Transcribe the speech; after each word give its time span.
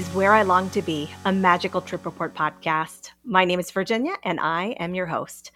is 0.00 0.14
Where 0.14 0.32
I 0.32 0.44
Long 0.44 0.70
to 0.70 0.80
Be, 0.80 1.10
a 1.26 1.32
magical 1.32 1.82
trip 1.82 2.06
report 2.06 2.34
podcast. 2.34 3.10
My 3.22 3.44
name 3.44 3.60
is 3.60 3.70
Virginia, 3.70 4.14
and 4.22 4.40
I 4.40 4.68
am 4.80 4.94
your 4.94 5.04
host. 5.04 5.52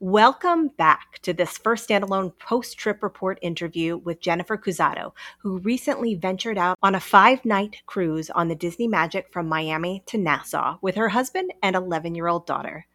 Welcome 0.00 0.66
back 0.76 1.20
to 1.22 1.32
this 1.32 1.56
first 1.58 1.88
standalone 1.88 2.36
post 2.40 2.76
trip 2.76 3.04
report 3.04 3.38
interview 3.40 3.96
with 3.98 4.20
Jennifer 4.20 4.58
Cusato, 4.58 5.12
who 5.38 5.58
recently 5.58 6.16
ventured 6.16 6.58
out 6.58 6.76
on 6.82 6.96
a 6.96 7.00
five 7.00 7.44
night 7.44 7.82
cruise 7.86 8.30
on 8.30 8.48
the 8.48 8.56
Disney 8.56 8.88
Magic 8.88 9.28
from 9.30 9.48
Miami 9.48 10.02
to 10.06 10.18
Nassau 10.18 10.76
with 10.82 10.96
her 10.96 11.10
husband 11.10 11.52
and 11.62 11.76
11 11.76 12.16
year 12.16 12.26
old 12.26 12.48
daughter. 12.48 12.88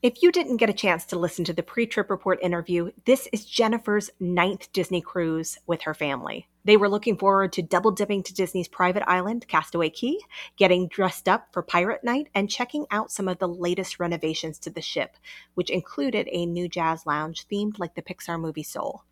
If 0.00 0.22
you 0.22 0.30
didn't 0.30 0.58
get 0.58 0.70
a 0.70 0.74
chance 0.74 1.04
to 1.06 1.18
listen 1.18 1.44
to 1.46 1.52
the 1.52 1.64
pre 1.64 1.84
trip 1.84 2.08
report 2.08 2.38
interview, 2.40 2.92
this 3.04 3.28
is 3.32 3.44
Jennifer's 3.44 4.10
ninth 4.20 4.72
Disney 4.72 5.00
cruise 5.00 5.58
with 5.66 5.82
her 5.82 5.92
family. 5.92 6.46
They 6.64 6.76
were 6.76 6.88
looking 6.88 7.18
forward 7.18 7.52
to 7.54 7.62
double 7.62 7.90
dipping 7.90 8.22
to 8.22 8.32
Disney's 8.32 8.68
private 8.68 9.02
island, 9.08 9.48
Castaway 9.48 9.90
Cay, 9.90 10.18
getting 10.56 10.86
dressed 10.86 11.28
up 11.28 11.48
for 11.50 11.64
Pirate 11.64 12.04
Night, 12.04 12.28
and 12.32 12.48
checking 12.48 12.86
out 12.92 13.10
some 13.10 13.26
of 13.26 13.40
the 13.40 13.48
latest 13.48 13.98
renovations 13.98 14.60
to 14.60 14.70
the 14.70 14.80
ship, 14.80 15.16
which 15.54 15.68
included 15.68 16.28
a 16.30 16.46
new 16.46 16.68
jazz 16.68 17.04
lounge 17.04 17.48
themed 17.48 17.80
like 17.80 17.96
the 17.96 18.02
Pixar 18.02 18.40
movie 18.40 18.62
Soul. 18.62 19.02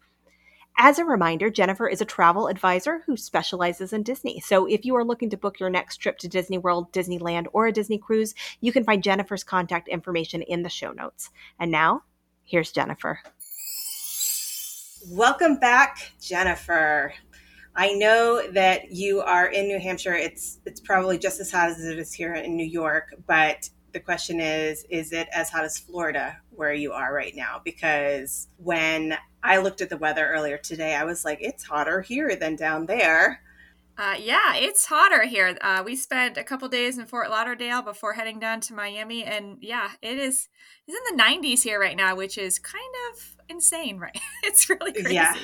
As 0.78 0.98
a 0.98 1.06
reminder, 1.06 1.48
Jennifer 1.48 1.88
is 1.88 2.02
a 2.02 2.04
travel 2.04 2.48
advisor 2.48 3.02
who 3.06 3.16
specializes 3.16 3.94
in 3.94 4.02
Disney. 4.02 4.40
So 4.40 4.66
if 4.66 4.84
you 4.84 4.94
are 4.96 5.04
looking 5.04 5.30
to 5.30 5.36
book 5.38 5.58
your 5.58 5.70
next 5.70 5.96
trip 5.96 6.18
to 6.18 6.28
Disney 6.28 6.58
World, 6.58 6.92
Disneyland, 6.92 7.46
or 7.54 7.66
a 7.66 7.72
Disney 7.72 7.96
cruise, 7.96 8.34
you 8.60 8.72
can 8.72 8.84
find 8.84 9.02
Jennifer's 9.02 9.42
contact 9.42 9.88
information 9.88 10.42
in 10.42 10.62
the 10.62 10.68
show 10.68 10.92
notes. 10.92 11.30
And 11.58 11.70
now, 11.70 12.02
here's 12.44 12.72
Jennifer. 12.72 13.20
Welcome 15.08 15.58
back, 15.58 16.12
Jennifer. 16.20 17.14
I 17.74 17.94
know 17.94 18.42
that 18.52 18.92
you 18.92 19.22
are 19.22 19.46
in 19.46 19.68
New 19.68 19.78
Hampshire. 19.78 20.14
It's 20.14 20.58
it's 20.66 20.80
probably 20.80 21.16
just 21.16 21.40
as 21.40 21.50
hot 21.50 21.70
as 21.70 21.82
it 21.84 21.98
is 21.98 22.12
here 22.12 22.34
in 22.34 22.54
New 22.54 22.66
York, 22.66 23.14
but 23.26 23.70
the 23.92 24.00
question 24.00 24.40
is 24.40 24.84
is 24.90 25.12
it 25.12 25.26
as 25.32 25.48
hot 25.48 25.64
as 25.64 25.78
Florida 25.78 26.38
where 26.50 26.74
you 26.74 26.92
are 26.92 27.14
right 27.14 27.34
now? 27.34 27.62
Because 27.64 28.48
when 28.58 29.16
I 29.46 29.58
looked 29.58 29.80
at 29.80 29.88
the 29.88 29.96
weather 29.96 30.26
earlier 30.26 30.58
today, 30.58 30.94
I 30.94 31.04
was 31.04 31.24
like, 31.24 31.38
it's 31.40 31.64
hotter 31.64 32.00
here 32.00 32.34
than 32.36 32.56
down 32.56 32.86
there. 32.86 33.40
Uh, 33.98 34.14
yeah, 34.20 34.54
it's 34.54 34.84
hotter 34.84 35.24
here. 35.24 35.56
Uh, 35.62 35.82
we 35.84 35.96
spent 35.96 36.36
a 36.36 36.44
couple 36.44 36.68
days 36.68 36.98
in 36.98 37.06
Fort 37.06 37.30
Lauderdale 37.30 37.80
before 37.80 38.12
heading 38.12 38.38
down 38.38 38.60
to 38.62 38.74
Miami, 38.74 39.24
and 39.24 39.56
yeah, 39.62 39.92
it 40.02 40.18
is. 40.18 40.48
It's 40.86 41.10
in 41.10 41.16
the 41.16 41.22
90s 41.22 41.62
here 41.62 41.80
right 41.80 41.96
now, 41.96 42.14
which 42.14 42.36
is 42.36 42.58
kind 42.58 42.82
of 43.10 43.36
insane, 43.48 43.98
right? 44.00 44.18
it's 44.42 44.68
really 44.68 44.92
crazy. 44.92 45.14
Yeah. 45.14 45.34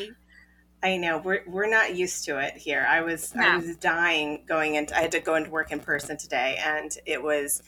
I 0.82 0.96
know 0.96 1.18
we're 1.18 1.44
we're 1.46 1.70
not 1.70 1.94
used 1.94 2.24
to 2.24 2.38
it 2.38 2.54
here. 2.54 2.84
I 2.90 3.02
was 3.02 3.34
no. 3.36 3.42
I 3.42 3.56
was 3.56 3.76
dying 3.76 4.44
going 4.48 4.74
into. 4.74 4.96
I 4.96 5.02
had 5.02 5.12
to 5.12 5.20
go 5.20 5.36
into 5.36 5.48
work 5.48 5.70
in 5.70 5.78
person 5.78 6.16
today, 6.16 6.58
and 6.62 6.90
it 7.06 7.22
was 7.22 7.62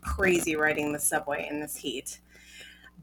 crazy 0.00 0.54
riding 0.54 0.92
the 0.92 1.00
subway 1.00 1.48
in 1.50 1.58
this 1.58 1.76
heat. 1.76 2.20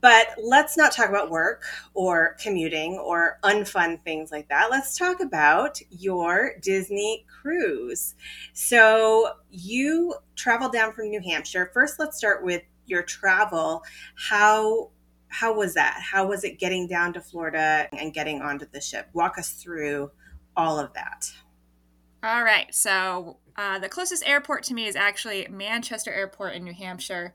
But 0.01 0.27
let's 0.41 0.77
not 0.77 0.91
talk 0.91 1.09
about 1.09 1.29
work 1.29 1.63
or 1.93 2.37
commuting 2.41 2.97
or 2.97 3.39
unfun 3.43 4.01
things 4.03 4.31
like 4.31 4.47
that. 4.49 4.71
Let's 4.71 4.97
talk 4.97 5.19
about 5.19 5.81
your 5.89 6.53
Disney 6.61 7.25
cruise. 7.27 8.15
So 8.53 9.33
you 9.49 10.15
traveled 10.35 10.71
down 10.71 10.93
from 10.93 11.09
New 11.09 11.21
Hampshire. 11.21 11.69
First, 11.73 11.99
let's 11.99 12.17
start 12.17 12.43
with 12.43 12.63
your 12.85 13.03
travel. 13.03 13.83
How 14.15 14.91
how 15.29 15.53
was 15.53 15.75
that? 15.75 16.01
How 16.01 16.27
was 16.27 16.43
it 16.43 16.59
getting 16.59 16.87
down 16.87 17.13
to 17.13 17.21
Florida 17.21 17.87
and 17.95 18.13
getting 18.13 18.41
onto 18.41 18.65
the 18.65 18.81
ship? 18.81 19.09
Walk 19.13 19.37
us 19.37 19.51
through 19.51 20.11
all 20.57 20.79
of 20.79 20.91
that. 20.93 21.31
All 22.23 22.43
right. 22.43 22.73
So 22.73 23.37
uh, 23.55 23.79
the 23.79 23.89
closest 23.89 24.27
airport 24.27 24.63
to 24.63 24.73
me 24.73 24.87
is 24.87 24.95
actually 24.95 25.47
Manchester 25.49 26.11
Airport 26.11 26.55
in 26.55 26.63
New 26.63 26.73
Hampshire. 26.73 27.33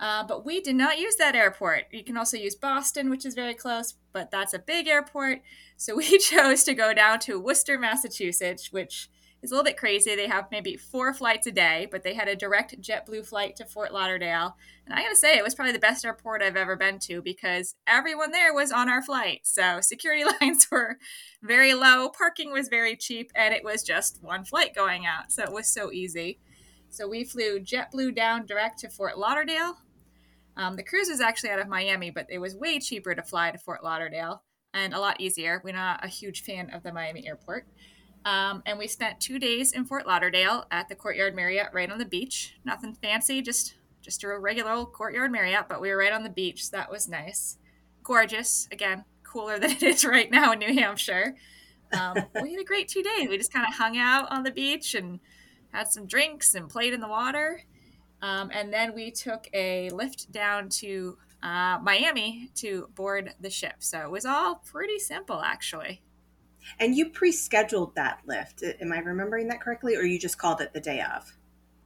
Uh, 0.00 0.24
but 0.26 0.44
we 0.44 0.60
did 0.60 0.76
not 0.76 0.98
use 0.98 1.16
that 1.16 1.36
airport. 1.36 1.84
You 1.92 2.04
can 2.04 2.16
also 2.16 2.36
use 2.36 2.54
Boston, 2.54 3.10
which 3.10 3.24
is 3.24 3.34
very 3.34 3.54
close, 3.54 3.94
but 4.12 4.30
that's 4.30 4.54
a 4.54 4.58
big 4.58 4.88
airport. 4.88 5.40
So 5.76 5.96
we 5.96 6.18
chose 6.18 6.64
to 6.64 6.74
go 6.74 6.92
down 6.92 7.20
to 7.20 7.40
Worcester, 7.40 7.78
Massachusetts, 7.78 8.72
which 8.72 9.08
is 9.44 9.50
a 9.50 9.54
little 9.54 9.64
bit 9.64 9.76
crazy. 9.76 10.16
They 10.16 10.26
have 10.26 10.46
maybe 10.50 10.76
four 10.76 11.12
flights 11.12 11.46
a 11.46 11.52
day, 11.52 11.86
but 11.90 12.02
they 12.02 12.14
had 12.14 12.28
a 12.28 12.34
direct 12.34 12.80
JetBlue 12.80 13.26
flight 13.26 13.56
to 13.56 13.66
Fort 13.66 13.92
Lauderdale. 13.92 14.56
And 14.86 14.94
I 14.94 15.02
gotta 15.02 15.16
say, 15.16 15.36
it 15.36 15.44
was 15.44 15.54
probably 15.54 15.72
the 15.72 15.78
best 15.78 16.04
airport 16.04 16.42
I've 16.42 16.56
ever 16.56 16.76
been 16.76 16.98
to 17.00 17.20
because 17.22 17.74
everyone 17.86 18.32
there 18.32 18.54
was 18.54 18.72
on 18.72 18.88
our 18.88 19.02
flight. 19.02 19.40
So 19.44 19.80
security 19.80 20.24
lines 20.40 20.66
were 20.70 20.98
very 21.42 21.74
low, 21.74 22.08
parking 22.08 22.52
was 22.52 22.68
very 22.68 22.96
cheap, 22.96 23.30
and 23.34 23.54
it 23.54 23.62
was 23.62 23.82
just 23.82 24.22
one 24.22 24.44
flight 24.44 24.74
going 24.74 25.06
out. 25.06 25.30
So 25.30 25.42
it 25.44 25.52
was 25.52 25.68
so 25.68 25.92
easy. 25.92 26.40
So 26.88 27.06
we 27.06 27.24
flew 27.24 27.60
JetBlue 27.60 28.14
down 28.14 28.46
direct 28.46 28.78
to 28.80 28.88
Fort 28.88 29.18
Lauderdale. 29.18 29.78
Um, 30.56 30.76
the 30.76 30.82
cruise 30.82 31.08
was 31.08 31.20
actually 31.20 31.50
out 31.50 31.58
of 31.58 31.68
Miami, 31.68 32.10
but 32.10 32.26
it 32.30 32.38
was 32.38 32.54
way 32.54 32.78
cheaper 32.78 33.14
to 33.14 33.22
fly 33.22 33.50
to 33.50 33.58
Fort 33.58 33.82
Lauderdale 33.82 34.42
and 34.72 34.94
a 34.94 35.00
lot 35.00 35.20
easier. 35.20 35.60
We're 35.64 35.74
not 35.74 36.04
a 36.04 36.08
huge 36.08 36.42
fan 36.42 36.70
of 36.70 36.82
the 36.82 36.92
Miami 36.92 37.26
airport. 37.26 37.66
Um, 38.24 38.62
and 38.64 38.78
we 38.78 38.86
spent 38.86 39.20
two 39.20 39.38
days 39.38 39.72
in 39.72 39.84
Fort 39.84 40.06
Lauderdale 40.06 40.66
at 40.70 40.88
the 40.88 40.94
Courtyard 40.94 41.34
Marriott 41.34 41.68
right 41.72 41.90
on 41.90 41.98
the 41.98 42.04
beach. 42.04 42.54
Nothing 42.64 42.94
fancy, 42.94 43.42
just 43.42 43.74
just 44.00 44.22
a 44.22 44.38
regular 44.38 44.70
old 44.70 44.92
Courtyard 44.92 45.32
Marriott, 45.32 45.66
but 45.66 45.80
we 45.80 45.88
were 45.88 45.96
right 45.96 46.12
on 46.12 46.24
the 46.24 46.30
beach, 46.30 46.66
so 46.66 46.76
that 46.76 46.90
was 46.90 47.08
nice. 47.08 47.56
Gorgeous, 48.02 48.68
again, 48.70 49.04
cooler 49.22 49.58
than 49.58 49.70
it 49.70 49.82
is 49.82 50.04
right 50.04 50.30
now 50.30 50.52
in 50.52 50.58
New 50.58 50.74
Hampshire. 50.74 51.36
Um, 51.92 52.16
we 52.42 52.52
had 52.52 52.60
a 52.60 52.64
great 52.64 52.88
two 52.88 53.02
days. 53.02 53.28
We 53.28 53.38
just 53.38 53.52
kind 53.52 53.66
of 53.66 53.74
hung 53.74 53.96
out 53.96 54.30
on 54.30 54.42
the 54.42 54.50
beach 54.50 54.94
and 54.94 55.20
had 55.72 55.88
some 55.88 56.06
drinks 56.06 56.54
and 56.54 56.68
played 56.68 56.92
in 56.92 57.00
the 57.00 57.08
water. 57.08 57.62
Um, 58.24 58.50
and 58.54 58.72
then 58.72 58.94
we 58.94 59.10
took 59.10 59.48
a 59.52 59.90
lift 59.90 60.32
down 60.32 60.70
to 60.70 61.18
uh, 61.42 61.78
Miami 61.82 62.48
to 62.54 62.88
board 62.94 63.34
the 63.38 63.50
ship. 63.50 63.74
So 63.80 64.00
it 64.00 64.10
was 64.10 64.24
all 64.24 64.62
pretty 64.64 64.98
simple, 64.98 65.42
actually. 65.42 66.00
And 66.80 66.96
you 66.96 67.10
pre-scheduled 67.10 67.94
that 67.96 68.20
lift. 68.24 68.64
Am 68.80 68.94
I 68.94 69.00
remembering 69.00 69.48
that 69.48 69.60
correctly, 69.60 69.94
or 69.94 70.04
you 70.04 70.18
just 70.18 70.38
called 70.38 70.62
it 70.62 70.72
the 70.72 70.80
day 70.80 71.02
of? 71.02 71.36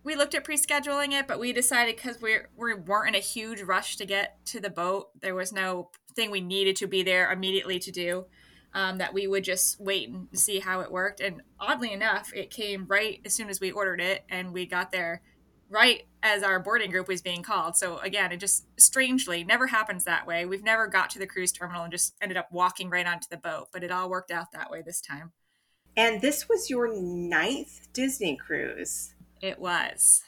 We 0.04 0.14
looked 0.14 0.36
at 0.36 0.44
pre-scheduling 0.44 1.12
it, 1.12 1.26
but 1.26 1.40
we 1.40 1.52
decided 1.52 1.96
because 1.96 2.22
we 2.22 2.36
we 2.56 2.72
weren't 2.72 3.08
in 3.08 3.14
a 3.16 3.24
huge 3.24 3.62
rush 3.62 3.96
to 3.96 4.06
get 4.06 4.38
to 4.46 4.60
the 4.60 4.70
boat, 4.70 5.08
there 5.20 5.34
was 5.34 5.52
no 5.52 5.90
thing 6.14 6.30
we 6.30 6.40
needed 6.40 6.76
to 6.76 6.86
be 6.86 7.02
there 7.02 7.32
immediately 7.32 7.80
to 7.80 7.90
do. 7.90 8.26
Um, 8.74 8.98
that 8.98 9.12
we 9.12 9.26
would 9.26 9.42
just 9.44 9.80
wait 9.80 10.08
and 10.10 10.28
see 10.38 10.60
how 10.60 10.80
it 10.80 10.92
worked. 10.92 11.20
And 11.20 11.42
oddly 11.58 11.90
enough, 11.90 12.32
it 12.34 12.50
came 12.50 12.84
right 12.86 13.18
as 13.24 13.34
soon 13.34 13.48
as 13.48 13.60
we 13.60 13.72
ordered 13.72 14.00
it, 14.00 14.24
and 14.28 14.52
we 14.52 14.66
got 14.66 14.92
there 14.92 15.22
right 15.70 16.06
as 16.22 16.42
our 16.42 16.58
boarding 16.58 16.90
group 16.90 17.08
was 17.08 17.22
being 17.22 17.42
called. 17.42 17.76
So 17.76 17.98
again, 17.98 18.32
it 18.32 18.38
just 18.38 18.66
strangely 18.78 19.44
never 19.44 19.66
happens 19.66 20.04
that 20.04 20.26
way. 20.26 20.44
We've 20.46 20.64
never 20.64 20.86
got 20.86 21.10
to 21.10 21.18
the 21.18 21.26
cruise 21.26 21.52
terminal 21.52 21.82
and 21.82 21.92
just 21.92 22.14
ended 22.20 22.36
up 22.36 22.50
walking 22.50 22.90
right 22.90 23.06
onto 23.06 23.28
the 23.30 23.36
boat, 23.36 23.68
but 23.72 23.84
it 23.84 23.90
all 23.90 24.08
worked 24.10 24.30
out 24.30 24.52
that 24.52 24.70
way 24.70 24.82
this 24.82 25.00
time. 25.00 25.32
And 25.96 26.20
this 26.20 26.48
was 26.48 26.70
your 26.70 26.94
ninth 27.00 27.88
Disney 27.92 28.36
cruise. 28.36 29.14
It 29.40 29.58
was. 29.58 30.22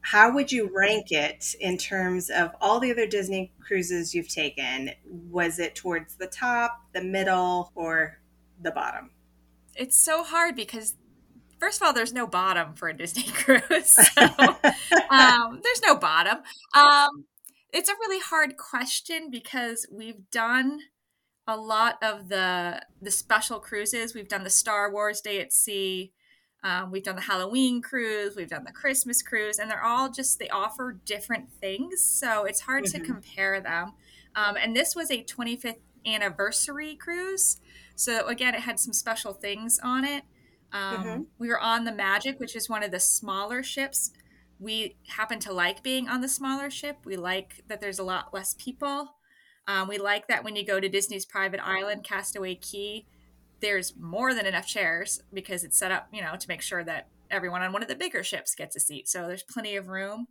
How 0.00 0.32
would 0.32 0.52
you 0.52 0.70
rank 0.74 1.12
it 1.12 1.54
in 1.60 1.78
terms 1.78 2.28
of 2.28 2.50
all 2.60 2.78
the 2.78 2.90
other 2.90 3.06
Disney 3.06 3.52
cruises 3.60 4.14
you've 4.14 4.28
taken? 4.28 4.90
Was 5.30 5.58
it 5.58 5.74
towards 5.74 6.16
the 6.16 6.26
top, 6.26 6.82
the 6.92 7.02
middle, 7.02 7.72
or 7.74 8.18
the 8.60 8.70
bottom? 8.70 9.12
It's 9.74 9.96
so 9.96 10.22
hard 10.22 10.56
because 10.56 10.94
first 11.64 11.80
of 11.80 11.86
all, 11.86 11.94
there's 11.94 12.12
no 12.12 12.26
bottom 12.26 12.74
for 12.74 12.88
a 12.88 12.96
Disney 12.96 13.22
cruise. 13.32 13.86
So, 13.86 14.22
um, 15.08 15.60
there's 15.62 15.82
no 15.82 15.96
bottom. 15.96 16.38
Um, 16.74 17.24
it's 17.72 17.88
a 17.88 17.94
really 18.00 18.20
hard 18.20 18.58
question 18.58 19.30
because 19.30 19.86
we've 19.90 20.30
done 20.30 20.80
a 21.46 21.56
lot 21.56 21.96
of 22.02 22.28
the 22.28 22.82
the 23.00 23.10
special 23.10 23.60
cruises. 23.60 24.14
We've 24.14 24.28
done 24.28 24.44
the 24.44 24.50
Star 24.50 24.92
Wars 24.92 25.22
Day 25.22 25.40
at 25.40 25.54
Sea. 25.54 26.12
Um, 26.62 26.90
we've 26.90 27.02
done 27.02 27.16
the 27.16 27.22
Halloween 27.22 27.80
cruise. 27.80 28.36
We've 28.36 28.48
done 28.48 28.64
the 28.64 28.72
Christmas 28.72 29.22
cruise, 29.22 29.58
and 29.58 29.70
they're 29.70 29.82
all 29.82 30.10
just 30.10 30.38
they 30.38 30.50
offer 30.50 31.00
different 31.06 31.50
things. 31.62 32.02
So 32.02 32.44
it's 32.44 32.60
hard 32.60 32.84
mm-hmm. 32.84 33.00
to 33.00 33.06
compare 33.06 33.62
them. 33.62 33.92
Um, 34.36 34.56
and 34.62 34.76
this 34.76 34.94
was 34.94 35.10
a 35.10 35.24
25th 35.24 35.80
anniversary 36.04 36.94
cruise. 36.94 37.58
So 37.96 38.26
again, 38.26 38.54
it 38.54 38.60
had 38.60 38.78
some 38.78 38.92
special 38.92 39.32
things 39.32 39.80
on 39.82 40.04
it. 40.04 40.24
Um, 40.74 40.96
mm-hmm. 40.96 41.22
We 41.38 41.48
were 41.48 41.60
on 41.60 41.84
the 41.84 41.92
Magic, 41.92 42.40
which 42.40 42.56
is 42.56 42.68
one 42.68 42.82
of 42.82 42.90
the 42.90 43.00
smaller 43.00 43.62
ships. 43.62 44.10
We 44.58 44.96
happen 45.06 45.38
to 45.40 45.52
like 45.52 45.82
being 45.82 46.08
on 46.08 46.20
the 46.20 46.28
smaller 46.28 46.68
ship. 46.68 46.98
We 47.04 47.16
like 47.16 47.62
that 47.68 47.80
there's 47.80 48.00
a 48.00 48.04
lot 48.04 48.34
less 48.34 48.54
people. 48.58 49.14
Um, 49.68 49.88
we 49.88 49.98
like 49.98 50.26
that 50.28 50.44
when 50.44 50.56
you 50.56 50.66
go 50.66 50.80
to 50.80 50.88
Disney's 50.88 51.24
private 51.24 51.60
island, 51.64 52.04
Castaway 52.04 52.56
Cay, 52.56 53.06
there's 53.60 53.94
more 53.96 54.34
than 54.34 54.46
enough 54.46 54.66
chairs 54.66 55.22
because 55.32 55.64
it's 55.64 55.78
set 55.78 55.92
up, 55.92 56.08
you 56.12 56.20
know, 56.20 56.36
to 56.36 56.48
make 56.48 56.60
sure 56.60 56.84
that 56.84 57.08
everyone 57.30 57.62
on 57.62 57.72
one 57.72 57.82
of 57.82 57.88
the 57.88 57.94
bigger 57.94 58.22
ships 58.22 58.54
gets 58.54 58.76
a 58.76 58.80
seat. 58.80 59.08
So 59.08 59.26
there's 59.26 59.44
plenty 59.44 59.76
of 59.76 59.88
room. 59.88 60.26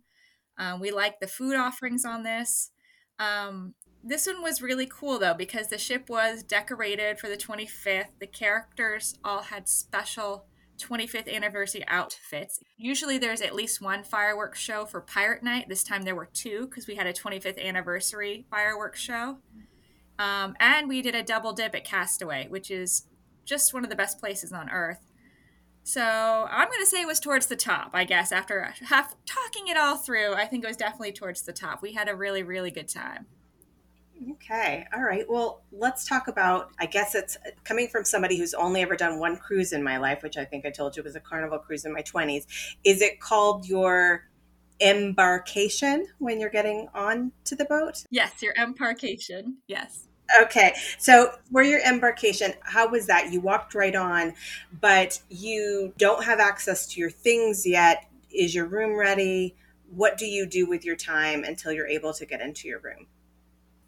Um, 0.58 0.78
we 0.78 0.90
like 0.90 1.20
the 1.20 1.26
food 1.26 1.56
offerings 1.56 2.04
on 2.04 2.22
this. 2.22 2.70
Um, 3.18 3.74
this 4.04 4.26
one 4.26 4.42
was 4.42 4.60
really 4.60 4.86
cool 4.86 5.18
though 5.18 5.34
because 5.34 5.68
the 5.68 5.78
ship 5.78 6.08
was 6.08 6.42
decorated 6.42 7.18
for 7.18 7.28
the 7.28 7.36
25th. 7.36 8.18
The 8.20 8.26
characters 8.26 9.18
all 9.24 9.42
had 9.42 9.68
special 9.68 10.46
25th 10.78 11.32
anniversary 11.32 11.84
outfits. 11.88 12.60
Usually 12.76 13.16
there's 13.16 13.40
at 13.40 13.54
least 13.54 13.80
one 13.80 14.02
fireworks 14.02 14.58
show 14.58 14.84
for 14.84 15.00
Pirate 15.00 15.42
Night. 15.42 15.68
This 15.68 15.84
time 15.84 16.02
there 16.02 16.16
were 16.16 16.28
two 16.32 16.66
because 16.66 16.86
we 16.86 16.96
had 16.96 17.06
a 17.06 17.12
25th 17.12 17.62
anniversary 17.62 18.46
fireworks 18.50 19.00
show. 19.00 19.38
Um, 20.18 20.54
and 20.60 20.88
we 20.88 21.00
did 21.00 21.14
a 21.14 21.22
double 21.22 21.52
dip 21.52 21.74
at 21.74 21.84
Castaway, 21.84 22.48
which 22.48 22.70
is 22.70 23.06
just 23.44 23.72
one 23.72 23.84
of 23.84 23.90
the 23.90 23.96
best 23.96 24.20
places 24.20 24.52
on 24.52 24.68
earth. 24.70 25.00
So 25.82 26.02
I'm 26.02 26.68
going 26.68 26.80
to 26.80 26.86
say 26.86 27.02
it 27.02 27.06
was 27.06 27.20
towards 27.20 27.46
the 27.46 27.56
top, 27.56 27.90
I 27.94 28.04
guess. 28.04 28.32
After 28.32 28.74
half 28.88 29.14
talking 29.26 29.68
it 29.68 29.76
all 29.76 29.96
through, 29.96 30.34
I 30.34 30.46
think 30.46 30.64
it 30.64 30.66
was 30.66 30.76
definitely 30.76 31.12
towards 31.12 31.42
the 31.42 31.52
top. 31.52 31.82
We 31.82 31.92
had 31.92 32.08
a 32.08 32.16
really, 32.16 32.42
really 32.42 32.70
good 32.70 32.88
time. 32.88 33.26
Okay. 34.32 34.86
All 34.94 35.02
right. 35.02 35.24
Well, 35.28 35.62
let's 35.72 36.06
talk 36.06 36.28
about. 36.28 36.70
I 36.78 36.86
guess 36.86 37.14
it's 37.14 37.36
coming 37.64 37.88
from 37.88 38.04
somebody 38.04 38.38
who's 38.38 38.54
only 38.54 38.82
ever 38.82 38.96
done 38.96 39.18
one 39.18 39.36
cruise 39.36 39.72
in 39.72 39.82
my 39.82 39.98
life, 39.98 40.22
which 40.22 40.36
I 40.36 40.44
think 40.44 40.64
I 40.64 40.70
told 40.70 40.96
you 40.96 41.02
was 41.02 41.16
a 41.16 41.20
carnival 41.20 41.58
cruise 41.58 41.84
in 41.84 41.92
my 41.92 42.02
20s. 42.02 42.46
Is 42.84 43.02
it 43.02 43.20
called 43.20 43.66
your 43.66 44.28
embarkation 44.80 46.06
when 46.18 46.40
you're 46.40 46.50
getting 46.50 46.88
on 46.94 47.32
to 47.44 47.56
the 47.56 47.64
boat? 47.64 48.04
Yes, 48.10 48.42
your 48.42 48.54
embarkation. 48.56 49.58
Yes. 49.66 50.08
Okay. 50.40 50.74
So, 50.98 51.32
for 51.52 51.62
your 51.62 51.80
embarkation, 51.80 52.54
how 52.62 52.88
was 52.88 53.06
that? 53.06 53.32
You 53.32 53.40
walked 53.40 53.74
right 53.74 53.94
on, 53.94 54.34
but 54.80 55.20
you 55.28 55.92
don't 55.98 56.24
have 56.24 56.40
access 56.40 56.86
to 56.88 57.00
your 57.00 57.10
things 57.10 57.66
yet. 57.66 58.08
Is 58.30 58.54
your 58.54 58.66
room 58.66 58.98
ready? 58.98 59.56
What 59.90 60.18
do 60.18 60.26
you 60.26 60.46
do 60.46 60.66
with 60.66 60.84
your 60.84 60.96
time 60.96 61.44
until 61.44 61.72
you're 61.72 61.86
able 61.86 62.12
to 62.14 62.26
get 62.26 62.40
into 62.40 62.68
your 62.68 62.80
room? 62.80 63.06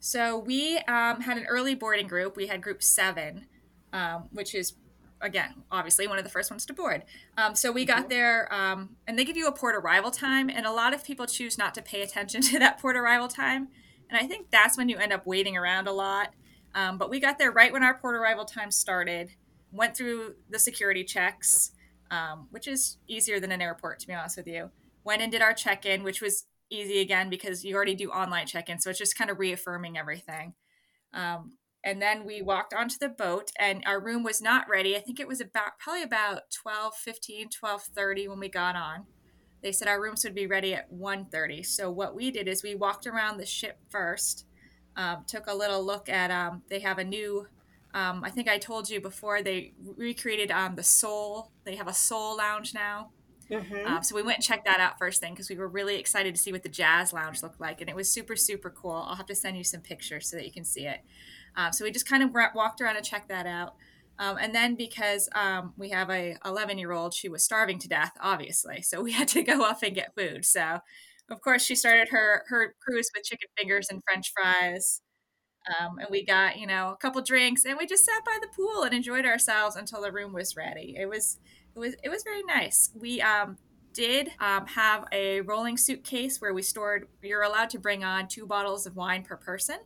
So 0.00 0.38
we 0.38 0.78
um, 0.88 1.22
had 1.22 1.38
an 1.38 1.46
early 1.46 1.74
boarding 1.74 2.06
group. 2.06 2.36
We 2.36 2.46
had 2.46 2.62
group 2.62 2.82
seven, 2.82 3.46
um, 3.92 4.28
which 4.32 4.54
is 4.54 4.74
again 5.20 5.54
obviously 5.70 6.06
one 6.06 6.18
of 6.18 6.24
the 6.24 6.30
first 6.30 6.50
ones 6.50 6.66
to 6.66 6.72
board. 6.72 7.04
Um, 7.36 7.54
so 7.54 7.72
we 7.72 7.84
got 7.84 8.08
there, 8.08 8.52
um, 8.52 8.96
and 9.06 9.18
they 9.18 9.24
give 9.24 9.36
you 9.36 9.46
a 9.46 9.52
port 9.52 9.74
arrival 9.74 10.10
time, 10.10 10.50
and 10.50 10.66
a 10.66 10.72
lot 10.72 10.94
of 10.94 11.04
people 11.04 11.26
choose 11.26 11.58
not 11.58 11.74
to 11.74 11.82
pay 11.82 12.02
attention 12.02 12.40
to 12.52 12.58
that 12.58 12.80
port 12.80 12.96
arrival 12.96 13.28
time, 13.28 13.68
and 14.10 14.18
I 14.18 14.26
think 14.26 14.50
that's 14.50 14.76
when 14.76 14.88
you 14.88 14.96
end 14.98 15.12
up 15.12 15.26
waiting 15.26 15.56
around 15.56 15.88
a 15.88 15.92
lot. 15.92 16.32
Um, 16.74 16.98
but 16.98 17.08
we 17.08 17.20
got 17.20 17.38
there 17.38 17.50
right 17.50 17.72
when 17.72 17.82
our 17.82 17.96
port 17.98 18.14
arrival 18.16 18.44
time 18.44 18.70
started. 18.70 19.30
Went 19.72 19.96
through 19.96 20.36
the 20.48 20.58
security 20.58 21.04
checks, 21.04 21.72
um, 22.10 22.46
which 22.50 22.68
is 22.68 22.98
easier 23.08 23.40
than 23.40 23.50
an 23.50 23.60
airport 23.60 23.98
to 24.00 24.06
be 24.06 24.14
honest 24.14 24.36
with 24.36 24.46
you. 24.46 24.70
Went 25.04 25.22
and 25.22 25.32
did 25.32 25.42
our 25.42 25.52
check 25.52 25.84
in, 25.84 26.02
which 26.02 26.22
was 26.22 26.44
easy 26.70 27.00
again 27.00 27.30
because 27.30 27.64
you 27.64 27.74
already 27.76 27.94
do 27.94 28.10
online 28.10 28.46
check-in 28.46 28.80
so 28.80 28.90
it's 28.90 28.98
just 28.98 29.16
kind 29.16 29.30
of 29.30 29.38
reaffirming 29.38 29.96
everything. 29.96 30.54
Um, 31.12 31.52
and 31.84 32.02
then 32.02 32.24
we 32.24 32.42
walked 32.42 32.74
onto 32.74 32.96
the 32.98 33.08
boat 33.08 33.52
and 33.58 33.82
our 33.86 34.00
room 34.00 34.24
was 34.24 34.42
not 34.42 34.68
ready. 34.68 34.96
I 34.96 35.00
think 35.00 35.20
it 35.20 35.28
was 35.28 35.40
about 35.40 35.78
probably 35.78 36.02
about 36.02 36.50
12 36.50 36.94
15 36.94 37.48
12 37.50 37.82
30 37.82 38.28
when 38.28 38.40
we 38.40 38.48
got 38.48 38.74
on. 38.76 39.06
They 39.62 39.72
said 39.72 39.88
our 39.88 40.00
rooms 40.00 40.22
would 40.24 40.34
be 40.34 40.46
ready 40.46 40.74
at 40.74 40.92
1.30 40.92 41.64
so 41.66 41.90
what 41.90 42.14
we 42.14 42.30
did 42.30 42.46
is 42.48 42.62
we 42.62 42.74
walked 42.74 43.06
around 43.06 43.36
the 43.36 43.46
ship 43.46 43.78
first 43.88 44.46
um, 44.96 45.24
took 45.26 45.46
a 45.46 45.54
little 45.54 45.84
look 45.84 46.08
at 46.08 46.30
um, 46.30 46.62
they 46.68 46.80
have 46.80 46.98
a 46.98 47.04
new 47.04 47.46
um, 47.94 48.22
i 48.22 48.30
think 48.30 48.48
i 48.48 48.58
told 48.58 48.88
you 48.88 49.00
before 49.00 49.42
they 49.42 49.72
recreated 49.96 50.50
um, 50.50 50.74
the 50.74 50.82
soul 50.82 51.50
they 51.64 51.74
have 51.74 51.88
a 51.88 51.92
soul 51.92 52.36
lounge 52.36 52.74
now 52.74 53.10
Mm-hmm. 53.50 53.86
Um, 53.86 54.02
so 54.02 54.14
we 54.16 54.22
went 54.22 54.38
and 54.38 54.44
checked 54.44 54.64
that 54.64 54.80
out 54.80 54.98
first 54.98 55.20
thing 55.20 55.32
because 55.32 55.48
we 55.48 55.56
were 55.56 55.68
really 55.68 55.96
excited 55.96 56.34
to 56.34 56.40
see 56.40 56.52
what 56.52 56.62
the 56.62 56.68
jazz 56.68 57.12
lounge 57.12 57.42
looked 57.42 57.60
like, 57.60 57.80
and 57.80 57.88
it 57.88 57.96
was 57.96 58.10
super 58.10 58.36
super 58.36 58.70
cool. 58.70 59.04
I'll 59.06 59.14
have 59.16 59.26
to 59.26 59.34
send 59.34 59.56
you 59.56 59.64
some 59.64 59.80
pictures 59.80 60.28
so 60.28 60.36
that 60.36 60.44
you 60.44 60.52
can 60.52 60.64
see 60.64 60.86
it. 60.86 61.00
Um, 61.56 61.72
so 61.72 61.84
we 61.84 61.90
just 61.90 62.08
kind 62.08 62.22
of 62.22 62.30
walked 62.54 62.80
around 62.80 62.96
and 62.96 63.04
checked 63.04 63.28
that 63.28 63.46
out. 63.46 63.74
Um, 64.18 64.38
and 64.40 64.54
then 64.54 64.76
because 64.76 65.28
um, 65.34 65.74
we 65.76 65.90
have 65.90 66.10
a 66.10 66.36
11 66.44 66.78
year 66.78 66.92
old, 66.92 67.12
she 67.14 67.28
was 67.28 67.44
starving 67.44 67.78
to 67.80 67.88
death, 67.88 68.12
obviously. 68.20 68.82
So 68.82 69.02
we 69.02 69.12
had 69.20 69.28
to 69.28 69.42
go 69.42 69.62
off 69.62 69.82
and 69.82 69.94
get 69.94 70.14
food. 70.14 70.44
So 70.44 70.80
of 71.30 71.40
course 71.40 71.64
she 71.64 71.74
started 71.74 72.08
her 72.10 72.44
her 72.48 72.74
cruise 72.80 73.10
with 73.14 73.24
chicken 73.24 73.48
fingers 73.56 73.88
and 73.90 74.02
French 74.04 74.32
fries. 74.32 75.02
Um, 75.80 75.98
and 75.98 76.06
we 76.10 76.24
got 76.24 76.58
you 76.58 76.66
know 76.66 76.90
a 76.90 76.96
couple 76.96 77.20
drinks 77.22 77.64
and 77.64 77.76
we 77.76 77.86
just 77.86 78.04
sat 78.04 78.24
by 78.24 78.38
the 78.40 78.48
pool 78.54 78.84
and 78.84 78.94
enjoyed 78.94 79.26
ourselves 79.26 79.74
until 79.74 80.00
the 80.00 80.12
room 80.12 80.32
was 80.32 80.56
ready 80.56 80.94
it 80.96 81.08
was 81.08 81.38
it 81.76 81.78
was 81.78 81.94
it 82.02 82.08
was 82.08 82.24
very 82.24 82.42
nice. 82.42 82.90
We 82.98 83.20
um, 83.20 83.58
did 83.92 84.30
um, 84.40 84.66
have 84.66 85.04
a 85.12 85.42
rolling 85.42 85.76
suitcase 85.76 86.40
where 86.40 86.54
we 86.54 86.62
stored. 86.62 87.06
You're 87.22 87.42
allowed 87.42 87.70
to 87.70 87.78
bring 87.78 88.02
on 88.02 88.28
two 88.28 88.46
bottles 88.46 88.86
of 88.86 88.96
wine 88.96 89.22
per 89.22 89.36
person. 89.36 89.76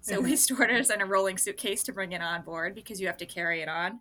So 0.00 0.14
mm-hmm. 0.14 0.24
we 0.24 0.36
stored 0.36 0.70
it 0.70 0.90
in 0.90 1.00
a 1.00 1.06
rolling 1.06 1.38
suitcase 1.38 1.82
to 1.84 1.92
bring 1.92 2.12
it 2.12 2.22
on 2.22 2.42
board 2.42 2.74
because 2.74 3.00
you 3.00 3.08
have 3.08 3.16
to 3.18 3.26
carry 3.26 3.60
it 3.60 3.68
on. 3.68 4.00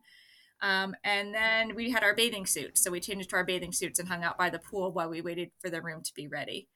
Um, 0.62 0.96
and 1.04 1.34
then 1.34 1.76
we 1.76 1.90
had 1.90 2.04
our 2.04 2.16
bathing 2.16 2.46
suits. 2.46 2.84
So 2.84 2.92
we 2.92 3.00
changed 3.00 3.32
to 3.32 3.36
our 3.36 3.44
bathing 3.44 3.72
suits 3.72 4.00
and 4.00 4.08
hung 4.08 4.24
out 4.24 4.38
by 4.38 4.52
the 4.52 4.60
pool 4.60 4.92
while 4.92 5.10
we 5.10 5.22
waited 5.22 5.50
for 5.60 5.72
the 5.72 5.82
room 5.82 6.04
to 6.04 6.14
be 6.14 6.28
ready. 6.28 6.68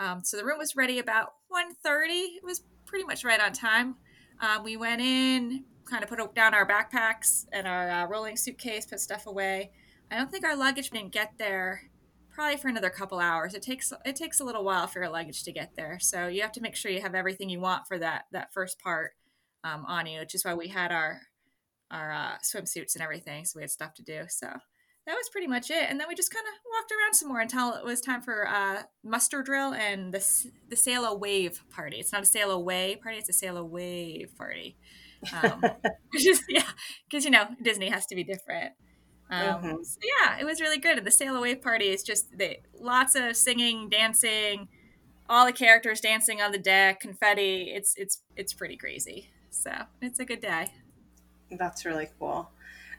Um, 0.00 0.24
so 0.24 0.36
the 0.36 0.44
room 0.44 0.58
was 0.58 0.74
ready 0.74 0.98
about 0.98 1.34
1.30. 1.52 2.08
It 2.08 2.44
was 2.44 2.64
pretty 2.86 3.04
much 3.04 3.22
right 3.22 3.40
on 3.40 3.52
time. 3.52 3.96
Um, 4.40 4.64
we 4.64 4.76
went 4.76 5.00
in, 5.00 5.64
kind 5.84 6.02
of 6.02 6.08
put 6.08 6.34
down 6.34 6.54
our 6.54 6.66
backpacks 6.66 7.46
and 7.52 7.68
our 7.68 7.90
uh, 7.90 8.06
rolling 8.06 8.36
suitcase, 8.36 8.86
put 8.86 8.98
stuff 8.98 9.26
away. 9.26 9.70
I 10.10 10.16
don't 10.16 10.30
think 10.30 10.44
our 10.44 10.56
luggage 10.56 10.90
didn't 10.90 11.12
get 11.12 11.34
there 11.38 11.82
probably 12.34 12.56
for 12.56 12.68
another 12.68 12.90
couple 12.90 13.18
hours. 13.18 13.54
It 13.54 13.62
takes 13.62 13.92
it 14.04 14.16
takes 14.16 14.40
a 14.40 14.44
little 14.44 14.64
while 14.64 14.86
for 14.86 15.00
your 15.00 15.10
luggage 15.10 15.44
to 15.44 15.52
get 15.52 15.72
there, 15.76 15.98
so 16.00 16.26
you 16.26 16.42
have 16.42 16.52
to 16.52 16.60
make 16.60 16.74
sure 16.74 16.90
you 16.90 17.00
have 17.00 17.14
everything 17.14 17.48
you 17.48 17.60
want 17.60 17.86
for 17.86 17.98
that 17.98 18.24
that 18.32 18.52
first 18.52 18.80
part 18.80 19.12
um, 19.62 19.84
on 19.86 20.06
you, 20.06 20.20
which 20.20 20.34
is 20.34 20.44
why 20.44 20.54
we 20.54 20.68
had 20.68 20.90
our 20.90 21.20
our 21.90 22.12
uh, 22.12 22.38
swimsuits 22.38 22.94
and 22.94 23.02
everything, 23.02 23.44
so 23.44 23.58
we 23.58 23.62
had 23.62 23.70
stuff 23.70 23.94
to 23.94 24.02
do. 24.02 24.22
So 24.28 24.46
that 24.46 25.14
was 25.14 25.28
pretty 25.30 25.46
much 25.46 25.70
it, 25.70 25.86
and 25.88 25.98
then 26.00 26.08
we 26.08 26.14
just 26.14 26.32
kind 26.32 26.46
of 26.46 26.54
walked 26.72 26.92
around 26.92 27.14
some 27.14 27.28
more 27.28 27.40
until 27.40 27.74
it 27.74 27.84
was 27.84 28.00
time 28.00 28.22
for 28.22 28.48
uh, 28.48 28.82
muster 29.04 29.42
drill 29.42 29.74
and 29.74 30.12
the 30.12 30.24
the 30.68 30.76
sail 30.76 31.04
away 31.04 31.50
party. 31.70 31.98
It's 31.98 32.12
not 32.12 32.22
a 32.22 32.26
sail 32.26 32.50
away 32.50 32.96
party; 33.02 33.18
it's 33.18 33.28
a 33.28 33.34
sail 33.34 33.56
away 33.56 34.26
party. 34.36 34.76
Um, 35.32 35.62
just 36.18 36.44
yeah, 36.48 36.70
because 37.08 37.24
you 37.24 37.30
know 37.30 37.48
Disney 37.62 37.90
has 37.90 38.06
to 38.06 38.14
be 38.14 38.24
different. 38.24 38.72
Um, 39.30 39.62
mm-hmm. 39.62 39.82
so 39.82 39.98
yeah, 40.02 40.38
it 40.38 40.44
was 40.44 40.60
really 40.60 40.78
good. 40.78 40.98
And 40.98 41.06
the 41.06 41.10
sail 41.10 41.36
away 41.36 41.54
party 41.54 41.86
is 41.86 42.02
just 42.02 42.36
the, 42.36 42.58
lots 42.78 43.14
of 43.14 43.36
singing, 43.36 43.88
dancing, 43.88 44.68
all 45.28 45.46
the 45.46 45.52
characters 45.52 46.00
dancing 46.00 46.42
on 46.42 46.50
the 46.50 46.58
deck, 46.58 47.00
confetti. 47.00 47.70
It's 47.72 47.94
it's 47.96 48.22
it's 48.36 48.52
pretty 48.52 48.76
crazy. 48.76 49.30
So 49.50 49.72
it's 50.02 50.18
a 50.18 50.24
good 50.24 50.40
day. 50.40 50.72
That's 51.50 51.84
really 51.84 52.08
cool. 52.18 52.50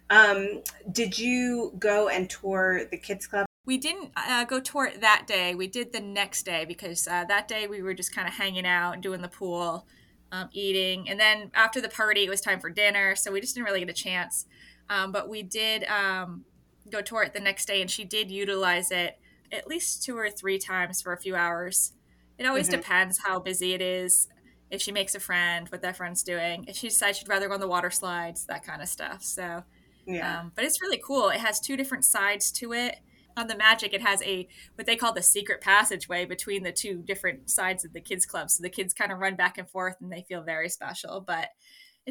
Um, 0.09 0.61
did 0.91 1.17
you 1.17 1.73
go 1.79 2.09
and 2.09 2.29
tour 2.29 2.85
the 2.89 2.97
kids 2.97 3.27
club? 3.27 3.45
We 3.65 3.77
didn't 3.77 4.11
uh, 4.15 4.45
go 4.45 4.59
tour 4.59 4.85
it 4.85 5.01
that 5.01 5.25
day. 5.27 5.55
We 5.55 5.67
did 5.67 5.93
the 5.93 5.99
next 5.99 6.43
day 6.43 6.65
because 6.65 7.07
uh, 7.07 7.25
that 7.25 7.47
day 7.47 7.67
we 7.67 7.81
were 7.81 7.93
just 7.93 8.13
kind 8.13 8.27
of 8.27 8.33
hanging 8.33 8.65
out 8.65 8.93
and 8.93 9.03
doing 9.03 9.21
the 9.21 9.29
pool, 9.29 9.85
um, 10.31 10.49
eating, 10.51 11.07
and 11.09 11.19
then 11.19 11.51
after 11.53 11.79
the 11.79 11.89
party 11.89 12.23
it 12.23 12.29
was 12.29 12.41
time 12.41 12.59
for 12.59 12.69
dinner. 12.69 13.15
So 13.15 13.31
we 13.31 13.41
just 13.41 13.55
didn't 13.55 13.65
really 13.65 13.81
get 13.81 13.89
a 13.89 13.93
chance. 13.93 14.45
Um, 14.89 15.11
but 15.11 15.29
we 15.29 15.43
did 15.43 15.85
um, 15.85 16.45
go 16.89 17.01
tour 17.01 17.23
it 17.23 17.33
the 17.33 17.39
next 17.39 17.65
day, 17.65 17.81
and 17.81 17.89
she 17.89 18.03
did 18.03 18.29
utilize 18.29 18.91
it 18.91 19.17
at 19.51 19.67
least 19.67 20.03
two 20.03 20.17
or 20.17 20.29
three 20.29 20.57
times 20.57 21.01
for 21.01 21.13
a 21.13 21.17
few 21.17 21.35
hours. 21.35 21.93
It 22.37 22.45
always 22.45 22.67
mm-hmm. 22.67 22.77
depends 22.77 23.19
how 23.19 23.39
busy 23.39 23.73
it 23.73 23.81
is. 23.81 24.27
If 24.69 24.81
she 24.81 24.91
makes 24.91 25.15
a 25.15 25.19
friend, 25.19 25.67
what 25.69 25.81
that 25.81 25.97
friend's 25.97 26.23
doing. 26.23 26.65
If 26.67 26.77
she 26.77 26.87
decides 26.87 27.17
she'd 27.17 27.27
rather 27.27 27.47
go 27.47 27.55
on 27.55 27.59
the 27.59 27.67
water 27.67 27.91
slides, 27.91 28.45
that 28.45 28.65
kind 28.65 28.81
of 28.81 28.87
stuff. 28.87 29.21
So, 29.21 29.63
yeah. 30.05 30.39
Um, 30.39 30.51
but 30.55 30.63
it's 30.63 30.81
really 30.81 31.01
cool. 31.05 31.29
It 31.29 31.41
has 31.41 31.59
two 31.59 31.75
different 31.75 32.05
sides 32.05 32.51
to 32.53 32.73
it. 32.73 32.97
On 33.37 33.47
the 33.47 33.55
Magic, 33.55 33.93
it 33.93 34.01
has 34.01 34.21
a 34.23 34.47
what 34.75 34.87
they 34.87 34.95
call 34.95 35.13
the 35.13 35.21
secret 35.21 35.61
passageway 35.61 36.25
between 36.25 36.63
the 36.63 36.71
two 36.71 37.01
different 37.01 37.49
sides 37.49 37.85
of 37.85 37.93
the 37.93 38.01
kids 38.01 38.25
club. 38.25 38.49
So 38.49 38.61
the 38.61 38.69
kids 38.69 38.93
kind 38.93 39.11
of 39.11 39.19
run 39.19 39.35
back 39.35 39.57
and 39.57 39.69
forth, 39.69 39.95
and 40.01 40.11
they 40.11 40.25
feel 40.27 40.41
very 40.41 40.67
special. 40.67 41.21
But 41.21 41.49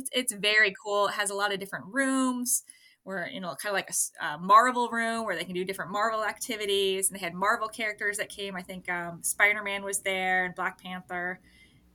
it's 0.00 0.10
it's 0.12 0.32
very 0.32 0.74
cool. 0.82 1.08
It 1.08 1.12
has 1.12 1.30
a 1.30 1.34
lot 1.34 1.52
of 1.52 1.60
different 1.60 1.86
rooms 1.88 2.62
where 3.04 3.28
you 3.28 3.40
know 3.40 3.54
kind 3.54 3.70
of 3.70 3.74
like 3.74 3.90
a, 3.90 4.24
a, 4.24 4.38
Marvel 4.38 4.88
room 4.88 5.24
where 5.24 5.36
they 5.36 5.44
can 5.44 5.54
do 5.54 5.64
different 5.64 5.90
Marvel 5.90 6.24
activities, 6.24 7.08
and 7.08 7.18
they 7.18 7.24
had 7.24 7.34
Marvel 7.34 7.68
characters 7.68 8.16
that 8.16 8.28
came. 8.28 8.56
I 8.56 8.62
think 8.62 8.90
um, 8.90 9.22
Spider 9.22 9.62
Man 9.62 9.84
was 9.84 10.00
there 10.00 10.44
and 10.44 10.54
Black 10.54 10.82
Panther, 10.82 11.40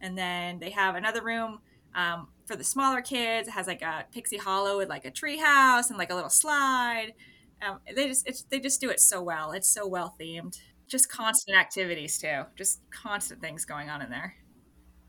and 0.02 0.18
then 0.18 0.60
they 0.60 0.72
have 0.72 0.96
another 0.96 1.24
room. 1.24 1.60
Um, 1.94 2.28
for 2.46 2.56
the 2.56 2.64
smaller 2.64 3.02
kids, 3.02 3.48
it 3.48 3.52
has 3.52 3.68
like 3.68 3.82
a 3.82 4.06
Pixie 4.12 4.38
Hollow 4.38 4.78
with 4.78 4.90
like 4.90 5.06
a 5.06 5.12
tree 5.12 5.38
house 5.38 5.90
and 5.90 5.98
like 5.98 6.12
a 6.12 6.16
little 6.16 6.30
slide. 6.30 7.14
Um, 7.62 7.80
they 7.96 8.08
just 8.08 8.50
they 8.50 8.60
just 8.60 8.82
do 8.82 8.90
it 8.90 9.00
so 9.00 9.22
well. 9.22 9.52
It's 9.52 9.68
so 9.68 9.88
well 9.88 10.16
themed. 10.20 10.60
Just 10.88 11.10
constant 11.10 11.58
activities 11.58 12.18
too. 12.20 12.44
Just 12.56 12.82
constant 12.92 13.42
things 13.42 13.66
going 13.66 13.90
on 13.90 14.02
in 14.02 14.10
there. 14.10 14.36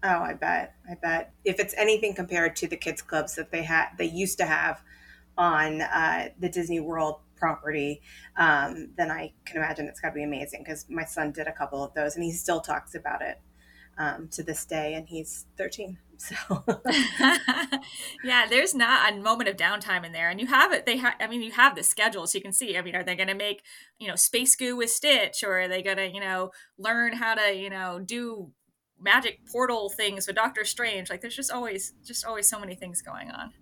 Oh, 0.06 0.20
I 0.22 0.34
bet. 0.34 0.74
I 0.90 0.94
bet. 0.94 1.34
If 1.44 1.58
it's 1.60 1.74
anything 1.76 2.14
compared 2.14 2.56
to 2.56 2.68
the 2.68 2.76
kids 2.76 3.02
clubs 3.02 3.34
that 3.36 3.50
they 3.50 3.64
had, 3.64 3.88
they 3.98 4.06
used 4.06 4.38
to 4.38 4.46
have 4.46 4.82
on 5.38 5.82
uh, 5.82 6.30
the 6.38 6.48
Disney 6.50 6.80
World 6.80 7.20
property, 7.36 8.02
um, 8.36 8.90
then 8.96 9.10
I 9.10 9.34
can 9.46 9.58
imagine 9.58 9.86
it's 9.88 10.00
got 10.00 10.10
to 10.10 10.14
be 10.14 10.24
amazing 10.24 10.62
because 10.64 10.86
my 10.90 11.04
son 11.04 11.32
did 11.32 11.48
a 11.48 11.52
couple 11.52 11.84
of 11.84 11.94
those 11.94 12.16
and 12.16 12.24
he 12.24 12.32
still 12.32 12.60
talks 12.60 12.94
about 12.94 13.22
it. 13.22 13.40
um, 13.98 14.28
to 14.30 14.42
this 14.44 14.66
day, 14.66 14.94
and 14.94 15.08
he's 15.08 15.46
13. 15.58 15.98
So 16.18 16.64
yeah, 18.22 18.46
there's 18.48 18.74
not 18.74 19.12
a 19.12 19.16
moment 19.16 19.48
of 19.48 19.56
downtime 19.56 20.04
in 20.04 20.12
there, 20.12 20.30
and 20.30 20.40
you 20.40 20.46
have 20.46 20.72
it. 20.72 20.86
They, 20.86 20.98
ha- 20.98 21.16
I 21.20 21.26
mean, 21.26 21.42
you 21.42 21.52
have 21.52 21.76
the 21.76 21.82
schedule, 21.82 22.26
so 22.26 22.38
you 22.38 22.42
can 22.42 22.52
see. 22.52 22.76
I 22.76 22.82
mean, 22.82 22.96
are 22.96 23.04
they 23.04 23.16
going 23.16 23.28
to 23.28 23.34
make 23.34 23.62
you 23.98 24.08
know 24.08 24.16
space 24.16 24.56
goo 24.56 24.76
with 24.76 24.90
Stitch, 24.90 25.44
or 25.44 25.60
are 25.60 25.68
they 25.68 25.82
going 25.82 25.98
to 25.98 26.08
you 26.10 26.20
know 26.20 26.52
learn 26.78 27.14
how 27.14 27.34
to 27.34 27.54
you 27.54 27.70
know 27.70 28.00
do 28.04 28.52
magic 29.00 29.40
portal 29.50 29.88
things 29.88 30.26
with 30.26 30.36
Doctor 30.36 30.64
Strange? 30.64 31.10
Like, 31.10 31.20
there's 31.20 31.36
just 31.36 31.50
always 31.50 31.92
just 32.04 32.24
always 32.24 32.48
so 32.48 32.58
many 32.58 32.74
things 32.74 33.02
going 33.02 33.30
on. 33.30 33.52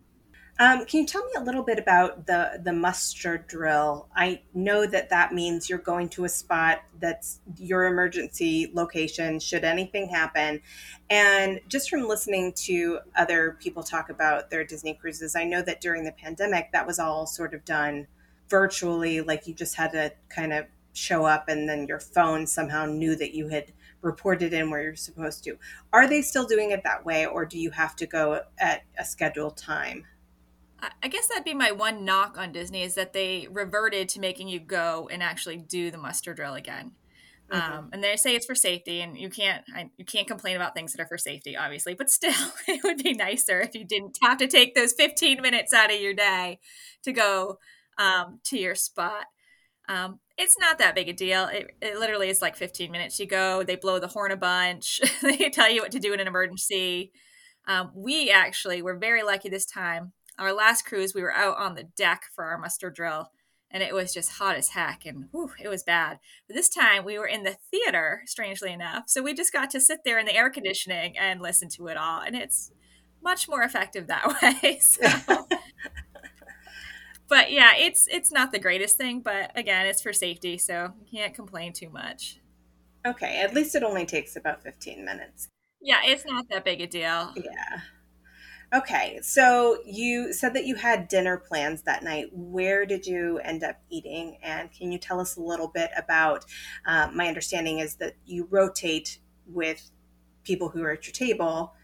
Um, 0.56 0.86
can 0.86 1.00
you 1.00 1.06
tell 1.06 1.24
me 1.24 1.32
a 1.36 1.40
little 1.42 1.64
bit 1.64 1.80
about 1.80 2.26
the 2.26 2.60
the 2.62 2.72
muster 2.72 3.38
drill? 3.38 4.08
I 4.14 4.42
know 4.54 4.86
that 4.86 5.10
that 5.10 5.34
means 5.34 5.68
you're 5.68 5.80
going 5.80 6.08
to 6.10 6.24
a 6.24 6.28
spot 6.28 6.82
that's 7.00 7.40
your 7.58 7.86
emergency 7.86 8.70
location 8.72 9.40
should 9.40 9.64
anything 9.64 10.08
happen. 10.08 10.60
And 11.10 11.60
just 11.68 11.90
from 11.90 12.06
listening 12.06 12.52
to 12.66 13.00
other 13.16 13.56
people 13.60 13.82
talk 13.82 14.10
about 14.10 14.50
their 14.50 14.64
Disney 14.64 14.94
cruises, 14.94 15.34
I 15.34 15.42
know 15.42 15.60
that 15.62 15.80
during 15.80 16.04
the 16.04 16.12
pandemic 16.12 16.70
that 16.72 16.86
was 16.86 17.00
all 17.00 17.26
sort 17.26 17.52
of 17.52 17.64
done 17.64 18.06
virtually, 18.48 19.22
like 19.22 19.48
you 19.48 19.54
just 19.54 19.74
had 19.74 19.90
to 19.92 20.12
kind 20.28 20.52
of 20.52 20.66
show 20.92 21.24
up 21.24 21.48
and 21.48 21.68
then 21.68 21.88
your 21.88 21.98
phone 21.98 22.46
somehow 22.46 22.86
knew 22.86 23.16
that 23.16 23.34
you 23.34 23.48
had 23.48 23.72
reported 24.04 24.52
in 24.52 24.70
where 24.70 24.82
you're 24.82 24.94
supposed 24.94 25.42
to. 25.44 25.56
Are 25.92 26.06
they 26.08 26.22
still 26.22 26.46
doing 26.46 26.70
it 26.70 26.82
that 26.84 27.04
way 27.04 27.26
or 27.26 27.44
do 27.44 27.58
you 27.58 27.70
have 27.70 27.96
to 27.96 28.06
go 28.06 28.40
at 28.58 28.82
a 28.98 29.04
scheduled 29.04 29.56
time? 29.56 30.04
I 31.02 31.08
guess 31.08 31.28
that'd 31.28 31.44
be 31.44 31.54
my 31.54 31.72
one 31.72 32.04
knock 32.04 32.36
on 32.38 32.52
Disney 32.52 32.82
is 32.82 32.94
that 32.94 33.12
they 33.12 33.48
reverted 33.50 34.08
to 34.10 34.20
making 34.20 34.48
you 34.48 34.60
go 34.60 35.08
and 35.10 35.22
actually 35.22 35.56
do 35.56 35.90
the 35.90 35.96
muster 35.96 36.34
drill 36.34 36.54
again. 36.54 36.92
Mm-hmm. 37.50 37.72
Um, 37.72 37.90
and 37.92 38.02
they 38.02 38.16
say 38.16 38.34
it's 38.34 38.46
for 38.46 38.54
safety, 38.54 39.00
and 39.00 39.18
you 39.18 39.28
can't 39.28 39.64
I, 39.74 39.90
you 39.96 40.04
can't 40.04 40.26
complain 40.26 40.56
about 40.56 40.74
things 40.74 40.92
that 40.92 41.02
are 41.02 41.06
for 41.06 41.18
safety, 41.18 41.56
obviously. 41.56 41.94
But 41.94 42.10
still, 42.10 42.32
it 42.68 42.82
would 42.84 43.02
be 43.02 43.12
nicer 43.12 43.60
if 43.60 43.74
you 43.74 43.84
didn't 43.84 44.18
have 44.22 44.38
to 44.38 44.46
take 44.46 44.74
those 44.74 44.92
15 44.92 45.42
minutes 45.42 45.72
out 45.72 45.92
of 45.92 46.00
your 46.00 46.14
day 46.14 46.58
to 47.02 47.12
go 47.12 47.58
um, 47.98 48.40
to 48.44 48.58
your 48.58 48.74
spot. 48.74 49.26
Um, 49.88 50.20
it's 50.36 50.58
not 50.58 50.78
that 50.78 50.94
big 50.94 51.08
a 51.08 51.12
deal. 51.12 51.46
It, 51.46 51.76
it, 51.80 51.98
literally 51.98 52.28
is 52.28 52.42
like 52.42 52.56
15 52.56 52.90
minutes. 52.90 53.18
You 53.20 53.26
go, 53.26 53.62
they 53.62 53.76
blow 53.76 53.98
the 53.98 54.08
horn 54.08 54.32
a 54.32 54.36
bunch, 54.36 55.00
they 55.22 55.50
tell 55.50 55.70
you 55.70 55.80
what 55.80 55.92
to 55.92 56.00
do 56.00 56.12
in 56.12 56.20
an 56.20 56.26
emergency. 56.26 57.12
Um, 57.66 57.90
we 57.94 58.30
actually 58.30 58.82
were 58.82 58.96
very 58.96 59.22
lucky 59.22 59.48
this 59.48 59.64
time 59.64 60.12
our 60.38 60.52
last 60.52 60.84
cruise, 60.84 61.14
we 61.14 61.22
were 61.22 61.34
out 61.34 61.58
on 61.58 61.74
the 61.74 61.84
deck 61.84 62.22
for 62.34 62.44
our 62.44 62.58
muster 62.58 62.90
drill, 62.90 63.30
and 63.70 63.82
it 63.82 63.94
was 63.94 64.12
just 64.12 64.32
hot 64.32 64.56
as 64.56 64.70
heck, 64.70 65.06
and 65.06 65.26
whew, 65.30 65.50
it 65.62 65.68
was 65.68 65.82
bad. 65.82 66.18
But 66.46 66.54
this 66.54 66.68
time, 66.68 67.04
we 67.04 67.18
were 67.18 67.26
in 67.26 67.44
the 67.44 67.56
theater, 67.70 68.22
strangely 68.26 68.72
enough, 68.72 69.04
so 69.06 69.22
we 69.22 69.34
just 69.34 69.52
got 69.52 69.70
to 69.70 69.80
sit 69.80 70.00
there 70.04 70.18
in 70.18 70.26
the 70.26 70.34
air 70.34 70.50
conditioning 70.50 71.16
and 71.16 71.40
listen 71.40 71.68
to 71.70 71.86
it 71.88 71.96
all, 71.96 72.20
and 72.20 72.34
it's 72.36 72.72
much 73.22 73.48
more 73.48 73.62
effective 73.62 74.06
that 74.06 74.36
way. 74.62 74.78
So. 74.80 75.46
but 77.28 77.50
yeah, 77.50 77.72
it's 77.76 78.06
it's 78.08 78.30
not 78.30 78.52
the 78.52 78.58
greatest 78.58 78.96
thing, 78.96 79.20
but 79.20 79.50
again, 79.56 79.86
it's 79.86 80.02
for 80.02 80.12
safety, 80.12 80.58
so 80.58 80.92
you 81.00 81.18
can't 81.18 81.34
complain 81.34 81.72
too 81.72 81.90
much. 81.90 82.40
Okay, 83.06 83.40
at 83.40 83.54
least 83.54 83.74
it 83.74 83.82
only 83.82 84.06
takes 84.06 84.36
about 84.36 84.62
15 84.62 85.04
minutes. 85.04 85.48
Yeah, 85.80 86.00
it's 86.04 86.24
not 86.24 86.46
that 86.50 86.64
big 86.64 86.80
a 86.80 86.86
deal. 86.86 87.32
Yeah. 87.36 87.80
Okay, 88.74 89.20
so 89.22 89.78
you 89.84 90.32
said 90.32 90.54
that 90.54 90.64
you 90.64 90.74
had 90.74 91.06
dinner 91.08 91.36
plans 91.36 91.82
that 91.82 92.02
night. 92.02 92.26
Where 92.32 92.86
did 92.86 93.06
you 93.06 93.38
end 93.44 93.62
up 93.62 93.76
eating? 93.90 94.38
And 94.42 94.72
can 94.72 94.90
you 94.90 94.98
tell 94.98 95.20
us 95.20 95.36
a 95.36 95.40
little 95.40 95.68
bit 95.68 95.90
about? 95.96 96.44
Uh, 96.86 97.08
my 97.14 97.28
understanding 97.28 97.78
is 97.78 97.96
that 97.96 98.14
you 98.24 98.48
rotate 98.50 99.18
with 99.46 99.90
people 100.42 100.70
who 100.70 100.82
are 100.82 100.92
at 100.92 101.06
your 101.06 101.12
table. 101.12 101.74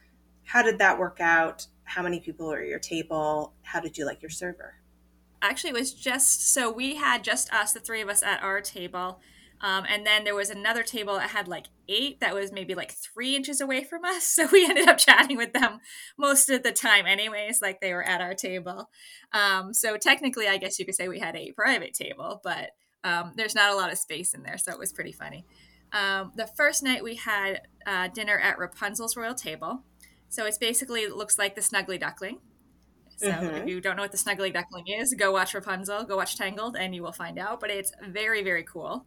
How 0.45 0.63
did 0.63 0.79
that 0.79 0.99
work 0.99 1.19
out? 1.21 1.67
How 1.85 2.03
many 2.03 2.19
people 2.19 2.51
are 2.51 2.61
at 2.61 2.67
your 2.67 2.79
table? 2.79 3.53
How 3.63 3.79
did 3.79 3.97
you 3.97 4.05
like 4.07 4.23
your 4.23 4.31
server? 4.31 4.80
Actually, 5.43 5.71
it 5.71 5.77
was 5.77 5.93
just 5.95 6.53
so 6.53 6.71
we 6.71 6.97
had 6.97 7.25
just 7.25 7.53
us, 7.53 7.73
the 7.73 7.81
three 7.81 8.01
of 8.01 8.09
us 8.09 8.23
at 8.23 8.43
our 8.43 8.61
table. 8.61 9.21
Um, 9.63 9.85
and 9.89 10.07
then 10.07 10.25
there 10.25 10.35
was 10.35 10.49
another 10.49 10.83
table 10.83 11.17
that 11.17 11.31
had 11.31 11.47
like 11.47 11.67
eight 11.87 12.21
that 12.21 12.35
was 12.35 12.51
maybe 12.51 12.75
like 12.75 12.93
three 12.93 13.37
inches 13.37 13.61
away 13.61 13.85
from 13.85 14.05
us. 14.05 14.25
So 14.41 14.47
we 14.51 14.65
ended 14.65 14.89
up 14.89 14.97
chatting 14.97 15.37
with 15.37 15.53
them 15.53 15.81
most 16.17 16.49
of 16.49 16.63
the 16.63 16.73
time, 16.73 17.07
anyways, 17.07 17.61
like 17.61 17.81
they 17.81 17.93
were 17.93 18.03
at 18.03 18.23
our 18.23 18.35
table. 18.35 18.89
Um, 19.33 19.75
so 19.75 19.97
technically, 19.99 20.49
I 20.49 20.57
guess 20.57 20.79
you 20.79 20.87
could 20.87 20.95
say 20.95 21.09
we 21.09 21.19
had 21.19 21.37
a 21.37 21.53
private 21.53 21.93
table, 21.93 22.41
but 22.43 22.71
um, 23.05 23.33
there's 23.37 23.55
not 23.55 23.73
a 23.73 23.77
lot 23.77 23.93
of 23.93 23.99
space 23.99 24.33
in 24.33 24.43
there. 24.43 24.57
So 24.57 24.73
it 24.73 24.79
was 24.79 24.93
pretty 24.93 25.13
funny. 25.13 25.45
Um, 25.93 26.33
the 26.37 26.47
first 26.47 26.83
night 26.83 27.03
we 27.05 27.17
had 27.17 27.63
uh, 27.87 28.09
dinner 28.09 28.39
at 28.39 28.59
Rapunzel's 28.59 29.17
Royal 29.17 29.35
Table. 29.35 29.83
So 30.29 30.47
it's 30.47 30.59
basically 30.59 31.01
it 31.01 31.17
looks 31.17 31.39
like 31.39 31.55
the 31.55 31.61
Snuggly 31.61 31.99
Duckling. 31.99 32.39
So 33.21 33.31
mm-hmm. 33.31 33.55
if 33.57 33.69
you 33.69 33.83
don't 33.83 33.97
know 33.97 34.03
what 34.03 34.13
the 34.13 34.19
Snuggly 34.19 34.51
Duckling 34.51 34.87
is, 34.89 35.13
go 35.13 35.31
watch 35.31 35.53
Rapunzel, 35.53 36.05
go 36.05 36.17
watch 36.17 36.39
Tangled, 36.39 36.75
and 36.75 36.95
you 36.95 37.03
will 37.03 37.13
find 37.13 37.39
out. 37.39 37.61
But 37.61 37.69
it's 37.69 37.93
very, 38.09 38.43
very 38.43 38.63
cool. 38.63 39.05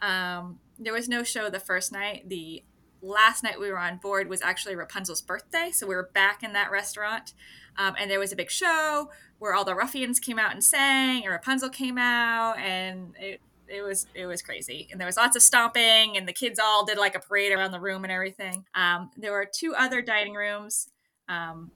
Um, 0.00 0.58
there 0.80 0.92
was 0.92 1.08
no 1.08 1.22
show 1.22 1.48
the 1.48 1.60
first 1.60 1.92
night. 1.92 2.28
The 2.28 2.64
last 3.00 3.44
night 3.44 3.60
we 3.60 3.70
were 3.70 3.78
on 3.78 3.98
board 3.98 4.28
was 4.28 4.42
actually 4.42 4.74
Rapunzel's 4.74 5.22
birthday, 5.22 5.70
so 5.72 5.86
we 5.86 5.94
were 5.94 6.10
back 6.12 6.42
in 6.42 6.54
that 6.54 6.72
restaurant, 6.72 7.34
um, 7.76 7.94
and 8.00 8.10
there 8.10 8.18
was 8.18 8.32
a 8.32 8.36
big 8.36 8.50
show 8.50 9.10
where 9.38 9.54
all 9.54 9.64
the 9.64 9.76
ruffians 9.76 10.18
came 10.18 10.40
out 10.40 10.50
and 10.50 10.64
sang, 10.64 11.22
and 11.22 11.30
Rapunzel 11.30 11.68
came 11.68 11.98
out, 11.98 12.58
and 12.58 13.14
it 13.20 13.40
it 13.68 13.82
was 13.82 14.08
it 14.12 14.26
was 14.26 14.42
crazy, 14.42 14.88
and 14.90 15.00
there 15.00 15.06
was 15.06 15.16
lots 15.16 15.36
of 15.36 15.42
stomping, 15.42 16.16
and 16.16 16.26
the 16.26 16.32
kids 16.32 16.58
all 16.58 16.84
did 16.84 16.98
like 16.98 17.14
a 17.14 17.20
parade 17.20 17.52
around 17.52 17.70
the 17.70 17.80
room 17.80 18.02
and 18.02 18.12
everything. 18.12 18.64
Um, 18.74 19.12
there 19.16 19.30
were 19.30 19.46
two 19.46 19.72
other 19.76 20.02
dining 20.02 20.34
rooms 20.34 20.88
um, 21.28 21.70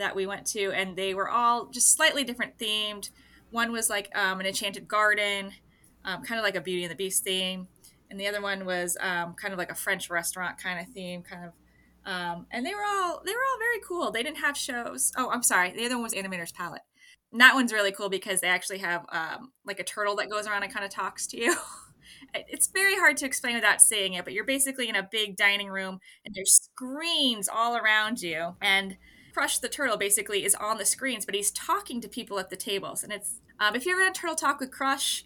that 0.00 0.16
we 0.16 0.26
went 0.26 0.46
to, 0.48 0.72
and 0.72 0.96
they 0.96 1.14
were 1.14 1.30
all 1.30 1.66
just 1.66 1.94
slightly 1.94 2.24
different 2.24 2.58
themed. 2.58 3.10
One 3.50 3.72
was 3.72 3.88
like 3.88 4.10
um, 4.16 4.40
an 4.40 4.46
enchanted 4.46 4.86
garden 4.86 5.52
um, 6.04 6.22
kind 6.22 6.38
of 6.38 6.44
like 6.44 6.54
a 6.56 6.60
Beauty 6.60 6.84
and 6.84 6.90
the 6.90 6.96
Beast 6.96 7.24
theme, 7.24 7.68
and 8.10 8.18
the 8.18 8.26
other 8.26 8.40
one 8.40 8.64
was 8.64 8.96
um, 9.00 9.34
kind 9.34 9.52
of 9.52 9.58
like 9.58 9.70
a 9.70 9.74
French 9.74 10.10
restaurant 10.10 10.58
kind 10.58 10.80
of 10.80 10.92
theme, 10.92 11.22
kind 11.22 11.46
of. 11.46 11.52
Um, 12.06 12.46
and 12.50 12.64
they 12.64 12.74
were 12.74 12.84
all 12.84 13.22
they 13.24 13.32
were 13.32 13.44
all 13.52 13.58
very 13.58 13.80
cool. 13.86 14.10
They 14.10 14.22
didn't 14.22 14.38
have 14.38 14.56
shows. 14.56 15.12
Oh, 15.16 15.30
I'm 15.30 15.42
sorry. 15.42 15.72
The 15.72 15.84
other 15.84 15.96
one 15.96 16.04
was 16.04 16.14
Animator's 16.14 16.52
Palate. 16.52 16.82
And 17.32 17.40
that 17.40 17.54
one's 17.54 17.72
really 17.72 17.92
cool 17.92 18.08
because 18.08 18.40
they 18.40 18.48
actually 18.48 18.78
have 18.78 19.04
um, 19.10 19.52
like 19.64 19.78
a 19.78 19.84
turtle 19.84 20.16
that 20.16 20.30
goes 20.30 20.48
around 20.48 20.64
and 20.64 20.72
kind 20.72 20.84
of 20.84 20.90
talks 20.90 21.26
to 21.28 21.36
you. 21.36 21.54
it's 22.34 22.68
very 22.68 22.96
hard 22.96 23.18
to 23.18 23.26
explain 23.26 23.54
without 23.54 23.80
seeing 23.80 24.14
it, 24.14 24.24
but 24.24 24.32
you're 24.32 24.44
basically 24.44 24.88
in 24.88 24.96
a 24.96 25.08
big 25.12 25.36
dining 25.36 25.68
room 25.68 26.00
and 26.24 26.34
there's 26.34 26.52
screens 26.74 27.48
all 27.48 27.76
around 27.76 28.20
you. 28.20 28.56
And 28.60 28.96
Crush 29.32 29.58
the 29.58 29.68
turtle 29.68 29.96
basically 29.96 30.44
is 30.44 30.54
on 30.54 30.78
the 30.78 30.84
screens, 30.84 31.24
but 31.24 31.34
he's 31.34 31.50
talking 31.50 32.00
to 32.00 32.08
people 32.08 32.38
at 32.38 32.50
the 32.50 32.56
tables. 32.56 33.02
And 33.02 33.12
it's 33.12 33.40
um, 33.58 33.74
if 33.74 33.86
you 33.86 33.92
ever 33.92 34.02
had 34.02 34.10
a 34.10 34.14
turtle 34.14 34.36
talk 34.36 34.60
with 34.60 34.70
Crush, 34.70 35.24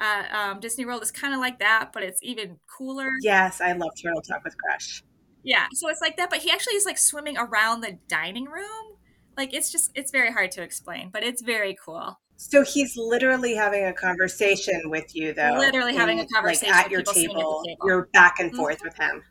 at 0.00 0.32
um, 0.32 0.60
Disney 0.60 0.84
World 0.84 1.02
is 1.02 1.10
kind 1.10 1.34
of 1.34 1.40
like 1.40 1.58
that, 1.58 1.90
but 1.92 2.02
it's 2.02 2.20
even 2.22 2.58
cooler. 2.66 3.10
Yes, 3.22 3.60
I 3.60 3.72
love 3.72 3.90
Turtle 4.00 4.22
Talk 4.22 4.44
with 4.44 4.56
Crush. 4.58 5.02
Yeah, 5.42 5.66
so 5.72 5.88
it's 5.88 6.00
like 6.00 6.16
that, 6.16 6.30
but 6.30 6.40
he 6.40 6.50
actually 6.50 6.74
is 6.74 6.84
like 6.84 6.98
swimming 6.98 7.36
around 7.38 7.80
the 7.80 7.98
dining 8.08 8.44
room. 8.44 8.96
Like 9.36 9.54
it's 9.54 9.70
just 9.70 9.90
it's 9.94 10.10
very 10.10 10.32
hard 10.32 10.50
to 10.52 10.62
explain, 10.62 11.10
but 11.12 11.22
it's 11.22 11.42
very 11.42 11.76
cool. 11.84 12.18
So 12.36 12.62
he's 12.64 12.96
literally 12.96 13.54
having 13.54 13.86
a 13.86 13.92
conversation 13.92 14.82
with 14.86 15.14
you, 15.14 15.32
though. 15.32 15.56
Literally 15.58 15.92
in, 15.92 15.98
having 15.98 16.20
a 16.20 16.26
conversation 16.26 16.72
like 16.72 16.86
at 16.86 16.90
your 16.90 17.02
table, 17.02 17.62
table, 17.64 17.76
You're 17.84 18.08
back 18.12 18.36
and 18.38 18.54
forth 18.54 18.76
mm-hmm. 18.76 18.86
with 18.86 18.96
him. 18.96 19.22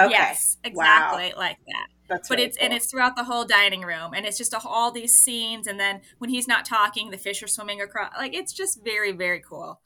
Okay. 0.00 0.10
Yes, 0.10 0.56
exactly 0.62 1.32
wow. 1.34 1.38
like 1.38 1.56
that. 1.66 1.86
That's 2.08 2.28
but 2.28 2.40
it's 2.40 2.56
cool. 2.56 2.64
and 2.64 2.74
it's 2.74 2.90
throughout 2.90 3.16
the 3.16 3.24
whole 3.24 3.44
dining 3.44 3.82
room, 3.82 4.12
and 4.14 4.24
it's 4.24 4.38
just 4.38 4.54
a, 4.54 4.60
all 4.64 4.90
these 4.90 5.14
scenes. 5.14 5.66
And 5.66 5.78
then 5.78 6.00
when 6.18 6.30
he's 6.30 6.48
not 6.48 6.64
talking, 6.64 7.10
the 7.10 7.18
fish 7.18 7.42
are 7.42 7.48
swimming 7.48 7.80
across. 7.80 8.12
Like 8.16 8.34
it's 8.34 8.52
just 8.52 8.82
very 8.82 9.12
very 9.12 9.40
cool 9.40 9.80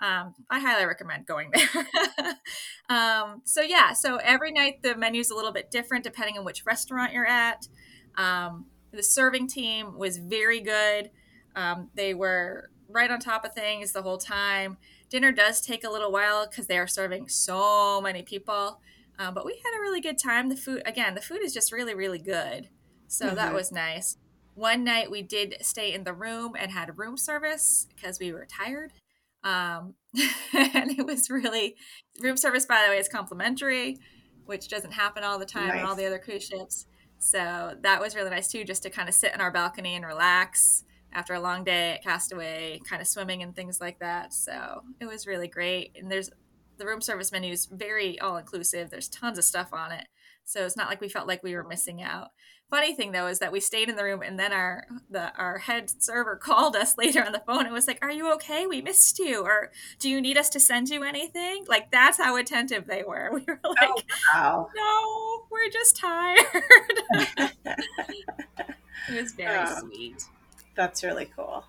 um, 0.00 0.34
I 0.50 0.60
highly 0.60 0.84
recommend 0.84 1.26
going 1.26 1.50
there. 1.54 1.84
um, 2.90 3.42
so 3.44 3.62
yeah, 3.62 3.92
so 3.92 4.16
every 4.16 4.52
night 4.52 4.82
the 4.82 4.94
menu 4.94 5.20
is 5.20 5.30
a 5.30 5.34
little 5.34 5.52
bit 5.52 5.70
different 5.70 6.04
depending 6.04 6.38
on 6.38 6.44
which 6.44 6.66
restaurant 6.66 7.12
you're 7.12 7.26
at. 7.26 7.66
Um, 8.16 8.66
the 8.92 9.02
serving 9.02 9.48
team 9.48 9.96
was 9.96 10.18
very 10.18 10.60
good. 10.60 11.10
Um, 11.54 11.90
they 11.94 12.12
were 12.12 12.70
right 12.88 13.10
on 13.10 13.20
top 13.20 13.44
of 13.44 13.54
things 13.54 13.92
the 13.92 14.02
whole 14.02 14.18
time. 14.18 14.76
Dinner 15.08 15.32
does 15.32 15.60
take 15.60 15.84
a 15.84 15.90
little 15.90 16.12
while 16.12 16.46
because 16.46 16.66
they 16.66 16.78
are 16.78 16.86
serving 16.86 17.28
so 17.28 18.00
many 18.00 18.22
people, 18.22 18.80
um, 19.18 19.34
but 19.34 19.44
we 19.44 19.60
had 19.64 19.78
a 19.78 19.80
really 19.80 20.00
good 20.00 20.18
time. 20.18 20.48
The 20.48 20.56
food, 20.56 20.82
again, 20.84 21.14
the 21.14 21.20
food 21.20 21.42
is 21.42 21.54
just 21.54 21.72
really, 21.72 21.94
really 21.94 22.18
good. 22.18 22.68
So 23.08 23.26
mm-hmm. 23.26 23.36
that 23.36 23.54
was 23.54 23.72
nice. 23.72 24.18
One 24.54 24.84
night 24.84 25.10
we 25.10 25.22
did 25.22 25.56
stay 25.60 25.92
in 25.92 26.04
the 26.04 26.14
room 26.14 26.54
and 26.58 26.70
had 26.70 26.98
room 26.98 27.16
service 27.16 27.86
because 27.94 28.18
we 28.18 28.32
were 28.32 28.46
tired. 28.46 28.92
Um, 29.44 29.94
and 30.52 30.90
it 30.90 31.06
was 31.06 31.30
really 31.30 31.76
room 32.20 32.36
service, 32.36 32.66
by 32.66 32.82
the 32.84 32.90
way, 32.90 32.98
is 32.98 33.08
complimentary, 33.08 33.98
which 34.44 34.68
doesn't 34.68 34.92
happen 34.92 35.24
all 35.24 35.38
the 35.38 35.46
time 35.46 35.68
nice. 35.68 35.82
on 35.82 35.86
all 35.86 35.94
the 35.94 36.06
other 36.06 36.18
cruise 36.18 36.44
ships. 36.44 36.86
So 37.18 37.74
that 37.82 38.00
was 38.00 38.14
really 38.14 38.30
nice 38.30 38.48
too, 38.48 38.64
just 38.64 38.82
to 38.82 38.90
kind 38.90 39.08
of 39.08 39.14
sit 39.14 39.34
in 39.34 39.40
our 39.40 39.50
balcony 39.50 39.94
and 39.94 40.04
relax 40.04 40.84
after 41.12 41.34
a 41.34 41.40
long 41.40 41.64
day 41.64 41.92
at 41.92 42.02
Castaway, 42.02 42.80
kind 42.88 43.00
of 43.00 43.08
swimming 43.08 43.42
and 43.42 43.54
things 43.54 43.80
like 43.80 43.98
that. 44.00 44.34
So 44.34 44.82
it 45.00 45.06
was 45.06 45.26
really 45.26 45.48
great. 45.48 45.96
And 45.98 46.10
there's 46.10 46.30
the 46.78 46.86
room 46.86 47.00
service 47.00 47.32
menu 47.32 47.52
is 47.52 47.66
very 47.66 48.18
all 48.20 48.36
inclusive. 48.36 48.90
There's 48.90 49.08
tons 49.08 49.38
of 49.38 49.44
stuff 49.44 49.72
on 49.72 49.92
it. 49.92 50.06
So 50.44 50.64
it's 50.64 50.76
not 50.76 50.88
like 50.88 51.00
we 51.00 51.08
felt 51.08 51.26
like 51.26 51.42
we 51.42 51.54
were 51.54 51.64
missing 51.64 52.02
out. 52.02 52.28
Funny 52.70 52.94
thing 52.94 53.12
though 53.12 53.26
is 53.26 53.38
that 53.40 53.52
we 53.52 53.60
stayed 53.60 53.88
in 53.88 53.96
the 53.96 54.02
room 54.02 54.22
and 54.22 54.38
then 54.38 54.52
our 54.52 54.86
the 55.08 55.32
our 55.36 55.58
head 55.58 55.90
server 56.02 56.36
called 56.42 56.74
us 56.74 56.96
later 56.96 57.24
on 57.24 57.32
the 57.32 57.42
phone 57.46 57.64
and 57.64 57.72
was 57.72 57.86
like, 57.86 57.98
"Are 58.02 58.10
you 58.10 58.32
okay? 58.34 58.66
We 58.66 58.80
missed 58.80 59.18
you." 59.18 59.42
Or, 59.42 59.70
"Do 59.98 60.08
you 60.08 60.20
need 60.20 60.36
us 60.36 60.48
to 60.50 60.60
send 60.60 60.88
you 60.88 61.02
anything?" 61.04 61.64
Like 61.68 61.90
that's 61.90 62.18
how 62.18 62.36
attentive 62.36 62.86
they 62.86 63.02
were. 63.02 63.30
We 63.36 63.44
were 63.46 63.60
like, 63.62 63.88
oh, 63.88 64.02
wow. 64.34 64.70
"No, 64.74 65.46
we're 65.50 65.70
just 65.70 65.96
tired." 65.96 66.38
it 69.08 69.20
was 69.20 69.32
very 69.32 69.58
oh, 69.68 69.80
sweet. 69.80 70.24
That's 70.74 71.04
really 71.04 71.30
cool. 71.36 71.64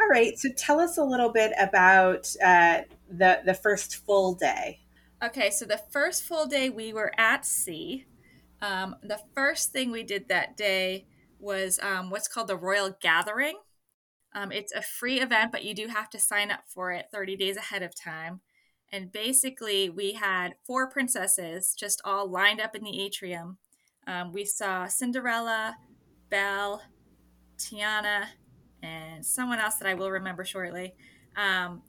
All 0.00 0.08
right, 0.08 0.38
so 0.38 0.48
tell 0.56 0.78
us 0.78 0.96
a 0.96 1.04
little 1.04 1.30
bit 1.30 1.52
about 1.58 2.32
uh, 2.44 2.82
the 3.10 3.40
the 3.44 3.54
first 3.54 3.96
full 3.96 4.34
day. 4.34 4.80
Okay, 5.22 5.50
so 5.50 5.64
the 5.64 5.80
first 5.90 6.24
full 6.24 6.46
day 6.46 6.70
we 6.70 6.92
were 6.92 7.12
at 7.18 7.44
sea. 7.44 8.06
Um, 8.60 8.96
the 9.02 9.20
first 9.34 9.72
thing 9.72 9.90
we 9.90 10.02
did 10.02 10.28
that 10.28 10.56
day 10.56 11.06
was 11.38 11.78
um, 11.82 12.10
what's 12.10 12.28
called 12.28 12.48
the 12.48 12.56
Royal 12.56 12.96
Gathering. 13.00 13.58
Um, 14.34 14.52
it's 14.52 14.72
a 14.72 14.82
free 14.82 15.20
event, 15.20 15.52
but 15.52 15.64
you 15.64 15.74
do 15.74 15.88
have 15.88 16.10
to 16.10 16.18
sign 16.18 16.50
up 16.50 16.64
for 16.68 16.92
it 16.92 17.06
30 17.12 17.36
days 17.36 17.56
ahead 17.56 17.82
of 17.82 17.94
time. 17.94 18.40
And 18.92 19.12
basically, 19.12 19.90
we 19.90 20.12
had 20.12 20.54
four 20.66 20.88
princesses 20.88 21.74
just 21.76 22.00
all 22.04 22.28
lined 22.28 22.60
up 22.60 22.74
in 22.74 22.84
the 22.84 23.02
atrium. 23.02 23.58
Um, 24.06 24.32
we 24.32 24.44
saw 24.44 24.86
Cinderella, 24.86 25.76
Belle, 26.30 26.82
Tiana, 27.58 28.26
and 28.82 29.24
someone 29.24 29.58
else 29.58 29.74
that 29.76 29.88
I 29.88 29.94
will 29.94 30.10
remember 30.10 30.44
shortly. 30.44 30.94
Um, 31.36 31.82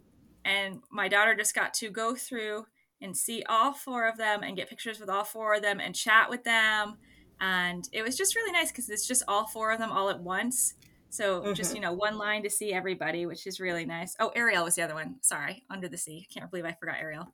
and 0.50 0.82
my 0.90 1.08
daughter 1.08 1.36
just 1.36 1.54
got 1.54 1.76
to 1.76 1.92
go 1.92 2.16
through 2.16 2.66
and 3.02 3.16
see 3.16 3.44
all 3.48 3.72
four 3.72 4.08
of 4.08 4.18
them 4.18 4.42
and 4.42 4.58
get 4.58 4.68
pictures 4.68 5.00
with 5.00 5.10
all 5.10 5.24
four 5.24 5.54
of 5.54 5.62
them 5.62 5.80
and 5.80 5.96
chat 5.96 6.30
with 6.30 6.44
them. 6.44 6.98
And 7.40 7.88
it 7.94 8.02
was 8.02 8.18
just 8.18 8.36
really 8.36 8.52
nice 8.52 8.72
because 8.72 8.90
it's 8.90 9.08
just 9.08 9.24
all 9.28 9.46
four 9.46 9.72
of 9.72 9.80
them 9.80 9.92
all 9.92 10.10
at 10.10 10.20
once. 10.20 10.74
So 11.10 11.42
mm-hmm. 11.42 11.54
just, 11.54 11.76
you 11.76 11.82
know, 11.82 11.94
one 11.94 12.18
line 12.18 12.44
to 12.44 12.50
see 12.50 12.74
everybody, 12.74 13.26
which 13.28 13.46
is 13.46 13.60
really 13.60 13.86
nice. 13.86 14.16
Oh, 14.20 14.32
Ariel 14.36 14.64
was 14.64 14.76
the 14.76 14.82
other 14.82 14.96
one. 14.96 15.16
Sorry, 15.22 15.64
Under 15.70 15.88
the 15.88 15.98
Sea. 15.98 16.28
I 16.30 16.34
can't 16.34 16.50
believe 16.50 16.66
I 16.66 16.74
forgot 16.74 16.96
Ariel. 17.00 17.32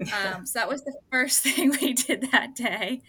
Um, 0.00 0.44
so 0.44 0.58
that 0.58 0.68
was 0.68 0.82
the 0.82 0.94
first 1.10 1.42
thing 1.42 1.70
we 1.80 1.92
did 1.92 2.30
that 2.32 2.54
day. 2.54 3.02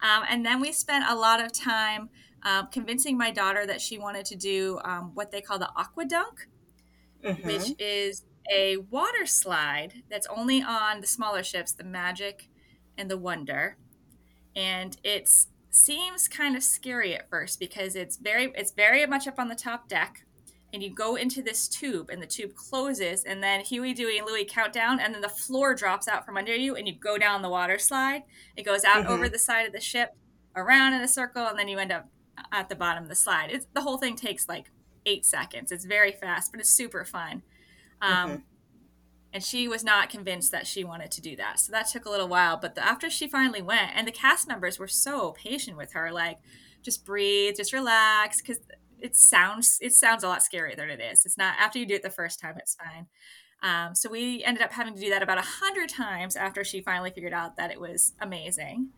Um, 0.00 0.24
and 0.28 0.46
then 0.46 0.60
we 0.60 0.72
spent 0.72 1.04
a 1.08 1.14
lot 1.14 1.44
of 1.44 1.52
time 1.52 2.08
um, 2.44 2.68
convincing 2.72 3.18
my 3.18 3.30
daughter 3.30 3.66
that 3.66 3.80
she 3.80 3.98
wanted 3.98 4.24
to 4.26 4.36
do 4.36 4.80
um, 4.84 5.10
what 5.14 5.30
they 5.30 5.40
call 5.40 5.58
the 5.58 5.70
AquaDunk, 5.76 6.46
mm-hmm. 7.24 7.46
which 7.46 7.74
is 7.78 8.24
a 8.50 8.78
water 8.90 9.26
slide 9.26 10.02
that's 10.10 10.26
only 10.26 10.62
on 10.62 11.00
the 11.00 11.06
smaller 11.06 11.42
ships, 11.42 11.72
the 11.72 11.84
Magic 11.84 12.48
and 12.96 13.10
the 13.10 13.18
Wonder. 13.18 13.76
And 14.54 14.96
it 15.04 15.30
seems 15.70 16.28
kind 16.28 16.56
of 16.56 16.62
scary 16.62 17.14
at 17.14 17.30
first 17.30 17.58
because 17.58 17.96
it's 17.96 18.16
very 18.16 18.52
it's 18.54 18.72
very 18.72 19.04
much 19.06 19.26
up 19.26 19.38
on 19.38 19.48
the 19.48 19.54
top 19.54 19.88
deck 19.88 20.24
and 20.72 20.82
you 20.82 20.90
go 20.90 21.16
into 21.16 21.42
this 21.42 21.68
tube 21.68 22.10
and 22.10 22.22
the 22.22 22.26
tube 22.26 22.54
closes 22.54 23.24
and 23.24 23.42
then 23.42 23.60
Huey, 23.60 23.92
Dewey, 23.92 24.18
and 24.18 24.26
Louie 24.26 24.44
count 24.44 24.72
down 24.72 25.00
and 25.00 25.14
then 25.14 25.20
the 25.20 25.28
floor 25.28 25.74
drops 25.74 26.08
out 26.08 26.24
from 26.24 26.36
under 26.36 26.54
you 26.54 26.76
and 26.76 26.86
you 26.86 26.94
go 26.94 27.18
down 27.18 27.42
the 27.42 27.50
water 27.50 27.78
slide. 27.78 28.22
It 28.56 28.64
goes 28.64 28.84
out 28.84 29.04
mm-hmm. 29.04 29.12
over 29.12 29.28
the 29.28 29.38
side 29.38 29.66
of 29.66 29.72
the 29.72 29.80
ship, 29.80 30.16
around 30.56 30.94
in 30.94 31.02
a 31.02 31.08
circle, 31.08 31.46
and 31.46 31.58
then 31.58 31.68
you 31.68 31.78
end 31.78 31.92
up 31.92 32.08
at 32.50 32.68
the 32.68 32.74
bottom 32.74 33.02
of 33.02 33.08
the 33.08 33.14
slide. 33.14 33.50
It's, 33.50 33.66
the 33.74 33.82
whole 33.82 33.98
thing 33.98 34.16
takes 34.16 34.48
like 34.48 34.70
eight 35.04 35.26
seconds. 35.26 35.72
It's 35.72 35.84
very 35.84 36.12
fast, 36.12 36.52
but 36.52 36.60
it's 36.60 36.70
super 36.70 37.04
fun. 37.04 37.42
Um, 38.02 38.28
mm-hmm. 38.28 38.36
And 39.32 39.42
she 39.42 39.66
was 39.66 39.82
not 39.82 40.10
convinced 40.10 40.52
that 40.52 40.66
she 40.66 40.84
wanted 40.84 41.10
to 41.12 41.22
do 41.22 41.36
that. 41.36 41.58
So 41.58 41.72
that 41.72 41.88
took 41.88 42.04
a 42.04 42.10
little 42.10 42.28
while. 42.28 42.58
But 42.58 42.74
the, 42.74 42.84
after 42.84 43.08
she 43.08 43.26
finally 43.26 43.62
went, 43.62 43.92
and 43.94 44.06
the 44.06 44.12
cast 44.12 44.46
members 44.46 44.78
were 44.78 44.86
so 44.88 45.32
patient 45.32 45.78
with 45.78 45.94
her, 45.94 46.12
like, 46.12 46.38
just 46.82 47.06
breathe, 47.06 47.54
just 47.56 47.72
relax, 47.72 48.42
because 48.42 48.58
it 49.00 49.16
sounds 49.16 49.78
it 49.80 49.92
sounds 49.92 50.22
a 50.22 50.28
lot 50.28 50.40
scarier 50.40 50.76
than 50.76 50.90
it 50.90 51.00
is. 51.00 51.24
It's 51.24 51.38
not 51.38 51.54
after 51.58 51.78
you 51.78 51.86
do 51.86 51.94
it 51.94 52.02
the 52.02 52.10
first 52.10 52.40
time, 52.40 52.56
it's 52.58 52.76
fine. 52.76 53.06
Um, 53.62 53.94
so 53.94 54.10
we 54.10 54.42
ended 54.44 54.62
up 54.62 54.72
having 54.72 54.94
to 54.94 55.00
do 55.00 55.10
that 55.10 55.22
about 55.22 55.38
a 55.38 55.42
hundred 55.42 55.88
times 55.88 56.36
after 56.36 56.64
she 56.64 56.82
finally 56.82 57.10
figured 57.10 57.32
out 57.32 57.56
that 57.56 57.70
it 57.70 57.80
was 57.80 58.12
amazing. 58.20 58.88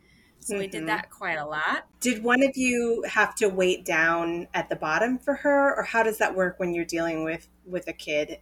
So 0.41 0.53
mm-hmm. 0.53 0.61
we 0.61 0.67
did 0.67 0.79
mm-hmm. 0.79 0.87
that 0.87 1.11
quite 1.11 1.39
a 1.39 1.47
lot. 1.47 1.87
Did 2.01 2.23
one 2.23 2.43
of 2.43 2.57
you 2.57 3.05
have 3.09 3.35
to 3.37 3.49
wait 3.49 3.85
down 3.85 4.47
at 4.55 4.69
the 4.69 4.77
bottom 4.77 5.19
for 5.19 5.35
her, 5.35 5.75
or 5.77 5.83
how 5.83 6.03
does 6.03 6.19
that 6.19 6.35
work 6.35 6.59
when 6.59 6.75
you're 6.75 6.85
dealing 6.85 7.25
with 7.25 7.49
with 7.65 7.89
a 7.89 7.93
kid 7.93 8.39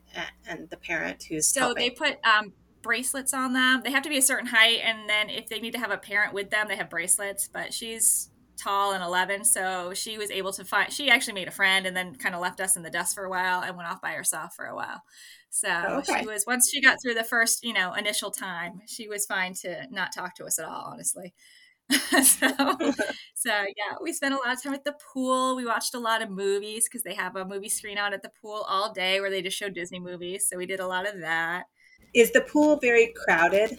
and 0.46 0.68
the 0.70 0.76
parent 0.76 1.22
who's 1.24 1.46
so 1.46 1.60
helping? 1.60 1.84
they 1.84 1.90
put 1.90 2.18
um, 2.24 2.52
bracelets 2.82 3.32
on 3.32 3.52
them. 3.52 3.82
They 3.84 3.92
have 3.92 4.02
to 4.02 4.08
be 4.08 4.18
a 4.18 4.22
certain 4.22 4.48
height, 4.48 4.80
and 4.82 5.08
then 5.08 5.30
if 5.30 5.48
they 5.48 5.60
need 5.60 5.72
to 5.72 5.78
have 5.78 5.90
a 5.90 5.98
parent 5.98 6.34
with 6.34 6.50
them, 6.50 6.66
they 6.68 6.76
have 6.76 6.90
bracelets. 6.90 7.48
But 7.52 7.72
she's 7.72 8.30
tall 8.56 8.92
and 8.92 9.02
11 9.02 9.44
so 9.44 9.92
she 9.94 10.18
was 10.18 10.30
able 10.30 10.52
to 10.52 10.64
find 10.64 10.92
she 10.92 11.10
actually 11.10 11.32
made 11.32 11.48
a 11.48 11.52
friend 11.52 11.86
and 11.86 11.96
then 11.96 12.14
kind 12.14 12.34
of 12.34 12.40
left 12.40 12.60
us 12.60 12.76
in 12.76 12.82
the 12.82 12.90
dust 12.90 13.14
for 13.14 13.24
a 13.24 13.30
while 13.30 13.62
and 13.62 13.76
went 13.76 13.88
off 13.88 14.00
by 14.00 14.12
herself 14.12 14.54
for 14.54 14.66
a 14.66 14.74
while 14.74 15.02
so 15.50 15.68
oh, 15.88 15.98
okay. 15.98 16.20
she 16.20 16.26
was 16.26 16.44
once 16.46 16.70
she 16.70 16.80
got 16.80 16.98
through 17.02 17.14
the 17.14 17.24
first 17.24 17.64
you 17.64 17.72
know 17.72 17.94
initial 17.94 18.30
time 18.30 18.80
she 18.86 19.08
was 19.08 19.26
fine 19.26 19.54
to 19.54 19.86
not 19.90 20.12
talk 20.14 20.34
to 20.34 20.44
us 20.44 20.58
at 20.58 20.66
all 20.66 20.90
honestly 20.92 21.32
so, 22.22 22.48
so 23.34 23.50
yeah, 23.50 23.96
we 24.02 24.12
spent 24.12 24.34
a 24.34 24.38
lot 24.38 24.52
of 24.52 24.62
time 24.62 24.74
at 24.74 24.84
the 24.84 24.96
pool. 25.12 25.56
We 25.56 25.64
watched 25.64 25.94
a 25.94 25.98
lot 25.98 26.22
of 26.22 26.30
movies 26.30 26.88
because 26.88 27.02
they 27.02 27.14
have 27.14 27.36
a 27.36 27.44
movie 27.44 27.68
screen 27.68 27.98
out 27.98 28.12
at 28.12 28.22
the 28.22 28.30
pool 28.40 28.64
all 28.68 28.92
day 28.92 29.20
where 29.20 29.30
they 29.30 29.42
just 29.42 29.56
show 29.56 29.68
Disney 29.68 30.00
movies. 30.00 30.46
So 30.48 30.56
we 30.56 30.66
did 30.66 30.80
a 30.80 30.86
lot 30.86 31.08
of 31.08 31.20
that. 31.20 31.64
Is 32.14 32.32
the 32.32 32.42
pool 32.42 32.76
very 32.76 33.12
crowded? 33.24 33.78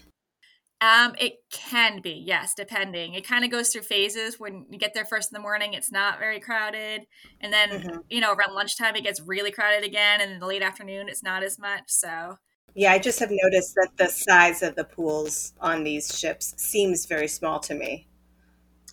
Um, 0.82 1.16
it 1.18 1.36
can 1.50 2.02
be, 2.02 2.22
yes, 2.26 2.54
depending. 2.54 3.14
It 3.14 3.26
kind 3.26 3.46
of 3.46 3.52
goes 3.52 3.70
through 3.70 3.84
phases. 3.84 4.38
When 4.38 4.66
you 4.70 4.78
get 4.78 4.94
there 4.94 5.06
first 5.06 5.32
in 5.32 5.36
the 5.36 5.42
morning, 5.42 5.74
it's 5.74 5.94
not 5.94 6.20
very 6.20 6.42
crowded, 6.42 7.06
and 7.40 7.54
then 7.54 7.70
mm-hmm. 7.70 7.98
you 8.10 8.20
know 8.20 8.34
around 8.34 8.54
lunchtime 8.54 8.98
it 8.98 9.04
gets 9.04 9.22
really 9.22 9.52
crowded 9.52 9.86
again, 9.86 10.20
and 10.20 10.32
in 10.32 10.40
the 10.40 10.46
late 10.46 10.62
afternoon 10.62 11.08
it's 11.08 11.24
not 11.24 11.42
as 11.42 11.58
much. 11.58 11.84
So 11.88 12.36
yeah, 12.76 12.92
I 12.92 13.00
just 13.00 13.20
have 13.20 13.30
noticed 13.32 13.76
that 13.76 13.92
the 13.98 14.08
size 14.08 14.64
of 14.64 14.76
the 14.76 14.84
pools 14.84 15.54
on 15.60 15.84
these 15.84 16.18
ships 16.18 16.54
seems 16.58 17.06
very 17.06 17.28
small 17.28 17.60
to 17.62 17.74
me. 17.76 18.08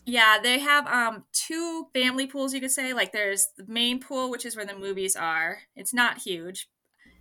Yeah, 0.06 0.38
they 0.42 0.58
have 0.58 0.86
um 0.86 1.24
two 1.32 1.88
family 1.94 2.26
pools 2.26 2.54
you 2.54 2.60
could 2.60 2.70
say. 2.70 2.92
Like 2.92 3.12
there's 3.12 3.48
the 3.56 3.66
main 3.66 4.00
pool 4.00 4.30
which 4.30 4.44
is 4.44 4.56
where 4.56 4.66
the 4.66 4.76
movies 4.76 5.14
are. 5.16 5.62
It's 5.76 5.94
not 5.94 6.18
huge. 6.18 6.68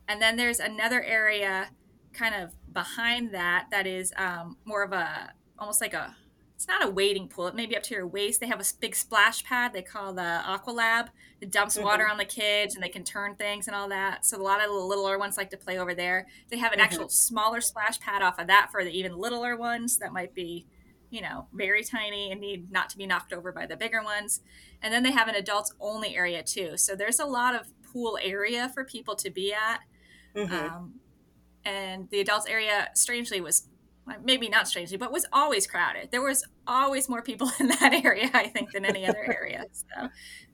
And 0.07 0.21
then 0.21 0.37
there's 0.37 0.59
another 0.59 1.03
area 1.03 1.71
kind 2.13 2.35
of 2.35 2.51
behind 2.73 3.33
that 3.33 3.67
that 3.71 3.87
is 3.87 4.13
um 4.17 4.57
more 4.65 4.83
of 4.83 4.93
a 4.93 5.33
almost 5.59 5.81
like 5.81 5.93
a 5.93 6.15
it's 6.59 6.67
not 6.67 6.85
a 6.85 6.91
wading 6.91 7.29
pool. 7.29 7.47
It 7.47 7.55
may 7.55 7.67
be 7.67 7.77
up 7.77 7.83
to 7.83 7.93
your 7.93 8.05
waist. 8.05 8.41
They 8.41 8.47
have 8.47 8.59
a 8.59 8.65
big 8.81 8.93
splash 8.93 9.45
pad 9.45 9.71
they 9.71 9.81
call 9.81 10.11
the 10.11 10.21
Aqua 10.21 10.71
Lab. 10.71 11.09
It 11.39 11.51
dumps 11.51 11.77
mm-hmm. 11.77 11.85
water 11.85 12.05
on 12.05 12.17
the 12.17 12.25
kids 12.25 12.75
and 12.75 12.83
they 12.83 12.89
can 12.89 13.05
turn 13.05 13.35
things 13.35 13.67
and 13.67 13.75
all 13.77 13.87
that. 13.87 14.25
So 14.25 14.37
a 14.37 14.43
lot 14.43 14.59
of 14.59 14.67
the 14.67 14.73
littler 14.73 15.17
ones 15.17 15.37
like 15.37 15.51
to 15.51 15.57
play 15.57 15.79
over 15.79 15.95
there. 15.95 16.27
They 16.49 16.57
have 16.57 16.73
an 16.73 16.79
mm-hmm. 16.79 16.83
actual 16.83 17.07
smaller 17.07 17.61
splash 17.61 18.01
pad 18.01 18.21
off 18.21 18.39
of 18.39 18.47
that 18.47 18.71
for 18.73 18.83
the 18.83 18.91
even 18.91 19.17
littler 19.17 19.55
ones 19.55 19.99
that 19.99 20.11
might 20.11 20.35
be, 20.35 20.65
you 21.09 21.21
know, 21.21 21.47
very 21.53 21.81
tiny 21.81 22.29
and 22.29 22.41
need 22.41 22.69
not 22.69 22.89
to 22.89 22.97
be 22.97 23.07
knocked 23.07 23.31
over 23.31 23.53
by 23.53 23.65
the 23.65 23.77
bigger 23.77 24.03
ones. 24.03 24.41
And 24.81 24.93
then 24.93 25.03
they 25.03 25.11
have 25.11 25.29
an 25.29 25.35
adults 25.35 25.73
only 25.79 26.17
area 26.17 26.43
too. 26.43 26.75
So 26.75 26.93
there's 26.93 27.19
a 27.19 27.25
lot 27.25 27.55
of 27.55 27.67
pool 27.93 28.19
area 28.21 28.69
for 28.73 28.83
people 28.83 29.15
to 29.15 29.29
be 29.29 29.53
at. 29.53 29.79
Mm-hmm. 30.35 30.53
Um, 30.53 30.95
and 31.63 32.09
the 32.09 32.19
adults 32.19 32.47
area 32.47 32.89
strangely 32.95 33.39
was 33.39 33.68
maybe 34.23 34.49
not 34.49 34.67
strangely, 34.67 34.97
but 34.97 35.11
was 35.11 35.25
always 35.31 35.67
crowded. 35.67 36.09
There 36.11 36.21
was 36.21 36.45
always 36.67 37.09
more 37.09 37.21
people 37.21 37.51
in 37.59 37.67
that 37.67 38.01
area, 38.03 38.29
I 38.33 38.47
think, 38.47 38.71
than 38.71 38.85
any 38.85 39.05
other 39.05 39.23
area. 39.25 39.65
So 39.71 40.09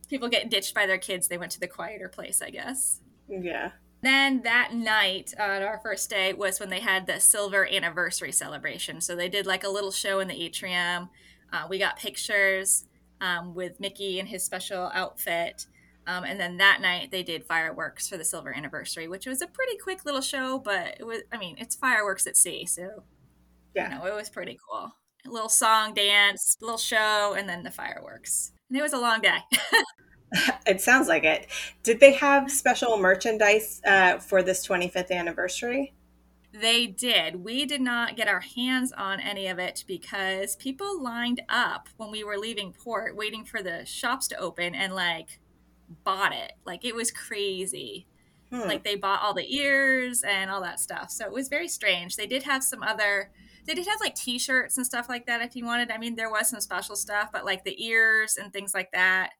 people 0.09 0.29
get 0.29 0.49
ditched 0.49 0.73
by 0.73 0.85
their 0.85 0.97
kids. 0.97 1.27
They 1.27 1.37
went 1.37 1.51
to 1.53 1.59
the 1.59 1.67
quieter 1.67 2.09
place, 2.09 2.41
I 2.41 2.49
guess. 2.49 3.01
Yeah. 3.27 3.71
Then 4.01 4.43
that 4.43 4.73
night 4.73 5.33
on 5.39 5.63
our 5.63 5.79
first 5.81 6.09
day 6.09 6.33
was 6.33 6.59
when 6.59 6.69
they 6.69 6.79
had 6.79 7.07
the 7.07 7.19
silver 7.19 7.67
anniversary 7.67 8.31
celebration. 8.31 9.01
So 9.01 9.15
they 9.15 9.29
did 9.29 9.45
like 9.47 9.63
a 9.63 9.69
little 9.69 9.91
show 9.91 10.19
in 10.19 10.27
the 10.27 10.43
atrium. 10.43 11.09
Uh, 11.51 11.65
we 11.69 11.79
got 11.79 11.97
pictures 11.97 12.85
um, 13.21 13.55
with 13.55 13.79
Mickey 13.79 14.19
in 14.19 14.27
his 14.27 14.43
special 14.43 14.91
outfit. 14.93 15.65
Um, 16.07 16.23
and 16.23 16.39
then 16.39 16.57
that 16.57 16.81
night 16.81 17.09
they 17.09 17.23
did 17.23 17.45
fireworks 17.45 18.07
for 18.07 18.17
the 18.17 18.23
silver 18.23 18.55
anniversary, 18.55 19.07
which 19.07 19.25
was 19.25 19.41
a 19.41 19.47
pretty 19.47 19.77
quick 19.77 20.05
little 20.05 20.21
show, 20.21 20.59
but 20.59 20.97
it 20.99 21.03
was, 21.05 21.21
I 21.31 21.37
mean, 21.37 21.55
it's 21.57 21.75
fireworks 21.75 22.27
at 22.27 22.37
sea. 22.37 22.65
So 22.65 23.03
yeah. 23.75 23.89
You 23.89 23.99
know, 23.99 24.05
it 24.05 24.15
was 24.15 24.29
pretty 24.29 24.57
cool. 24.69 24.91
A 25.25 25.29
little 25.29 25.49
song, 25.49 25.93
dance, 25.93 26.57
little 26.61 26.77
show, 26.77 27.35
and 27.37 27.49
then 27.49 27.63
the 27.63 27.71
fireworks. 27.71 28.51
And 28.69 28.77
it 28.77 28.81
was 28.81 28.93
a 28.93 28.99
long 28.99 29.21
day. 29.21 29.37
it 30.67 30.81
sounds 30.81 31.07
like 31.07 31.23
it. 31.23 31.47
Did 31.83 31.99
they 31.99 32.13
have 32.13 32.51
special 32.51 32.97
merchandise 32.97 33.81
uh, 33.85 34.19
for 34.19 34.43
this 34.43 34.67
25th 34.67 35.11
anniversary? 35.11 35.93
They 36.53 36.87
did. 36.87 37.43
We 37.43 37.65
did 37.65 37.81
not 37.81 38.15
get 38.15 38.29
our 38.29 38.39
hands 38.39 38.93
on 38.93 39.19
any 39.19 39.47
of 39.47 39.59
it 39.59 39.83
because 39.87 40.55
people 40.55 41.03
lined 41.03 41.41
up 41.49 41.89
when 41.97 42.11
we 42.11 42.23
were 42.23 42.37
leaving 42.37 42.71
port 42.71 43.15
waiting 43.15 43.43
for 43.43 43.61
the 43.61 43.85
shops 43.85 44.27
to 44.29 44.37
open 44.37 44.73
and 44.73 44.95
like 44.95 45.39
bought 46.05 46.33
it. 46.33 46.53
Like 46.65 46.85
it 46.85 46.95
was 46.95 47.11
crazy. 47.11 48.07
Hmm. 48.51 48.61
Like 48.61 48.83
they 48.85 48.95
bought 48.95 49.21
all 49.21 49.33
the 49.33 49.53
ears 49.53 50.23
and 50.23 50.49
all 50.49 50.61
that 50.61 50.79
stuff. 50.79 51.11
So 51.11 51.25
it 51.25 51.31
was 51.31 51.49
very 51.49 51.67
strange. 51.67 52.15
They 52.15 52.27
did 52.27 52.43
have 52.43 52.63
some 52.63 52.83
other 52.83 53.31
they 53.65 53.73
did 53.73 53.87
have 53.87 53.99
like 53.99 54.15
t-shirts 54.15 54.77
and 54.77 54.85
stuff 54.85 55.09
like 55.09 55.25
that 55.25 55.41
if 55.41 55.55
you 55.55 55.65
wanted. 55.65 55.91
I 55.91 55.97
mean, 55.97 56.15
there 56.15 56.29
was 56.29 56.49
some 56.49 56.61
special 56.61 56.95
stuff, 56.95 57.29
but 57.31 57.45
like 57.45 57.63
the 57.63 57.83
ears 57.83 58.37
and 58.37 58.53
things 58.53 58.73
like 58.73 58.91
that 58.93 59.31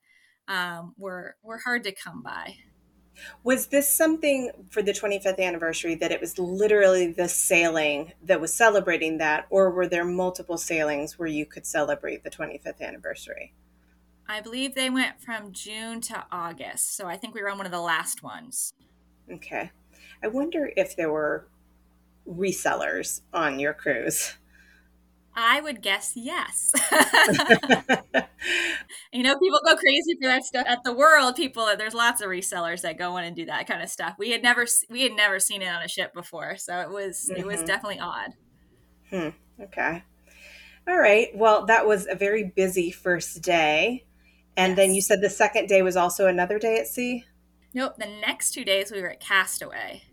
um, 0.48 0.94
were 0.98 1.36
were 1.42 1.58
hard 1.58 1.84
to 1.84 1.92
come 1.92 2.22
by. 2.22 2.56
Was 3.44 3.68
this 3.68 3.88
something 3.88 4.50
for 4.70 4.82
the 4.82 4.92
25th 4.92 5.38
anniversary 5.38 5.94
that 5.96 6.12
it 6.12 6.20
was 6.20 6.38
literally 6.38 7.12
the 7.12 7.28
sailing 7.28 8.12
that 8.22 8.40
was 8.40 8.52
celebrating 8.52 9.18
that, 9.18 9.46
or 9.48 9.70
were 9.70 9.86
there 9.86 10.04
multiple 10.04 10.58
sailings 10.58 11.18
where 11.18 11.28
you 11.28 11.46
could 11.46 11.64
celebrate 11.64 12.24
the 12.24 12.30
25th 12.30 12.82
anniversary? 12.82 13.54
I 14.28 14.40
believe 14.40 14.74
they 14.74 14.90
went 14.90 15.20
from 15.22 15.52
June 15.52 16.00
to 16.02 16.26
August, 16.30 16.96
so 16.96 17.06
I 17.06 17.16
think 17.16 17.34
we 17.34 17.42
were 17.42 17.48
on 17.48 17.56
one 17.56 17.66
of 17.66 17.72
the 17.72 17.80
last 17.80 18.22
ones. 18.22 18.74
Okay. 19.32 19.70
I 20.22 20.28
wonder 20.28 20.70
if 20.76 20.96
there 20.96 21.10
were 21.10 21.48
resellers 22.28 23.20
on 23.32 23.58
your 23.58 23.74
cruise. 23.74 24.34
I 25.38 25.60
would 25.60 25.82
guess 25.82 26.12
yes. 26.16 26.72
you 29.12 29.22
know, 29.22 29.38
people 29.38 29.60
go 29.64 29.76
crazy 29.76 30.14
for 30.14 30.26
that 30.28 30.44
stuff 30.44 30.66
at 30.66 30.82
the 30.82 30.94
world. 30.94 31.36
People, 31.36 31.68
there's 31.76 31.92
lots 31.92 32.22
of 32.22 32.28
resellers 32.28 32.80
that 32.80 32.96
go 32.96 33.18
in 33.18 33.24
and 33.24 33.36
do 33.36 33.44
that 33.44 33.66
kind 33.66 33.82
of 33.82 33.90
stuff. 33.90 34.14
We 34.18 34.30
had 34.30 34.42
never, 34.42 34.66
we 34.88 35.02
had 35.02 35.12
never 35.12 35.38
seen 35.38 35.60
it 35.60 35.68
on 35.68 35.82
a 35.82 35.88
ship 35.88 36.14
before, 36.14 36.56
so 36.56 36.80
it 36.80 36.88
was, 36.88 37.28
mm-hmm. 37.30 37.40
it 37.40 37.46
was 37.46 37.56
mm-hmm. 37.56 37.66
definitely 37.66 38.00
odd. 38.00 38.30
Hmm. 39.10 39.28
Okay. 39.60 40.02
All 40.88 40.98
right. 40.98 41.28
Well, 41.34 41.66
that 41.66 41.86
was 41.86 42.06
a 42.06 42.14
very 42.14 42.44
busy 42.56 42.90
first 42.90 43.42
day, 43.42 44.06
and 44.56 44.70
yes. 44.70 44.76
then 44.76 44.94
you 44.94 45.02
said 45.02 45.20
the 45.20 45.28
second 45.28 45.66
day 45.68 45.82
was 45.82 45.96
also 45.96 46.28
another 46.28 46.58
day 46.58 46.78
at 46.78 46.86
sea. 46.86 47.24
Nope. 47.74 47.96
The 47.98 48.06
next 48.06 48.52
two 48.52 48.64
days 48.64 48.90
we 48.90 49.02
were 49.02 49.10
at 49.10 49.20
Castaway. 49.20 50.04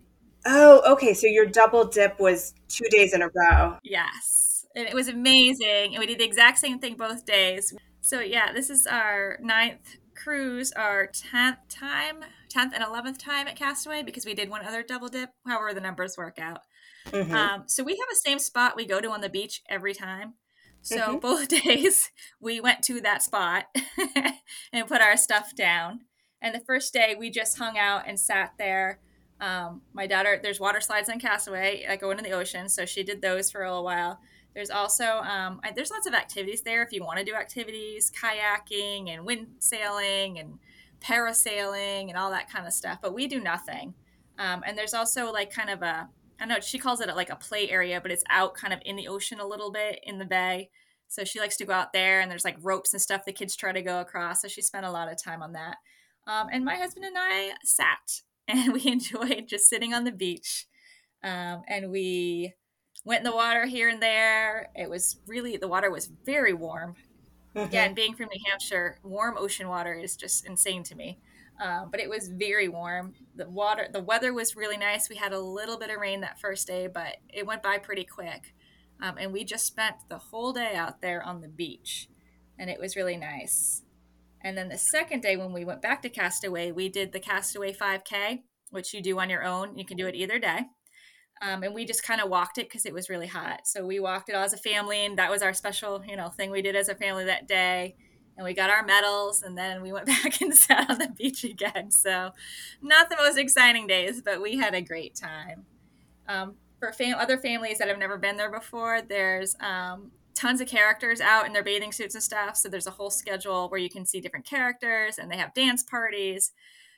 Oh, 0.46 0.92
okay. 0.92 1.14
So 1.14 1.26
your 1.26 1.46
double 1.46 1.84
dip 1.84 2.20
was 2.20 2.54
two 2.68 2.86
days 2.90 3.14
in 3.14 3.22
a 3.22 3.30
row. 3.34 3.78
Yes. 3.82 4.66
And 4.76 4.86
it 4.86 4.94
was 4.94 5.08
amazing. 5.08 5.94
And 5.94 5.98
we 5.98 6.06
did 6.06 6.18
the 6.18 6.24
exact 6.24 6.58
same 6.58 6.78
thing 6.78 6.96
both 6.96 7.24
days. 7.24 7.72
So, 8.00 8.20
yeah, 8.20 8.52
this 8.52 8.70
is 8.70 8.86
our 8.86 9.38
ninth 9.40 9.96
cruise, 10.14 10.72
our 10.72 11.08
10th 11.08 11.56
time, 11.68 12.16
10th 12.54 12.72
and 12.74 12.84
11th 12.84 13.18
time 13.18 13.48
at 13.48 13.56
Castaway 13.56 14.02
because 14.02 14.26
we 14.26 14.34
did 14.34 14.50
one 14.50 14.64
other 14.64 14.82
double 14.82 15.08
dip, 15.08 15.30
however 15.46 15.72
the 15.72 15.80
numbers 15.80 16.16
work 16.18 16.38
out. 16.38 16.60
Mm-hmm. 17.10 17.34
Um, 17.34 17.62
so, 17.66 17.82
we 17.82 17.92
have 17.92 18.08
a 18.12 18.16
same 18.16 18.38
spot 18.38 18.76
we 18.76 18.84
go 18.84 19.00
to 19.00 19.10
on 19.10 19.20
the 19.20 19.30
beach 19.30 19.62
every 19.68 19.94
time. 19.94 20.34
So, 20.82 20.98
mm-hmm. 20.98 21.18
both 21.18 21.48
days 21.64 22.10
we 22.40 22.60
went 22.60 22.82
to 22.84 23.00
that 23.00 23.22
spot 23.22 23.64
and 24.72 24.86
put 24.86 25.00
our 25.00 25.16
stuff 25.16 25.54
down. 25.54 26.00
And 26.42 26.54
the 26.54 26.60
first 26.60 26.92
day 26.92 27.16
we 27.18 27.30
just 27.30 27.58
hung 27.58 27.78
out 27.78 28.04
and 28.06 28.20
sat 28.20 28.52
there. 28.58 28.98
Um, 29.40 29.82
my 29.92 30.06
daughter, 30.06 30.38
there's 30.42 30.60
water 30.60 30.80
slides 30.80 31.08
on 31.08 31.18
Castaway 31.18 31.84
that 31.86 32.00
go 32.00 32.10
into 32.10 32.22
the 32.22 32.30
ocean, 32.30 32.68
so 32.68 32.84
she 32.84 33.02
did 33.02 33.20
those 33.20 33.50
for 33.50 33.62
a 33.62 33.68
little 33.68 33.84
while. 33.84 34.20
There's 34.54 34.70
also 34.70 35.04
um, 35.04 35.60
I, 35.64 35.72
there's 35.72 35.90
lots 35.90 36.06
of 36.06 36.14
activities 36.14 36.62
there 36.62 36.82
if 36.82 36.92
you 36.92 37.04
want 37.04 37.18
to 37.18 37.24
do 37.24 37.34
activities, 37.34 38.10
kayaking 38.10 39.10
and 39.10 39.26
wind 39.26 39.48
sailing 39.58 40.38
and 40.38 40.58
parasailing 41.00 42.08
and 42.08 42.16
all 42.16 42.30
that 42.30 42.50
kind 42.50 42.66
of 42.66 42.72
stuff. 42.72 42.98
But 43.02 43.14
we 43.14 43.26
do 43.26 43.40
nothing. 43.40 43.94
Um, 44.38 44.62
and 44.66 44.78
there's 44.78 44.94
also 44.94 45.32
like 45.32 45.52
kind 45.52 45.70
of 45.70 45.82
a 45.82 46.08
I 46.38 46.46
don't 46.46 46.48
know 46.48 46.60
she 46.60 46.78
calls 46.78 47.00
it 47.00 47.14
like 47.14 47.30
a 47.30 47.36
play 47.36 47.68
area, 47.68 48.00
but 48.00 48.12
it's 48.12 48.24
out 48.30 48.54
kind 48.54 48.72
of 48.72 48.80
in 48.84 48.96
the 48.96 49.08
ocean 49.08 49.40
a 49.40 49.46
little 49.46 49.72
bit 49.72 50.00
in 50.04 50.18
the 50.18 50.24
bay. 50.24 50.70
So 51.08 51.24
she 51.24 51.38
likes 51.38 51.56
to 51.58 51.64
go 51.64 51.72
out 51.72 51.92
there, 51.92 52.20
and 52.20 52.30
there's 52.30 52.44
like 52.44 52.56
ropes 52.60 52.92
and 52.92 53.02
stuff 53.02 53.24
the 53.24 53.32
kids 53.32 53.54
try 53.54 53.72
to 53.72 53.82
go 53.82 54.00
across. 54.00 54.42
So 54.42 54.48
she 54.48 54.62
spent 54.62 54.86
a 54.86 54.90
lot 54.90 55.10
of 55.10 55.22
time 55.22 55.42
on 55.42 55.52
that. 55.52 55.76
Um, 56.26 56.48
and 56.50 56.64
my 56.64 56.76
husband 56.76 57.04
and 57.04 57.16
I 57.18 57.52
sat 57.64 58.22
and 58.48 58.72
we 58.72 58.86
enjoyed 58.86 59.46
just 59.48 59.68
sitting 59.68 59.94
on 59.94 60.04
the 60.04 60.12
beach. 60.12 60.66
Um, 61.22 61.62
and 61.66 61.90
we 61.90 62.52
went 63.04 63.20
in 63.20 63.30
the 63.30 63.36
water 63.36 63.64
here 63.64 63.88
and 63.88 64.02
there. 64.02 64.70
It 64.74 64.90
was 64.90 65.18
really, 65.26 65.56
the 65.56 65.68
water 65.68 65.90
was 65.90 66.10
very 66.24 66.52
warm. 66.52 66.96
Mm-hmm. 67.54 67.66
Again, 67.66 67.94
being 67.94 68.14
from 68.14 68.26
New 68.26 68.40
Hampshire, 68.46 68.98
warm 69.02 69.36
ocean 69.38 69.68
water 69.68 69.94
is 69.94 70.16
just 70.16 70.46
insane 70.46 70.82
to 70.84 70.94
me. 70.94 71.18
Um, 71.62 71.88
but 71.90 72.00
it 72.00 72.10
was 72.10 72.28
very 72.28 72.68
warm. 72.68 73.14
The 73.36 73.48
water, 73.48 73.86
the 73.90 74.02
weather 74.02 74.34
was 74.34 74.56
really 74.56 74.76
nice. 74.76 75.08
We 75.08 75.16
had 75.16 75.32
a 75.32 75.38
little 75.38 75.78
bit 75.78 75.90
of 75.90 76.00
rain 76.00 76.20
that 76.20 76.40
first 76.40 76.66
day, 76.66 76.88
but 76.88 77.16
it 77.32 77.46
went 77.46 77.62
by 77.62 77.78
pretty 77.78 78.04
quick. 78.04 78.54
Um, 79.00 79.16
and 79.18 79.32
we 79.32 79.44
just 79.44 79.66
spent 79.66 79.96
the 80.08 80.18
whole 80.18 80.52
day 80.52 80.74
out 80.74 81.00
there 81.00 81.22
on 81.22 81.40
the 81.40 81.48
beach, 81.48 82.08
and 82.58 82.70
it 82.70 82.80
was 82.80 82.96
really 82.96 83.16
nice. 83.16 83.83
And 84.44 84.58
then 84.58 84.68
the 84.68 84.78
second 84.78 85.22
day, 85.22 85.38
when 85.38 85.54
we 85.54 85.64
went 85.64 85.80
back 85.80 86.02
to 86.02 86.10
Castaway, 86.10 86.70
we 86.70 86.90
did 86.90 87.12
the 87.12 87.18
Castaway 87.18 87.72
5K, 87.72 88.42
which 88.70 88.92
you 88.92 89.00
do 89.00 89.18
on 89.18 89.30
your 89.30 89.42
own. 89.42 89.78
You 89.78 89.86
can 89.86 89.96
do 89.96 90.06
it 90.06 90.14
either 90.14 90.38
day. 90.38 90.66
Um, 91.40 91.62
and 91.62 91.74
we 91.74 91.86
just 91.86 92.04
kind 92.04 92.20
of 92.20 92.28
walked 92.28 92.58
it 92.58 92.68
because 92.68 92.84
it 92.84 92.92
was 92.92 93.08
really 93.08 93.26
hot. 93.26 93.66
So 93.66 93.86
we 93.86 93.98
walked 93.98 94.28
it 94.28 94.34
all 94.34 94.44
as 94.44 94.52
a 94.52 94.58
family, 94.58 95.04
and 95.04 95.18
that 95.18 95.30
was 95.30 95.42
our 95.42 95.54
special, 95.54 96.04
you 96.06 96.14
know, 96.14 96.28
thing 96.28 96.50
we 96.50 96.60
did 96.60 96.76
as 96.76 96.90
a 96.90 96.94
family 96.94 97.24
that 97.24 97.48
day. 97.48 97.96
And 98.36 98.44
we 98.44 98.52
got 98.52 98.68
our 98.68 98.84
medals, 98.84 99.42
and 99.42 99.56
then 99.56 99.80
we 99.80 99.92
went 99.92 100.06
back 100.22 100.42
and 100.42 100.54
sat 100.54 100.90
on 100.90 100.98
the 100.98 101.08
beach 101.08 101.42
again. 101.42 101.90
So, 101.90 102.30
not 102.82 103.08
the 103.08 103.16
most 103.16 103.38
exciting 103.38 103.86
days, 103.86 104.20
but 104.22 104.42
we 104.42 104.58
had 104.58 104.74
a 104.74 104.82
great 104.82 105.14
time. 105.14 105.64
Um, 106.28 106.56
for 106.78 106.92
fam- 106.92 107.18
other 107.18 107.38
families 107.38 107.78
that 107.78 107.88
have 107.88 107.98
never 107.98 108.18
been 108.18 108.36
there 108.36 108.50
before, 108.50 109.00
there's 109.00 109.56
um, 109.60 110.10
tons 110.34 110.60
of 110.60 110.68
characters 110.68 111.20
out 111.20 111.46
in 111.46 111.52
their 111.52 111.62
bathing 111.62 111.92
suits 111.92 112.14
and 112.14 112.22
stuff. 112.22 112.56
So 112.56 112.68
there's 112.68 112.86
a 112.86 112.92
whole 112.92 113.10
schedule 113.10 113.68
where 113.68 113.80
you 113.80 113.88
can 113.88 114.04
see 114.04 114.20
different 114.20 114.46
characters 114.46 115.18
and 115.18 115.30
they 115.30 115.36
have 115.36 115.54
dance 115.54 115.82
parties. 115.82 116.52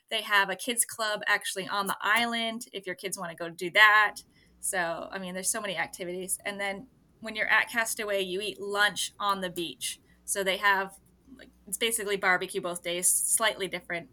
They 0.09 0.21
have 0.21 0.49
a 0.49 0.55
kids 0.55 0.85
club 0.85 1.21
actually 1.27 1.67
on 1.67 1.87
the 1.87 1.97
island 2.01 2.67
if 2.73 2.85
your 2.85 2.95
kids 2.95 3.17
want 3.17 3.31
to 3.31 3.37
go 3.37 3.49
do 3.49 3.69
that. 3.71 4.17
So, 4.59 5.07
I 5.11 5.19
mean, 5.19 5.33
there's 5.33 5.49
so 5.49 5.61
many 5.61 5.77
activities. 5.77 6.39
And 6.45 6.59
then 6.59 6.87
when 7.21 7.35
you're 7.35 7.49
at 7.49 7.69
Castaway, 7.69 8.21
you 8.21 8.41
eat 8.41 8.59
lunch 8.59 9.13
on 9.19 9.41
the 9.41 9.49
beach. 9.49 9.99
So 10.25 10.43
they 10.43 10.57
have 10.57 10.93
like 11.37 11.49
it's 11.67 11.77
basically 11.77 12.17
barbecue 12.17 12.61
both 12.61 12.83
days, 12.83 13.07
slightly 13.07 13.67
different. 13.67 14.09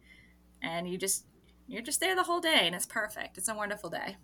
And 0.62 0.88
you 0.88 0.98
just 0.98 1.26
you're 1.66 1.82
just 1.82 2.00
there 2.00 2.14
the 2.14 2.24
whole 2.24 2.40
day 2.40 2.66
and 2.66 2.74
it's 2.74 2.86
perfect. 2.86 3.38
It's 3.38 3.48
a 3.48 3.54
wonderful 3.54 3.90
day. 3.90 4.16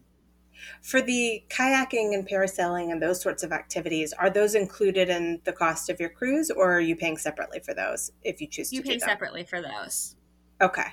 For 0.83 1.01
the 1.01 1.43
kayaking 1.49 2.15
and 2.15 2.29
parasailing 2.29 2.93
and 2.93 3.03
those 3.03 3.21
sorts 3.21 3.43
of 3.43 3.53
activities, 3.53 4.13
are 4.13 4.31
those 4.31 4.55
included 4.55 5.09
in 5.09 5.41
the 5.45 5.53
cost 5.53 5.89
of 5.89 6.01
your 6.01 6.11
cruise, 6.11 6.51
or 6.51 6.75
are 6.75 6.81
you 6.81 6.97
paying 6.97 7.17
separately 7.17 7.61
for 7.61 7.75
those 7.75 8.13
if 8.23 8.41
you 8.41 8.47
choose 8.47 8.73
you 8.73 8.83
to? 8.83 8.89
You 8.89 8.95
pay 8.95 8.99
separately 8.99 9.45
for 9.45 9.61
those. 9.61 10.17
Okay, 10.61 10.87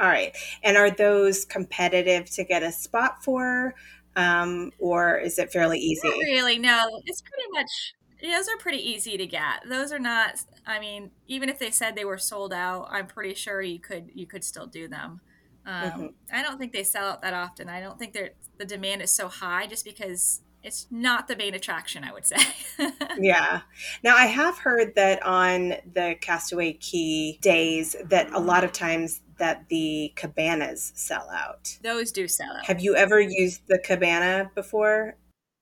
all 0.00 0.08
right. 0.08 0.36
And 0.62 0.76
are 0.76 0.90
those 0.90 1.44
competitive 1.44 2.30
to 2.30 2.44
get 2.44 2.62
a 2.62 2.72
spot 2.72 3.22
for, 3.22 3.74
um, 4.16 4.72
or 4.78 5.18
is 5.18 5.38
it 5.38 5.52
fairly 5.52 5.78
easy? 5.78 6.08
Not 6.08 6.18
really, 6.18 6.58
no. 6.58 7.00
It's 7.06 7.22
pretty 7.22 7.48
much 7.52 7.94
those 8.22 8.48
are 8.48 8.56
pretty 8.58 8.78
easy 8.78 9.16
to 9.16 9.26
get. 9.26 9.62
Those 9.68 9.92
are 9.92 9.98
not. 9.98 10.40
I 10.66 10.78
mean, 10.78 11.10
even 11.26 11.48
if 11.48 11.58
they 11.58 11.70
said 11.70 11.96
they 11.96 12.04
were 12.04 12.18
sold 12.18 12.52
out, 12.52 12.86
I'm 12.90 13.06
pretty 13.06 13.34
sure 13.34 13.60
you 13.62 13.80
could 13.80 14.10
you 14.14 14.26
could 14.26 14.44
still 14.44 14.66
do 14.66 14.86
them. 14.86 15.20
Um, 15.66 15.82
mm-hmm. 15.82 16.06
I 16.32 16.42
don't 16.42 16.58
think 16.58 16.72
they 16.72 16.84
sell 16.84 17.08
out 17.08 17.22
that 17.22 17.34
often. 17.34 17.68
I 17.68 17.80
don't 17.80 17.98
think 17.98 18.12
the 18.12 18.64
demand 18.64 19.02
is 19.02 19.10
so 19.10 19.28
high 19.28 19.66
just 19.66 19.84
because 19.84 20.40
it's 20.62 20.86
not 20.90 21.28
the 21.28 21.36
main 21.36 21.54
attraction, 21.54 22.04
I 22.04 22.12
would 22.12 22.26
say. 22.26 22.36
yeah. 23.18 23.62
Now 24.02 24.16
I 24.16 24.26
have 24.26 24.58
heard 24.58 24.94
that 24.94 25.22
on 25.24 25.74
the 25.92 26.16
Castaway 26.20 26.74
Cay 26.74 27.38
days 27.40 27.96
that 28.04 28.32
a 28.32 28.38
lot 28.38 28.64
of 28.64 28.72
times 28.72 29.20
that 29.38 29.68
the 29.68 30.12
cabanas 30.14 30.92
sell 30.94 31.28
out. 31.30 31.76
Those 31.82 32.12
do 32.12 32.28
sell 32.28 32.52
out. 32.56 32.66
Have 32.66 32.80
you 32.80 32.94
ever 32.94 33.20
used 33.20 33.62
the 33.66 33.78
cabana 33.78 34.50
before? 34.54 35.16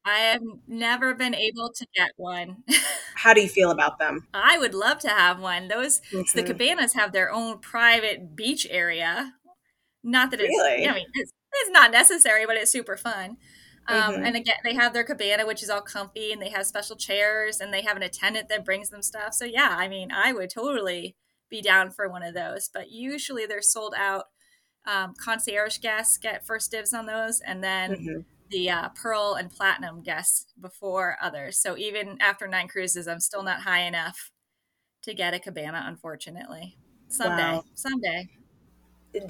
I 0.05 0.19
have 0.19 0.43
never 0.67 1.15
been 1.15 1.35
able 1.35 1.71
to 1.75 1.87
get 1.95 2.13
one. 2.17 2.65
How 3.15 3.35
do 3.35 3.43
you 3.43 3.49
feel 3.49 3.71
about 3.71 3.99
them? 3.99 4.27
I 4.33 4.59
would 4.59 4.75
love 4.75 4.99
to 5.01 5.09
have 5.09 5.41
one. 5.41 5.69
Those 5.69 6.01
mm-hmm. 6.13 6.23
the 6.35 6.43
cabanas 6.43 6.95
have 6.95 7.13
their 7.13 7.31
own 7.31 7.59
private 7.59 8.35
beach 8.35 8.67
area, 8.71 9.35
not 10.03 10.31
that 10.31 10.41
it's, 10.41 10.49
really? 10.49 10.87
I 10.87 10.95
mean, 10.95 11.07
it's, 11.15 11.33
it's 11.53 11.71
not 11.71 11.91
necessary, 11.91 12.47
but 12.47 12.57
it's 12.57 12.73
super 12.73 12.97
fun. 12.97 13.37
Um, 13.89 14.15
mm-hmm. 14.15 14.25
And 14.25 14.37
again, 14.37 14.57
they 14.63 14.75
have 14.75 14.93
their 14.93 15.05
cabana, 15.05 15.47
which 15.47 15.63
is 15.63 15.71
all 15.71 15.81
comfy, 15.81 16.33
and 16.33 16.41
they 16.41 16.51
have 16.51 16.67
special 16.67 16.97
chairs, 16.97 17.61
and 17.61 17.73
they 17.73 17.83
have 17.83 17.97
an 17.97 18.03
attendant 18.03 18.49
that 18.49 18.65
brings 18.65 18.91
them 18.91 19.03
stuff. 19.03 19.35
So 19.35 19.45
yeah, 19.45 19.75
I 19.77 19.89
mean, 19.89 20.11
I 20.13 20.33
would 20.33 20.51
totally 20.51 21.17
be 21.51 21.61
down 21.61 21.91
for 21.91 22.09
one 22.09 22.23
of 22.23 22.35
those. 22.35 22.71
But 22.73 22.91
usually 22.91 23.47
they're 23.47 23.63
sold 23.63 23.95
out. 23.97 24.27
Um, 24.87 25.15
concierge 25.23 25.79
guests 25.79 26.17
get 26.19 26.47
first 26.47 26.71
dibs 26.71 26.95
on 26.95 27.07
those, 27.07 27.41
and 27.41 27.63
then 27.63 27.91
mm-hmm. 27.93 28.21
the 28.49 28.71
uh, 28.71 28.89
pearl 28.91 29.35
and 29.35 29.51
platinum 29.51 30.03
guests 30.03 30.47
before 30.61 31.19
others. 31.21 31.59
So 31.59 31.77
even 31.77 32.17
after 32.21 32.49
nine 32.49 32.69
cruises, 32.69 33.09
I'm 33.09 33.21
still 33.21 33.43
not 33.43 33.63
high 33.63 33.83
enough 33.83 34.31
to 35.03 35.15
get 35.15 35.35
a 35.35 35.41
cabana, 35.41 35.85
unfortunately. 35.87 36.77
Someday, 37.09 37.43
wow. 37.43 37.65
someday 37.75 38.29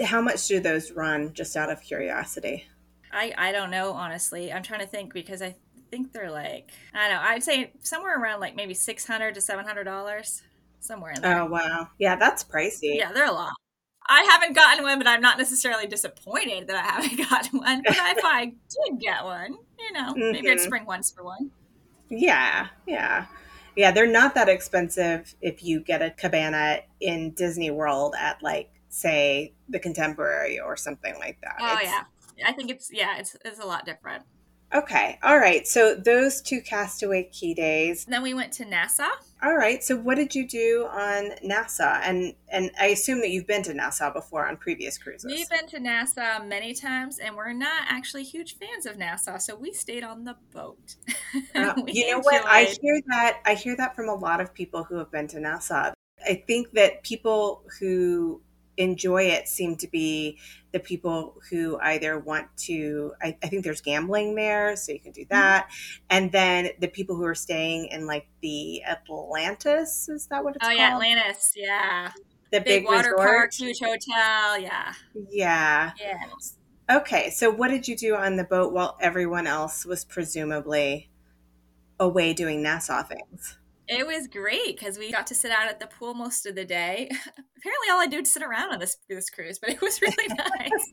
how 0.04 0.20
much 0.20 0.46
do 0.46 0.60
those 0.60 0.92
run 0.92 1.32
just 1.32 1.56
out 1.56 1.70
of 1.70 1.80
curiosity 1.80 2.66
i 3.12 3.32
i 3.36 3.52
don't 3.52 3.70
know 3.70 3.92
honestly 3.92 4.52
i'm 4.52 4.62
trying 4.62 4.80
to 4.80 4.86
think 4.86 5.12
because 5.12 5.42
i 5.42 5.54
think 5.90 6.12
they're 6.12 6.30
like 6.30 6.70
i 6.94 7.08
don't 7.08 7.16
know 7.16 7.28
i'd 7.28 7.42
say 7.42 7.72
somewhere 7.80 8.20
around 8.20 8.40
like 8.40 8.54
maybe 8.54 8.74
600 8.74 9.34
to 9.34 9.40
700 9.40 9.84
dollars 9.84 10.42
somewhere 10.80 11.12
in 11.12 11.20
there 11.20 11.40
oh 11.40 11.46
wow 11.46 11.88
yeah 11.98 12.16
that's 12.16 12.44
pricey 12.44 12.96
yeah 12.96 13.12
they're 13.12 13.26
a 13.26 13.32
lot 13.32 13.52
I 14.10 14.22
haven't 14.24 14.54
gotten 14.54 14.82
one, 14.82 14.98
but 14.98 15.06
I'm 15.06 15.20
not 15.20 15.38
necessarily 15.38 15.86
disappointed 15.86 16.66
that 16.66 16.76
I 16.76 16.82
haven't 16.82 17.16
gotten 17.30 17.60
one. 17.60 17.82
But 17.86 17.96
if 17.96 18.24
I 18.24 18.46
did 18.46 19.00
get 19.00 19.24
one, 19.24 19.56
you 19.78 19.92
know, 19.92 20.12
mm-hmm. 20.12 20.32
maybe 20.32 20.50
I'd 20.50 20.56
mm-hmm. 20.56 20.66
spring 20.66 20.84
once 20.84 21.12
for 21.12 21.22
one. 21.22 21.52
Yeah, 22.08 22.66
yeah. 22.86 23.26
Yeah, 23.76 23.92
they're 23.92 24.10
not 24.10 24.34
that 24.34 24.48
expensive 24.48 25.34
if 25.40 25.62
you 25.62 25.80
get 25.80 26.02
a 26.02 26.10
cabana 26.10 26.80
in 27.00 27.30
Disney 27.30 27.70
World 27.70 28.14
at 28.18 28.42
like 28.42 28.70
say 28.88 29.54
the 29.70 29.78
contemporary 29.78 30.60
or 30.60 30.76
something 30.76 31.14
like 31.18 31.38
that. 31.42 31.56
Oh 31.60 31.78
it's, 31.80 31.90
yeah. 31.90 32.48
I 32.48 32.52
think 32.52 32.70
it's 32.70 32.90
yeah, 32.92 33.18
it's 33.18 33.36
it's 33.44 33.60
a 33.60 33.66
lot 33.66 33.84
different. 33.84 34.24
Okay. 34.72 35.18
All 35.24 35.36
right. 35.36 35.66
So 35.66 35.96
those 35.96 36.40
two 36.40 36.60
Castaway 36.60 37.28
Cay 37.32 37.54
days. 37.54 38.04
Then 38.04 38.22
we 38.22 38.34
went 38.34 38.52
to 38.54 38.64
Nassau. 38.64 39.08
All 39.42 39.56
right. 39.56 39.82
So 39.82 39.96
what 39.96 40.14
did 40.14 40.32
you 40.32 40.46
do 40.46 40.86
on 40.92 41.30
Nassau? 41.42 41.98
And 42.04 42.34
and 42.48 42.70
I 42.78 42.86
assume 42.86 43.20
that 43.20 43.30
you've 43.30 43.48
been 43.48 43.64
to 43.64 43.74
Nassau 43.74 44.12
before 44.12 44.46
on 44.46 44.56
previous 44.56 44.96
cruises. 44.96 45.28
We've 45.28 45.48
been 45.48 45.66
to 45.68 45.80
Nassau 45.80 46.44
many 46.44 46.72
times, 46.72 47.18
and 47.18 47.34
we're 47.34 47.52
not 47.52 47.82
actually 47.88 48.22
huge 48.22 48.58
fans 48.58 48.86
of 48.86 48.96
Nassau, 48.96 49.38
so 49.38 49.56
we 49.56 49.72
stayed 49.72 50.04
on 50.04 50.24
the 50.24 50.36
boat. 50.52 50.96
Uh, 51.54 51.74
you 51.86 52.08
know 52.10 52.18
enjoyed. 52.18 52.24
what? 52.24 52.44
I 52.46 52.64
hear 52.80 53.00
that. 53.06 53.40
I 53.44 53.54
hear 53.54 53.76
that 53.76 53.94
from 53.96 54.08
a 54.08 54.14
lot 54.14 54.40
of 54.40 54.52
people 54.54 54.84
who 54.84 54.96
have 54.96 55.10
been 55.10 55.26
to 55.28 55.40
Nassau. 55.40 55.92
I 56.24 56.34
think 56.46 56.72
that 56.72 57.02
people 57.02 57.64
who 57.78 58.40
enjoy 58.76 59.24
it 59.24 59.48
seem 59.48 59.76
to 59.76 59.88
be 59.88 60.38
the 60.72 60.80
people 60.80 61.36
who 61.50 61.78
either 61.80 62.18
want 62.18 62.46
to 62.56 63.12
I, 63.20 63.36
I, 63.42 63.48
think 63.48 63.64
there's 63.64 63.80
gambling 63.80 64.34
there 64.34 64.76
so 64.76 64.92
you 64.92 65.00
can 65.00 65.12
do 65.12 65.22
mm-hmm. 65.22 65.34
that 65.34 65.66
mm-hmm. 65.66 66.04
and 66.10 66.32
then 66.32 66.70
the 66.80 66.88
people 66.88 67.16
who 67.16 67.24
are 67.24 67.34
staying 67.34 67.86
in 67.86 68.06
like 68.06 68.26
the 68.40 68.82
atlantis 68.84 70.08
is 70.08 70.26
that 70.28 70.44
what 70.44 70.56
it's 70.56 70.64
oh 70.64 70.68
called 70.68 70.78
yeah 70.78 70.94
atlantis 70.94 71.52
yeah 71.56 72.10
the 72.52 72.60
big, 72.60 72.64
big 72.64 72.84
water 72.84 73.10
resort. 73.10 73.18
park 73.18 73.52
huge 73.52 73.80
hotel 73.80 74.58
yeah 74.58 74.92
yeah 75.28 75.92
yeah 76.00 76.20
okay 76.90 77.30
so 77.30 77.50
what 77.50 77.68
did 77.68 77.86
you 77.86 77.96
do 77.96 78.14
on 78.14 78.36
the 78.36 78.44
boat 78.44 78.72
while 78.72 78.96
everyone 79.00 79.46
else 79.46 79.84
was 79.84 80.04
presumably 80.04 81.10
away 81.98 82.32
doing 82.32 82.62
nassau 82.62 83.02
things 83.02 83.58
it 83.90 84.06
was 84.06 84.28
great 84.28 84.78
because 84.78 84.98
we 84.98 85.10
got 85.10 85.26
to 85.26 85.34
sit 85.34 85.50
out 85.50 85.68
at 85.68 85.80
the 85.80 85.88
pool 85.88 86.14
most 86.14 86.46
of 86.46 86.54
the 86.54 86.64
day. 86.64 87.10
Apparently, 87.10 87.90
all 87.90 88.00
I 88.00 88.06
do 88.06 88.20
is 88.20 88.32
sit 88.32 88.42
around 88.42 88.72
on 88.72 88.78
this 88.78 88.96
this 89.08 89.28
cruise, 89.28 89.58
but 89.58 89.70
it 89.70 89.80
was 89.80 90.00
really 90.02 90.28
nice. 90.28 90.92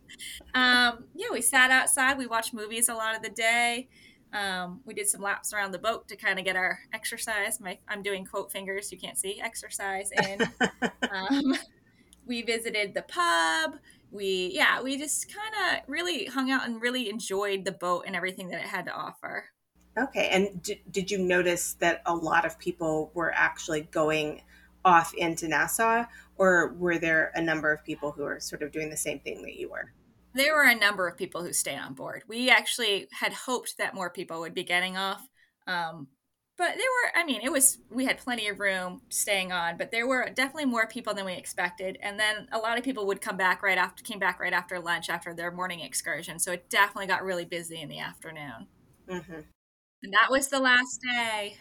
um, 0.56 1.06
yeah, 1.14 1.28
we 1.32 1.42
sat 1.42 1.70
outside. 1.70 2.18
We 2.18 2.26
watched 2.26 2.56
movies 2.56 2.90
a 2.90 2.96
lot 2.96 3.16
of 3.16 3.22
the 3.22 3.30
day. 3.30 3.88
Um, 4.34 4.82
we 4.84 4.96
did 4.96 5.08
some 5.08 5.22
laps 5.22 5.54
around 5.54 5.72
the 5.72 5.80
boat 5.80 6.08
to 6.08 6.18
kind 6.18 6.40
of 6.40 6.46
get 6.46 6.56
our 6.56 6.80
exercise. 6.92 7.60
My 7.62 7.78
I'm 7.88 8.02
doing 8.02 8.26
quote 8.26 8.52
fingers. 8.52 8.92
You 8.92 8.98
can't 8.98 9.18
see 9.18 9.40
exercise 9.40 10.10
in. 10.12 10.42
um, 11.12 11.56
we 12.26 12.42
visited 12.42 12.96
the 12.96 13.04
pub. 13.04 13.76
We 14.10 14.52
yeah, 14.56 14.82
we 14.82 14.98
just 14.98 15.32
kind 15.32 15.54
of 15.78 15.84
really 15.88 16.26
hung 16.26 16.50
out 16.50 16.66
and 16.68 16.82
really 16.82 17.10
enjoyed 17.12 17.64
the 17.64 17.74
boat 17.74 18.06
and 18.08 18.16
everything 18.16 18.50
that 18.50 18.62
it 18.62 18.68
had 18.68 18.86
to 18.86 18.92
offer. 18.92 19.46
Okay. 19.98 20.30
And 20.32 20.62
d- 20.62 20.82
did 20.92 21.10
you 21.10 21.18
notice 21.18 21.74
that 21.80 22.02
a 22.06 22.14
lot 22.14 22.46
of 22.46 22.60
people 22.60 23.12
were 23.14 23.34
actually 23.34 23.82
going 23.82 24.42
off 24.86 25.14
into 25.16 25.48
Nassau, 25.48 26.06
or 26.38 26.74
were 26.78 26.98
there 26.98 27.32
a 27.36 27.42
number 27.42 27.72
of 27.72 27.84
people 27.84 28.12
who 28.12 28.24
were 28.24 28.40
sort 28.40 28.62
of 28.62 28.72
doing 28.72 28.90
the 28.90 28.98
same 28.98 29.20
thing 29.20 29.42
that 29.42 29.56
you 29.56 29.70
were? 29.70 29.92
There 30.34 30.54
were 30.54 30.64
a 30.64 30.76
number 30.76 31.08
of 31.08 31.18
people 31.18 31.44
who 31.44 31.52
stayed 31.52 31.80
on 31.80 31.94
board. 31.94 32.24
We 32.28 32.50
actually 32.50 33.08
had 33.12 33.34
hoped 33.34 33.78
that 33.80 33.96
more 33.96 34.10
people 34.10 34.40
would 34.42 34.54
be 34.54 34.64
getting 34.64 34.96
off. 34.96 35.28
Um, 35.66 36.08
but 36.58 36.70
there 36.70 36.76
were, 36.76 37.20
I 37.20 37.26
mean, 37.26 37.42
it 37.44 37.52
was, 37.52 37.80
we 37.92 38.06
had 38.06 38.18
plenty 38.18 38.48
of 38.48 38.60
room 38.60 39.02
staying 39.10 39.52
on, 39.52 39.78
but 39.78 39.92
there 39.92 40.08
were 40.08 40.30
definitely 40.34 40.66
more 40.66 40.88
people 40.88 41.14
than 41.14 41.26
we 41.26 41.34
expected. 41.34 41.98
And 42.02 42.20
then 42.20 42.48
a 42.52 42.58
lot 42.58 42.78
of 42.78 42.84
people 42.84 43.06
would 43.08 43.22
come 43.22 43.38
back 43.38 43.62
right 43.62 43.78
after, 43.78 44.04
came 44.04 44.20
back 44.20 44.40
right 44.40 44.54
after 44.54 44.80
lunch 44.80 45.10
after 45.10 45.34
their 45.34 45.52
morning 45.52 45.82
excursion. 45.82 46.40
So 46.40 46.54
it 46.54 46.70
definitely 46.70 47.08
got 47.08 47.24
really 47.24 47.46
busy 47.46 47.82
in 47.82 47.90
the 47.90 48.00
afternoon. 48.00 48.68
Mm-hmm. 49.08 49.40
And 50.08 50.14
that 50.14 50.32
was 50.32 50.48
the 50.48 50.60
last 50.62 51.02
day. 51.02 51.58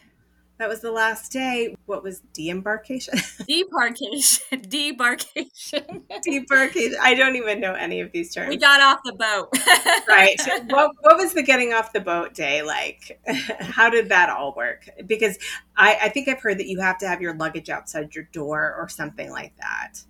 That 0.58 0.68
was 0.68 0.80
the 0.80 0.92
last 0.92 1.32
day. 1.32 1.74
What 1.86 2.04
was 2.04 2.22
deembarkation? 2.32 3.14
Debarkation. 3.48 4.62
Debarkation. 4.70 6.04
Debarkation. 6.24 6.94
I 7.00 7.14
don't 7.14 7.34
even 7.34 7.58
know 7.58 7.72
any 7.72 8.00
of 8.00 8.12
these 8.12 8.32
terms. 8.32 8.50
We 8.50 8.56
got 8.56 8.80
off 8.80 9.00
the 9.04 9.14
boat. 9.14 9.48
right. 10.08 10.36
What, 10.68 10.92
what 11.00 11.16
was 11.16 11.34
the 11.34 11.42
getting 11.42 11.72
off 11.72 11.92
the 11.92 11.98
boat 11.98 12.34
day 12.34 12.62
like? 12.62 13.20
How 13.58 13.90
did 13.90 14.10
that 14.10 14.30
all 14.30 14.54
work? 14.56 14.88
Because 15.08 15.38
I, 15.76 15.98
I 16.02 16.08
think 16.08 16.28
I've 16.28 16.40
heard 16.40 16.58
that 16.58 16.68
you 16.68 16.78
have 16.78 16.98
to 16.98 17.08
have 17.08 17.20
your 17.20 17.34
luggage 17.34 17.68
outside 17.68 18.14
your 18.14 18.28
door 18.30 18.76
or 18.78 18.88
something 18.88 19.28
like 19.28 19.56
that. 19.56 20.04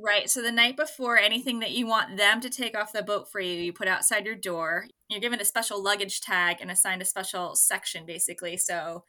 Right. 0.00 0.30
So 0.30 0.42
the 0.42 0.52
night 0.52 0.76
before, 0.76 1.18
anything 1.18 1.58
that 1.58 1.72
you 1.72 1.86
want 1.86 2.16
them 2.16 2.40
to 2.40 2.50
take 2.50 2.76
off 2.76 2.92
the 2.92 3.02
boat 3.02 3.30
for 3.30 3.40
you, 3.40 3.54
you 3.60 3.72
put 3.72 3.88
outside 3.88 4.26
your 4.26 4.36
door. 4.36 4.86
You're 5.08 5.20
given 5.20 5.40
a 5.40 5.44
special 5.44 5.82
luggage 5.82 6.20
tag 6.20 6.58
and 6.60 6.70
assigned 6.70 7.02
a 7.02 7.04
special 7.04 7.56
section, 7.56 8.06
basically. 8.06 8.56
So 8.58 9.04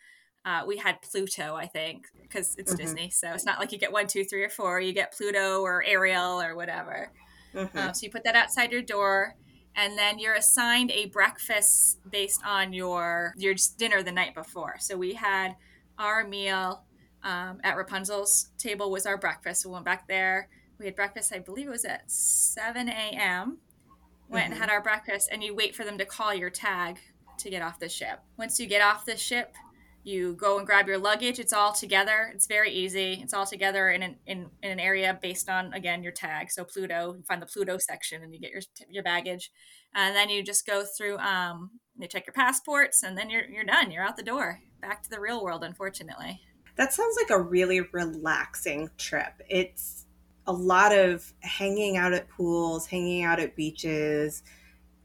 uh, 0.45 0.63
we 0.65 0.78
had 0.78 1.02
Pluto, 1.04 1.54
I 1.54 1.67
think, 1.67 2.08
because 2.21 2.56
it's 2.58 2.73
mm-hmm. 2.73 2.82
Disney. 2.82 3.10
So 3.12 3.32
it's 3.34 3.45
not 3.45 3.60
like 3.60 3.71
you 3.71 3.78
get 3.78 3.91
one, 3.91 4.08
two, 4.08 4.23
three, 4.23 4.43
or 4.43 4.49
four. 4.49 4.80
You 4.80 4.93
get 4.93 5.13
Pluto 5.13 5.62
or 5.62 5.84
Ariel 5.86 6.41
or 6.41 6.56
whatever. 6.56 7.12
Mm-hmm. 7.54 7.78
Uh, 7.78 7.93
so 7.93 8.06
you 8.06 8.12
put 8.12 8.23
that 8.23 8.36
outside 8.36 8.71
your 8.71 8.82
door, 8.82 9.36
and 9.75 9.95
then 9.95 10.17
you're 10.17 10.36
assigned 10.36 10.89
a 10.91 11.06
breakfast 11.08 11.99
based 12.10 12.41
on 12.43 12.73
your 12.73 13.34
your 13.38 13.54
dinner 13.78 14.02
the 14.02 14.12
night 14.12 14.34
before. 14.34 14.78
So 14.80 14.97
we 14.97 15.13
had 15.13 15.56
our 15.99 16.28
meal 16.28 16.84
um, 17.23 17.60
at 17.63 17.75
Rapunzel's 17.75 18.49
table 18.58 18.89
was 18.89 19.06
our 19.06 19.17
breakfast. 19.17 19.65
We 19.65 19.71
went 19.71 19.86
back 19.86 20.08
there 20.08 20.49
we 20.79 20.85
had 20.85 20.95
breakfast, 20.95 21.33
I 21.33 21.39
believe 21.39 21.67
it 21.67 21.71
was 21.71 21.85
at 21.85 22.09
7 22.09 22.87
a.m. 22.87 23.57
Went 24.29 24.45
mm-hmm. 24.45 24.53
and 24.53 24.61
had 24.61 24.69
our 24.69 24.81
breakfast, 24.81 25.29
and 25.31 25.43
you 25.43 25.55
wait 25.55 25.75
for 25.75 25.83
them 25.83 25.97
to 25.97 26.05
call 26.05 26.33
your 26.33 26.49
tag 26.49 26.99
to 27.39 27.49
get 27.49 27.61
off 27.61 27.79
the 27.79 27.89
ship. 27.89 28.19
Once 28.37 28.59
you 28.59 28.67
get 28.67 28.81
off 28.81 29.05
the 29.05 29.17
ship, 29.17 29.55
you 30.03 30.33
go 30.33 30.57
and 30.57 30.65
grab 30.65 30.87
your 30.87 30.97
luggage. 30.97 31.39
It's 31.39 31.53
all 31.53 31.73
together. 31.73 32.31
It's 32.33 32.47
very 32.47 32.71
easy. 32.71 33.19
It's 33.21 33.33
all 33.33 33.45
together 33.45 33.89
in 33.89 34.01
an, 34.01 34.15
in, 34.25 34.49
in 34.63 34.71
an 34.71 34.79
area 34.79 35.17
based 35.21 35.49
on, 35.49 35.73
again, 35.73 36.03
your 36.03 36.11
tag. 36.11 36.51
So 36.51 36.63
Pluto, 36.63 37.15
you 37.15 37.23
find 37.27 37.41
the 37.41 37.45
Pluto 37.45 37.77
section 37.77 38.23
and 38.23 38.33
you 38.33 38.39
get 38.39 38.51
your, 38.51 38.61
your 38.89 39.03
baggage. 39.03 39.51
And 39.93 40.15
then 40.15 40.29
you 40.29 40.41
just 40.43 40.65
go 40.65 40.83
through, 40.83 41.17
um, 41.17 41.71
you 41.97 42.07
check 42.07 42.25
your 42.27 42.33
passports, 42.33 43.03
and 43.03 43.17
then 43.17 43.29
you're, 43.29 43.45
you're 43.45 43.63
done. 43.63 43.91
You're 43.91 44.03
out 44.03 44.15
the 44.15 44.23
door. 44.23 44.59
Back 44.81 45.03
to 45.03 45.09
the 45.09 45.19
real 45.19 45.43
world, 45.43 45.63
unfortunately. 45.63 46.39
That 46.77 46.93
sounds 46.93 47.17
like 47.19 47.29
a 47.29 47.41
really 47.41 47.81
relaxing 47.91 48.89
trip. 48.97 49.33
It's 49.49 49.98
a 50.49 50.53
lot 50.53 50.91
of 50.91 51.31
hanging 51.41 51.95
out 51.95 52.12
at 52.12 52.27
pools, 52.27 52.88
hanging 52.88 53.23
out 53.23 53.39
at 53.39 53.55
beaches, 53.55 54.41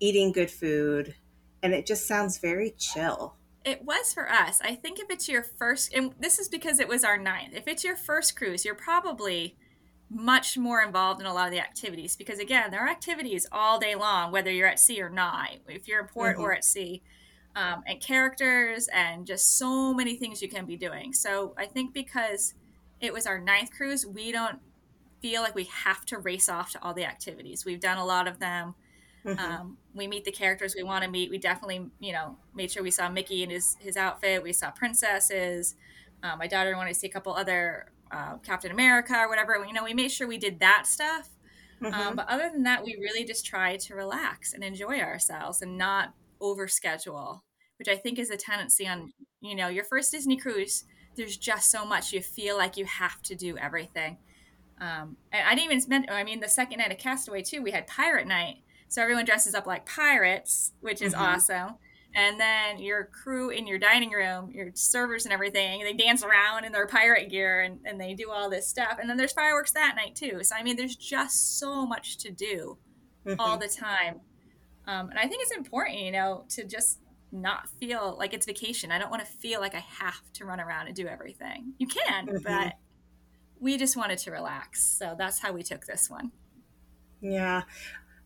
eating 0.01 0.33
good 0.33 0.51
food, 0.51 1.15
and 1.63 1.75
it 1.75 1.85
just 1.85 2.09
sounds 2.09 2.39
very 2.39 2.71
chill. 2.79 3.35
It 3.63 3.85
was 3.85 4.15
for 4.15 4.31
us. 4.31 4.61
I 4.65 4.75
think 4.75 4.99
if 4.99 5.11
it's 5.11 5.29
your 5.29 5.43
first, 5.43 5.93
and 5.93 6.15
this 6.19 6.39
is 6.39 6.49
because 6.49 6.81
it 6.81 6.89
was 6.89 7.05
our 7.05 7.19
ninth, 7.19 7.55
if 7.55 7.69
it's 7.69 7.85
your 7.85 7.95
first 7.95 8.37
cruise, 8.37 8.65
you're 8.65 8.75
probably 8.75 9.55
much 10.09 10.57
more 10.57 10.81
involved 10.81 11.21
in 11.21 11.27
a 11.27 11.35
lot 11.35 11.47
of 11.47 11.53
the 11.53 11.61
activities 11.61 12.17
because, 12.17 12.39
again, 12.39 12.71
there 12.71 12.81
are 12.81 12.89
activities 12.89 13.47
all 13.53 13.79
day 13.79 13.95
long, 13.95 14.33
whether 14.33 14.51
you're 14.51 14.69
at 14.69 14.81
sea 14.81 15.03
or 15.03 15.11
not, 15.11 15.51
if 15.69 15.87
you're 15.87 16.01
in 16.01 16.07
port 16.07 16.37
mm-hmm. 16.37 16.45
or 16.45 16.55
at 16.55 16.65
sea. 16.65 17.03
Um, 17.57 17.85
and 17.87 18.01
characters 18.01 18.89
and 18.93 19.25
just 19.25 19.59
so 19.59 19.95
many 19.95 20.17
things 20.17 20.43
you 20.43 20.49
can 20.49 20.65
be 20.67 20.77
doing. 20.77 21.13
So 21.13 21.55
I 21.57 21.67
think 21.67 21.95
because 21.95 22.55
it 23.01 23.13
was 23.13 23.29
our 23.29 23.39
ninth 23.39 23.71
cruise, 23.71 24.05
we 24.05 24.33
don't 24.33 24.59
feel 25.25 25.41
like 25.41 25.55
we 25.55 25.65
have 25.65 26.05
to 26.05 26.19
race 26.19 26.51
off 26.51 26.71
to 26.71 26.83
all 26.83 26.93
the 26.93 27.07
activities. 27.07 27.65
We've 27.65 27.81
done 27.81 27.97
a 27.97 28.05
lot 28.05 28.29
of 28.29 28.41
them. 28.41 28.75
Mm-hmm. 29.25 29.39
Um, 29.43 29.79
we 29.95 30.07
meet 30.07 30.27
the 30.27 30.31
characters 30.31 30.75
we 30.77 30.83
want 30.83 31.03
to 31.03 31.11
meet. 31.11 31.31
We 31.31 31.39
definitely, 31.39 31.87
you 31.99 32.13
know, 32.13 32.37
made 32.55 32.71
sure 32.71 32.83
we 32.83 32.91
saw 32.91 33.09
Mickey 33.09 33.43
in 33.43 33.49
his 33.49 33.75
his 33.81 33.97
outfit. 33.97 34.43
We 34.43 34.53
saw 34.53 34.71
princesses. 34.71 35.77
Um, 36.23 36.41
my 36.41 36.47
daughter 36.47 36.77
wanted 36.77 36.93
to 36.93 37.01
see 37.01 37.07
a 37.07 37.11
couple 37.11 37.33
other 37.33 37.87
uh, 38.13 38.37
Captain 38.43 38.71
America 38.71 39.19
or 39.19 39.31
whatever. 39.31 39.65
You 39.67 39.73
know, 39.73 39.83
we 39.83 39.95
made 39.95 40.13
sure 40.13 40.29
we 40.29 40.37
did 40.37 40.61
that 40.61 40.87
stuff. 40.87 41.31
Um, 41.83 41.91
mm-hmm. 41.91 42.01
Um, 42.09 42.17
but 42.17 42.29
other 42.29 42.51
than 42.53 42.65
that, 42.65 42.85
we 42.85 42.95
really 43.01 43.25
just 43.25 43.47
try 43.47 43.79
to 43.79 43.95
relax 43.95 44.53
and 44.53 44.63
enjoy 44.63 44.99
ourselves 44.99 45.63
and 45.63 45.79
not 45.79 46.13
overschedule, 46.43 47.41
which 47.79 47.89
I 47.89 47.97
think 47.97 48.19
is 48.19 48.29
a 48.29 48.37
tendency 48.37 48.87
on 48.87 49.15
you 49.41 49.55
know 49.55 49.69
your 49.69 49.85
first 49.85 50.13
Disney 50.13 50.37
cruise. 50.37 50.85
There's 51.17 51.39
just 51.39 51.71
so 51.71 51.87
much 51.87 52.13
you 52.13 52.21
feel 52.21 52.59
like 52.59 52.77
you 52.77 52.85
have 52.85 53.23
to 53.23 53.35
do 53.35 53.57
everything. 53.57 54.19
Um, 54.81 55.17
and 55.33 55.47
I 55.47 55.55
didn't 55.55 55.67
even 55.67 55.81
spend. 55.81 56.11
I 56.11 56.25
mean, 56.25 56.41
the 56.41 56.49
second 56.49 56.79
night 56.79 56.93
of 56.93 56.99
Castaway 56.99 57.43
too, 57.43 57.63
we 57.63 57.71
had 57.71 57.87
pirate 57.87 58.27
night, 58.27 58.57
so 58.89 59.03
everyone 59.03 59.25
dresses 59.25 59.55
up 59.55 59.67
like 59.67 59.87
pirates, 59.87 60.73
which 60.81 61.03
is 61.03 61.15
mm-hmm. 61.15 61.23
awesome. 61.23 61.75
And 62.17 62.39
then 62.39 62.79
your 62.79 63.07
crew 63.07 63.51
in 63.51 63.67
your 63.67 63.79
dining 63.79 64.11
room, 64.11 64.51
your 64.53 64.71
servers 64.75 65.25
and 65.25 65.33
everything, 65.33 65.83
they 65.83 65.95
dance 65.95 66.23
around 66.23 66.65
in 66.65 66.71
their 66.71 66.87
pirate 66.87 67.29
gear 67.29 67.63
and, 67.63 67.81
and 67.85 68.01
they 68.01 68.15
do 68.15 68.31
all 68.31 68.49
this 68.49 68.69
stuff. 68.69 68.99
And 69.01 69.11
then 69.11 69.17
there's 69.17 69.33
fireworks 69.33 69.73
that 69.73 69.95
night 69.97 70.15
too. 70.15 70.45
So 70.45 70.55
I 70.55 70.63
mean, 70.63 70.77
there's 70.77 70.95
just 70.95 71.59
so 71.59 71.85
much 71.85 72.19
to 72.19 72.31
do 72.31 72.79
mm-hmm. 73.27 73.41
all 73.41 73.59
the 73.59 73.67
time. 73.67 74.21
Um, 74.87 75.11
and 75.11 75.19
I 75.19 75.27
think 75.27 75.43
it's 75.43 75.57
important, 75.57 75.99
you 75.99 76.13
know, 76.13 76.45
to 76.51 76.65
just 76.65 77.01
not 77.33 77.69
feel 77.81 78.15
like 78.17 78.33
it's 78.33 78.47
vacation. 78.47 78.93
I 78.93 78.99
don't 78.99 79.11
want 79.11 79.25
to 79.25 79.31
feel 79.31 79.61
like 79.61 79.75
I 79.75 79.85
have 79.99 80.33
to 80.35 80.45
run 80.45 80.61
around 80.61 80.87
and 80.87 80.95
do 80.95 81.09
everything. 81.09 81.73
You 81.79 81.89
can, 81.89 82.27
mm-hmm. 82.27 82.37
but 82.45 82.75
we 83.65 83.79
just 83.79 83.97
wanted 83.97 84.19
to 84.19 84.31
relax. 84.31 84.85
So 84.85 85.15
that's 85.17 85.39
how 85.39 85.51
we 85.53 85.63
took 85.63 85.87
this 85.87 86.11
one. 86.11 86.33
Yeah. 87.23 87.63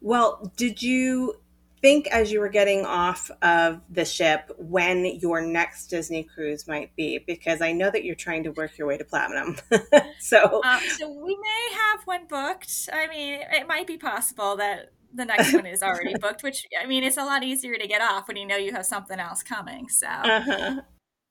Well, 0.01 0.53
did 0.57 0.83
you 0.83 1.35
think 1.81 2.09
as 2.09 2.33
you 2.33 2.41
were 2.41 2.49
getting 2.49 2.85
off 2.85 3.31
of 3.41 3.81
the 3.89 4.05
ship 4.05 4.51
when 4.59 5.05
your 5.05 5.41
next 5.41 5.87
Disney 5.87 6.25
cruise 6.25 6.67
might 6.67 6.95
be? 6.97 7.19
Because 7.25 7.63
I 7.63 7.71
know 7.71 7.89
that 7.89 8.03
you're 8.03 8.17
trying 8.17 8.43
to 8.45 8.51
work 8.51 8.77
your 8.77 8.89
way 8.89 8.99
to 8.99 9.05
platinum. 9.05 9.57
so, 10.19 10.61
um, 10.65 10.81
so 10.99 11.09
we 11.09 11.37
may 11.37 11.77
have 11.77 12.01
one 12.05 12.27
booked. 12.27 12.89
I 12.93 13.07
mean, 13.07 13.41
it 13.53 13.69
might 13.69 13.87
be 13.87 13.97
possible 13.97 14.57
that 14.57 14.91
the 15.15 15.25
next 15.25 15.55
one 15.55 15.67
is 15.67 15.85
already 15.85 16.15
booked. 16.21 16.43
Which 16.43 16.67
I 16.83 16.87
mean, 16.87 17.05
it's 17.05 17.17
a 17.17 17.25
lot 17.25 17.45
easier 17.45 17.77
to 17.77 17.87
get 17.87 18.03
off 18.03 18.27
when 18.27 18.37
you 18.37 18.47
know 18.47 18.57
you 18.57 18.73
have 18.73 18.87
something 18.87 19.21
else 19.21 19.45
coming. 19.45 19.89
So, 19.89 20.09
uh-huh. 20.09 20.81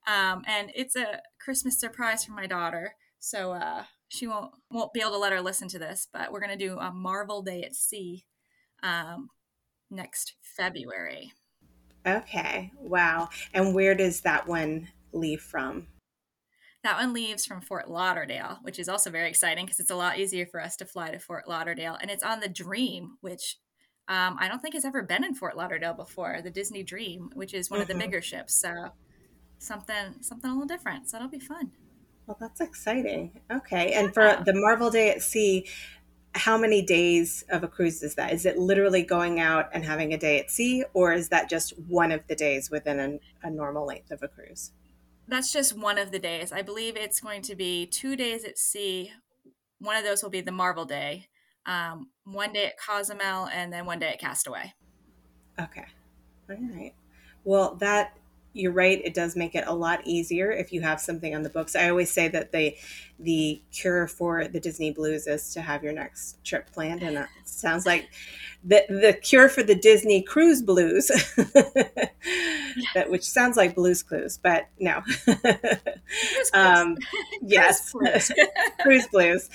um, 0.08 0.44
and 0.48 0.72
it's 0.74 0.96
a 0.96 1.20
Christmas 1.44 1.78
surprise 1.78 2.24
for 2.24 2.32
my 2.32 2.48
daughter. 2.48 2.96
So, 3.20 3.52
uh, 3.52 3.84
she 4.10 4.28
won't 4.28 4.52
won't 4.72 4.94
be 4.94 5.02
able 5.02 5.12
to 5.12 5.18
let 5.18 5.34
her 5.34 5.42
listen 5.42 5.68
to 5.70 5.80
this, 5.80 6.08
but 6.12 6.32
we're 6.32 6.40
gonna 6.40 6.58
do 6.58 6.78
a 6.78 6.92
Marvel 6.92 7.42
Day 7.42 7.64
at 7.64 7.76
Sea 7.76 8.26
um, 8.84 9.30
next 9.90 10.34
February. 10.42 11.34
Okay. 12.06 12.72
Wow. 12.78 13.30
And 13.54 13.76
where 13.76 13.96
does 13.96 14.22
that 14.22 14.48
one 14.48 14.88
leave 15.12 15.42
from? 15.42 15.88
That 16.84 16.98
one 16.98 17.12
leaves 17.12 17.46
from 17.46 17.60
Fort 17.60 17.90
Lauderdale, 17.90 18.60
which 18.62 18.80
is 18.80 18.88
also 18.88 19.10
very 19.10 19.28
exciting 19.28 19.66
because 19.66 19.80
it's 19.80 19.92
a 19.92 19.96
lot 19.96 20.20
easier 20.20 20.46
for 20.46 20.62
us 20.62 20.78
to 20.78 20.86
fly 20.86 21.10
to 21.12 21.20
Fort 21.20 21.48
Lauderdale. 21.48 21.98
And 22.00 22.10
it's 22.10 22.24
on 22.24 22.40
the 22.40 22.48
Dream, 22.48 23.18
which 23.20 23.58
um, 24.08 24.38
I 24.40 24.48
don't 24.48 24.62
think 24.62 24.74
has 24.74 24.86
ever 24.86 25.04
been 25.04 25.26
in 25.26 25.34
Fort 25.34 25.58
Lauderdale 25.58 25.94
before, 25.94 26.40
the 26.42 26.50
Disney 26.50 26.82
Dream, 26.82 27.30
which 27.34 27.54
is 27.54 27.70
one 27.70 27.78
mm-hmm. 27.78 27.82
of 27.82 27.88
the 27.90 27.94
mm-hmm. 27.96 28.02
bigger 28.04 28.22
ships. 28.22 28.54
So 28.54 28.92
something 29.58 30.22
something 30.22 30.50
a 30.50 30.54
little 30.54 30.68
different. 30.68 31.10
So 31.10 31.18
it'll 31.18 31.30
be 31.30 31.40
fun. 31.40 31.72
Well, 32.28 32.38
that's 32.40 32.62
exciting. 32.62 33.40
Okay. 33.52 33.94
And 33.94 34.14
for 34.14 34.38
the 34.46 34.54
Marvel 34.54 34.92
Day 34.92 35.12
at 35.12 35.24
Sea, 35.24 35.66
how 36.36 36.58
many 36.58 36.82
days 36.82 37.44
of 37.50 37.64
a 37.64 37.68
cruise 37.68 38.04
is 38.04 38.16
that? 38.16 38.34
Is 38.34 38.46
it 38.46 38.58
literally 38.58 39.02
going 39.02 39.40
out 39.40 39.70
and 39.74 39.84
having 39.84 40.14
a 40.14 40.18
day 40.18 40.40
at 40.40 40.52
sea, 40.52 40.84
or 40.94 41.14
is 41.14 41.30
that 41.30 41.50
just 41.50 41.72
one 41.88 42.12
of 42.12 42.22
the 42.28 42.36
days 42.36 42.70
within 42.70 43.00
a, 43.00 43.48
a 43.48 43.50
normal 43.50 43.86
length 43.86 44.12
of 44.12 44.22
a 44.22 44.28
cruise? 44.28 44.72
That's 45.28 45.52
just 45.52 45.78
one 45.78 45.98
of 45.98 46.12
the 46.12 46.20
days. 46.20 46.52
I 46.52 46.62
believe 46.62 46.96
it's 46.96 47.20
going 47.20 47.42
to 47.44 47.56
be 47.56 47.86
two 47.86 48.16
days 48.16 48.46
at 48.46 48.58
sea. 48.58 49.12
One 49.80 49.98
of 49.98 50.04
those 50.04 50.22
will 50.22 50.30
be 50.30 50.42
the 50.42 50.52
Marvel 50.52 50.86
Day, 50.86 51.28
um, 51.66 52.10
one 52.24 52.54
day 52.54 52.68
at 52.68 52.80
Cozumel, 52.80 53.48
and 53.48 53.74
then 53.74 53.86
one 53.86 54.00
day 54.00 54.10
at 54.10 54.20
Castaway. 54.20 54.74
Okay. 55.60 55.86
All 56.50 56.56
right. 56.56 56.94
Well, 57.44 57.76
that 57.76 58.18
you're 58.54 58.72
right 58.72 59.02
it 59.04 59.14
does 59.14 59.36
make 59.36 59.56
it 59.56 59.64
a 59.68 59.74
lot 59.74 60.02
easier 60.06 60.52
if 60.52 60.72
you 60.74 60.82
have 60.82 61.00
something 61.00 61.36
on 61.36 61.44
the 61.44 61.50
books. 61.50 61.76
I 61.76 61.90
always 61.90 62.12
say 62.12 62.28
that 62.30 62.52
the 62.52 62.76
the 63.20 63.62
cure 63.72 64.08
for 64.08 64.48
the 64.48 64.60
disney 64.60 64.92
blues 64.92 65.26
is 65.28 65.52
to 65.54 65.62
have 65.62 65.84
your 65.84 65.94
next 65.94 66.44
trip 66.44 66.72
planned 66.72 67.02
and 67.02 67.18
it 67.18 67.28
sounds 67.46 67.86
like 67.86 68.10
the 68.64 68.84
the 68.90 69.14
cure 69.14 69.50
for 69.50 69.64
the 69.64 69.74
disney 69.74 70.22
cruise 70.22 70.62
blues 70.62 71.08
that 72.94 73.10
which 73.10 73.24
sounds 73.24 73.58
like 73.58 73.76
blues 73.76 74.04
clues 74.04 74.38
but 74.42 74.68
no. 74.80 75.02
Um, 76.54 76.98
yes. 77.42 77.94
Cruise 78.82 79.08
blues. 79.12 79.50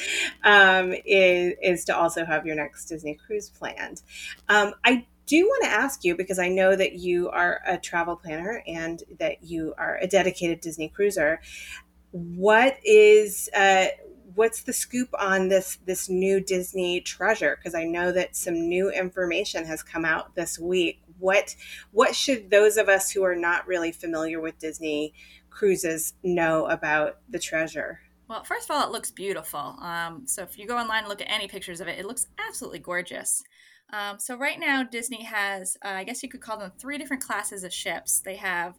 Um, 0.44 0.94
is, 1.06 1.54
is 1.62 1.84
to 1.86 1.96
also 1.96 2.24
have 2.24 2.46
your 2.46 2.56
next 2.56 2.86
disney 2.86 3.14
cruise 3.14 3.50
planned. 3.50 4.02
Um, 4.48 4.74
i 4.84 5.06
do 5.32 5.46
want 5.46 5.64
to 5.64 5.70
ask 5.70 6.04
you 6.04 6.14
because 6.14 6.38
I 6.38 6.50
know 6.50 6.76
that 6.76 6.92
you 6.92 7.30
are 7.30 7.62
a 7.66 7.78
travel 7.78 8.16
planner 8.16 8.62
and 8.66 9.02
that 9.18 9.42
you 9.42 9.72
are 9.78 9.96
a 9.96 10.06
dedicated 10.06 10.60
Disney 10.60 10.90
cruiser. 10.90 11.40
What 12.10 12.76
is 12.84 13.48
uh, 13.56 13.86
what's 14.34 14.62
the 14.64 14.74
scoop 14.74 15.08
on 15.18 15.48
this 15.48 15.78
this 15.86 16.10
new 16.10 16.38
Disney 16.38 17.00
treasure? 17.00 17.56
Because 17.56 17.74
I 17.74 17.84
know 17.84 18.12
that 18.12 18.36
some 18.36 18.68
new 18.68 18.90
information 18.90 19.64
has 19.64 19.82
come 19.82 20.04
out 20.04 20.34
this 20.34 20.58
week. 20.58 21.00
What 21.18 21.56
what 21.92 22.14
should 22.14 22.50
those 22.50 22.76
of 22.76 22.90
us 22.90 23.10
who 23.10 23.24
are 23.24 23.34
not 23.34 23.66
really 23.66 23.90
familiar 23.90 24.38
with 24.38 24.58
Disney 24.58 25.14
cruises 25.48 26.12
know 26.22 26.66
about 26.66 27.20
the 27.30 27.38
treasure? 27.38 28.00
Well, 28.28 28.44
first 28.44 28.68
of 28.68 28.76
all, 28.76 28.86
it 28.86 28.92
looks 28.92 29.10
beautiful. 29.10 29.76
Um, 29.80 30.26
so 30.26 30.42
if 30.42 30.58
you 30.58 30.66
go 30.66 30.76
online 30.76 31.00
and 31.00 31.08
look 31.08 31.22
at 31.22 31.30
any 31.30 31.48
pictures 31.48 31.80
of 31.80 31.88
it, 31.88 31.98
it 31.98 32.04
looks 32.04 32.26
absolutely 32.38 32.80
gorgeous. 32.80 33.42
Um, 33.92 34.18
so 34.18 34.36
right 34.36 34.58
now, 34.58 34.82
Disney 34.82 35.24
has, 35.24 35.76
uh, 35.84 35.88
I 35.88 36.04
guess 36.04 36.22
you 36.22 36.28
could 36.28 36.40
call 36.40 36.58
them 36.58 36.72
three 36.78 36.96
different 36.96 37.22
classes 37.22 37.62
of 37.62 37.72
ships. 37.72 38.20
They 38.20 38.36
have 38.36 38.76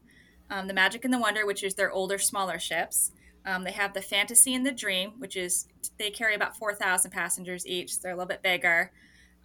um, 0.49 0.67
the 0.67 0.73
Magic 0.73 1.05
and 1.05 1.13
the 1.13 1.19
Wonder, 1.19 1.45
which 1.45 1.63
is 1.63 1.75
their 1.75 1.91
older, 1.91 2.17
smaller 2.17 2.57
ships. 2.59 3.11
Um, 3.45 3.63
they 3.63 3.71
have 3.71 3.93
the 3.93 4.01
Fantasy 4.01 4.55
and 4.55 4.65
the 4.65 4.71
Dream, 4.71 5.13
which 5.17 5.35
is 5.35 5.67
they 5.99 6.09
carry 6.09 6.33
about 6.33 6.57
four 6.57 6.73
thousand 6.73 7.11
passengers 7.11 7.67
each. 7.67 7.95
So 7.95 7.99
they're 8.01 8.13
a 8.13 8.15
little 8.15 8.27
bit 8.27 8.41
bigger. 8.41 8.91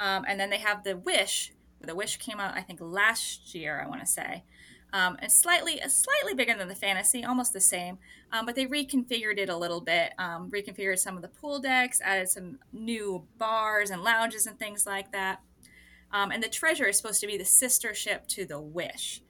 Um, 0.00 0.24
and 0.26 0.38
then 0.38 0.50
they 0.50 0.58
have 0.58 0.84
the 0.84 0.96
Wish. 0.96 1.52
The 1.80 1.94
Wish 1.94 2.16
came 2.16 2.40
out, 2.40 2.56
I 2.56 2.62
think, 2.62 2.78
last 2.80 3.54
year. 3.54 3.82
I 3.84 3.88
want 3.88 4.00
to 4.00 4.06
say. 4.06 4.44
Um, 4.92 5.18
and 5.20 5.30
slightly 5.30 5.80
slightly 5.88 6.32
bigger 6.34 6.54
than 6.56 6.68
the 6.68 6.74
fantasy 6.74 7.22
almost 7.22 7.52
the 7.52 7.60
same 7.60 7.98
um, 8.32 8.46
but 8.46 8.54
they 8.54 8.64
reconfigured 8.64 9.36
it 9.36 9.50
a 9.50 9.56
little 9.56 9.82
bit 9.82 10.14
um, 10.18 10.50
reconfigured 10.50 10.98
some 10.98 11.14
of 11.14 11.20
the 11.20 11.28
pool 11.28 11.58
decks 11.58 12.00
added 12.00 12.30
some 12.30 12.58
new 12.72 13.22
bars 13.36 13.90
and 13.90 14.02
lounges 14.02 14.46
and 14.46 14.58
things 14.58 14.86
like 14.86 15.12
that 15.12 15.42
um, 16.12 16.30
and 16.30 16.42
the 16.42 16.48
treasure 16.48 16.86
is 16.86 16.96
supposed 16.96 17.20
to 17.20 17.26
be 17.26 17.36
the 17.36 17.44
sister 17.44 17.94
ship 17.94 18.26
to 18.28 18.46
the 18.46 18.60
Wish. 18.60 19.22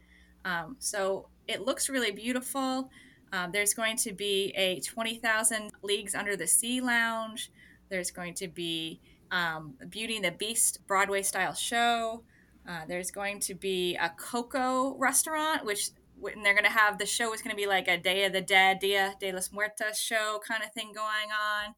Um, 0.44 0.76
so 0.78 1.28
it 1.46 1.62
looks 1.62 1.88
really 1.88 2.12
beautiful. 2.12 2.90
Um, 3.32 3.52
there's 3.52 3.74
going 3.74 3.96
to 3.98 4.12
be 4.12 4.52
a 4.56 4.80
20,000 4.80 5.72
Leagues 5.82 6.14
Under 6.14 6.36
the 6.36 6.46
Sea 6.46 6.80
lounge. 6.80 7.50
There's 7.90 8.10
going 8.10 8.34
to 8.34 8.48
be 8.48 9.00
um, 9.30 9.74
Beauty 9.88 10.16
and 10.16 10.24
the 10.24 10.30
Beast 10.30 10.86
Broadway 10.86 11.22
style 11.22 11.54
show. 11.54 12.22
Uh, 12.66 12.82
there's 12.86 13.10
going 13.10 13.40
to 13.40 13.54
be 13.54 13.96
a 13.96 14.10
Coco 14.10 14.96
restaurant, 14.98 15.64
which 15.64 15.90
they're 16.20 16.54
going 16.54 16.64
to 16.64 16.70
have 16.70 16.98
the 16.98 17.06
show 17.06 17.32
is 17.32 17.42
going 17.42 17.54
to 17.54 17.60
be 17.60 17.66
like 17.66 17.88
a 17.88 17.96
Day 17.96 18.24
of 18.24 18.32
the 18.32 18.40
Dead, 18.40 18.78
Dia 18.80 19.14
de 19.20 19.32
los 19.32 19.52
Muertos 19.52 19.98
show 19.98 20.40
kind 20.46 20.62
of 20.62 20.72
thing 20.72 20.92
going 20.94 21.30
on. 21.32 21.74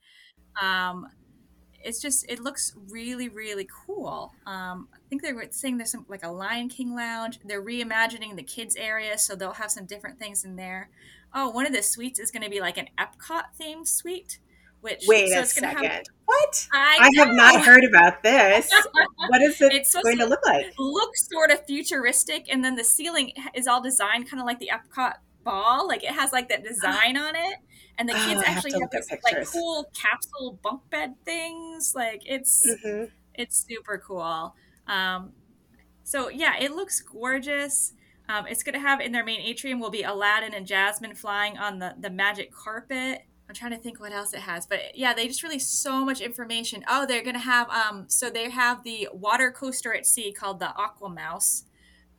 Um, 0.60 1.06
it's 1.82 2.00
just 2.00 2.24
it 2.28 2.40
looks 2.40 2.74
really 2.90 3.28
really 3.28 3.66
cool. 3.86 4.32
Um, 4.46 4.88
I 4.94 4.98
think 5.08 5.22
they're 5.22 5.48
saying 5.50 5.78
there's 5.78 5.90
some 5.90 6.06
like 6.08 6.24
a 6.24 6.30
Lion 6.30 6.68
King 6.68 6.94
lounge. 6.94 7.40
They're 7.44 7.62
reimagining 7.62 8.36
the 8.36 8.42
kids 8.42 8.76
area, 8.76 9.18
so 9.18 9.34
they'll 9.34 9.52
have 9.52 9.70
some 9.70 9.86
different 9.86 10.18
things 10.18 10.44
in 10.44 10.56
there. 10.56 10.90
Oh, 11.34 11.50
one 11.50 11.66
of 11.66 11.72
the 11.72 11.82
suites 11.82 12.18
is 12.18 12.30
going 12.30 12.42
to 12.42 12.50
be 12.50 12.60
like 12.60 12.76
an 12.76 12.88
Epcot 12.98 13.44
themed 13.60 13.88
suite. 13.88 14.38
Which 14.80 15.04
wait 15.06 15.28
so 15.28 15.40
a 15.40 15.46
second. 15.46 15.84
Have, 15.84 16.04
what? 16.24 16.68
I, 16.72 16.98
I 17.00 17.10
have 17.18 17.34
not 17.34 17.62
heard 17.62 17.84
about 17.84 18.22
this. 18.22 18.72
what 19.28 19.42
is 19.42 19.60
it 19.60 19.74
it's 19.74 19.92
going 19.92 20.16
to, 20.16 20.24
to 20.24 20.28
look 20.28 20.40
like? 20.46 20.72
Looks 20.78 21.28
sort 21.28 21.50
of 21.50 21.66
futuristic, 21.66 22.46
and 22.50 22.64
then 22.64 22.76
the 22.76 22.84
ceiling 22.84 23.32
is 23.54 23.66
all 23.66 23.82
designed 23.82 24.30
kind 24.30 24.40
of 24.40 24.46
like 24.46 24.58
the 24.58 24.70
Epcot 24.72 25.16
ball. 25.44 25.86
Like 25.86 26.02
it 26.02 26.12
has 26.12 26.32
like 26.32 26.48
that 26.48 26.64
design 26.64 27.18
on 27.18 27.36
it 27.36 27.56
and 28.00 28.08
the 28.08 28.14
kids 28.14 28.40
oh, 28.42 28.50
actually 28.50 28.72
have, 28.72 28.80
have 28.80 28.90
these 28.90 29.18
like 29.22 29.46
cool 29.46 29.90
capsule 29.94 30.58
bunk 30.62 30.80
bed 30.88 31.14
things. 31.26 31.92
Like 31.94 32.22
it's 32.24 32.66
mm-hmm. 32.66 33.04
it's 33.34 33.64
super 33.68 34.02
cool. 34.04 34.54
Um, 34.88 35.32
so 36.02 36.30
yeah, 36.30 36.56
it 36.58 36.72
looks 36.72 37.02
gorgeous. 37.02 37.92
Um, 38.26 38.46
it's 38.46 38.62
going 38.62 38.72
to 38.72 38.80
have 38.80 39.00
in 39.00 39.12
their 39.12 39.24
main 39.24 39.40
atrium 39.40 39.80
will 39.80 39.90
be 39.90 40.02
Aladdin 40.02 40.54
and 40.54 40.66
Jasmine 40.66 41.14
flying 41.14 41.58
on 41.58 41.78
the 41.78 41.94
the 42.00 42.08
magic 42.08 42.50
carpet. 42.52 43.20
I'm 43.48 43.54
trying 43.54 43.72
to 43.72 43.78
think 43.78 44.00
what 44.00 44.12
else 44.12 44.32
it 44.32 44.40
has, 44.40 44.64
but 44.64 44.78
yeah, 44.94 45.12
they 45.12 45.26
just 45.26 45.42
released 45.42 45.82
so 45.82 46.02
much 46.04 46.22
information. 46.22 46.84
Oh, 46.88 47.04
they're 47.04 47.22
going 47.22 47.34
to 47.34 47.40
have 47.40 47.68
um, 47.68 48.04
so 48.08 48.30
they 48.30 48.48
have 48.48 48.82
the 48.82 49.08
water 49.12 49.50
coaster 49.50 49.92
at 49.92 50.06
sea 50.06 50.32
called 50.32 50.58
the 50.58 50.74
Aqua 50.74 51.10
Mouse. 51.10 51.64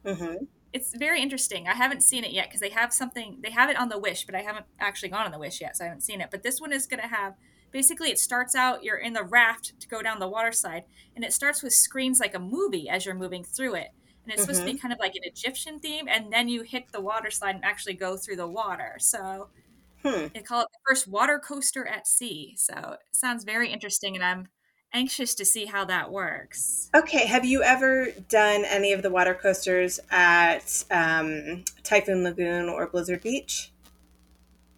Mm-hmm 0.05 0.45
it's 0.73 0.95
very 0.95 1.21
interesting. 1.21 1.67
I 1.67 1.73
haven't 1.73 2.01
seen 2.01 2.23
it 2.23 2.31
yet 2.31 2.47
because 2.47 2.61
they 2.61 2.69
have 2.69 2.93
something. 2.93 3.37
They 3.41 3.51
have 3.51 3.69
it 3.69 3.77
on 3.77 3.89
the 3.89 3.99
Wish, 3.99 4.25
but 4.25 4.35
I 4.35 4.41
haven't 4.41 4.65
actually 4.79 5.09
gone 5.09 5.25
on 5.25 5.31
the 5.31 5.39
Wish 5.39 5.59
yet, 5.61 5.75
so 5.75 5.83
I 5.83 5.87
haven't 5.87 6.01
seen 6.01 6.21
it. 6.21 6.29
But 6.31 6.43
this 6.43 6.61
one 6.61 6.71
is 6.71 6.87
going 6.87 7.01
to 7.01 7.07
have 7.07 7.35
basically 7.71 8.09
it 8.09 8.19
starts 8.19 8.55
out 8.55 8.83
you're 8.83 8.97
in 8.97 9.13
the 9.13 9.23
raft 9.23 9.79
to 9.79 9.87
go 9.87 10.01
down 10.01 10.19
the 10.19 10.27
water 10.27 10.51
slide, 10.51 10.83
and 11.15 11.25
it 11.25 11.33
starts 11.33 11.61
with 11.61 11.73
screens 11.73 12.19
like 12.19 12.35
a 12.35 12.39
movie 12.39 12.87
as 12.89 13.05
you're 13.05 13.15
moving 13.15 13.43
through 13.43 13.75
it. 13.75 13.89
And 14.23 14.31
it's 14.31 14.41
mm-hmm. 14.41 14.41
supposed 14.41 14.59
to 14.59 14.65
be 14.65 14.71
mm-hmm. 14.71 14.81
kind 14.81 14.93
of 14.93 14.99
like 14.99 15.15
an 15.15 15.23
Egyptian 15.23 15.79
theme, 15.79 16.07
and 16.07 16.31
then 16.31 16.47
you 16.47 16.61
hit 16.63 16.91
the 16.91 17.01
water 17.01 17.31
slide 17.31 17.55
and 17.55 17.65
actually 17.65 17.95
go 17.95 18.15
through 18.15 18.37
the 18.37 18.47
water. 18.47 18.95
So 18.99 19.49
hmm. 20.03 20.27
they 20.33 20.41
call 20.41 20.61
it 20.61 20.67
the 20.71 20.79
first 20.87 21.07
water 21.07 21.39
coaster 21.39 21.85
at 21.85 22.07
sea. 22.07 22.53
So 22.57 22.73
it 22.73 23.15
sounds 23.15 23.43
very 23.43 23.71
interesting, 23.71 24.15
and 24.15 24.23
I'm 24.23 24.47
anxious 24.93 25.35
to 25.35 25.45
see 25.45 25.65
how 25.65 25.85
that 25.85 26.11
works. 26.11 26.89
Okay, 26.95 27.25
have 27.25 27.45
you 27.45 27.63
ever 27.63 28.07
done 28.29 28.65
any 28.65 28.93
of 28.93 29.01
the 29.01 29.09
water 29.09 29.33
coasters 29.33 29.99
at 30.09 30.83
um, 30.91 31.63
Typhoon 31.83 32.23
Lagoon 32.23 32.69
or 32.69 32.87
Blizzard 32.87 33.21
Beach? 33.21 33.71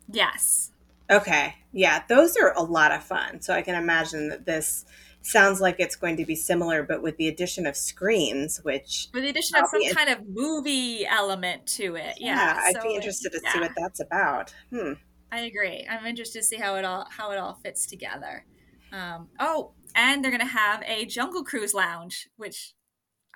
Yes. 0.09 0.71
Okay, 1.09 1.55
yeah, 1.71 2.03
those 2.07 2.37
are 2.37 2.53
a 2.55 2.63
lot 2.63 2.91
of 2.91 3.03
fun. 3.03 3.41
So 3.41 3.53
I 3.53 3.61
can 3.61 3.75
imagine 3.75 4.29
that 4.29 4.45
this 4.45 4.85
sounds 5.21 5.61
like 5.61 5.79
it's 5.79 5.95
going 5.95 6.17
to 6.17 6.25
be 6.25 6.35
similar, 6.35 6.83
but 6.83 7.01
with 7.01 7.17
the 7.17 7.27
addition 7.27 7.65
of 7.65 7.75
screens, 7.75 8.59
which 8.63 9.07
with 9.13 9.23
the 9.23 9.29
addition 9.29 9.57
of 9.57 9.67
some 9.69 9.81
in- 9.81 9.93
kind 9.93 10.09
of 10.09 10.27
movie 10.27 11.05
element 11.05 11.65
to 11.65 11.95
it. 11.95 12.17
Yeah, 12.19 12.35
yeah 12.35 12.59
I'd 12.63 12.75
so 12.75 12.83
be 12.83 12.95
interested 12.95 13.31
to 13.31 13.39
yeah. 13.43 13.53
see 13.53 13.59
what 13.59 13.71
that's 13.75 13.99
about. 13.99 14.53
Hmm. 14.69 14.93
I 15.31 15.41
agree. 15.41 15.87
I'm 15.89 16.05
interested 16.05 16.39
to 16.39 16.45
see 16.45 16.57
how 16.57 16.75
it 16.75 16.85
all 16.85 17.07
how 17.09 17.31
it 17.31 17.37
all 17.37 17.55
fits 17.55 17.87
together. 17.87 18.45
Um, 18.91 19.29
oh, 19.39 19.71
and 19.95 20.23
they're 20.23 20.31
going 20.31 20.41
to 20.41 20.47
have 20.47 20.83
a 20.85 21.05
Jungle 21.05 21.43
Cruise 21.43 21.73
lounge, 21.73 22.29
which 22.37 22.73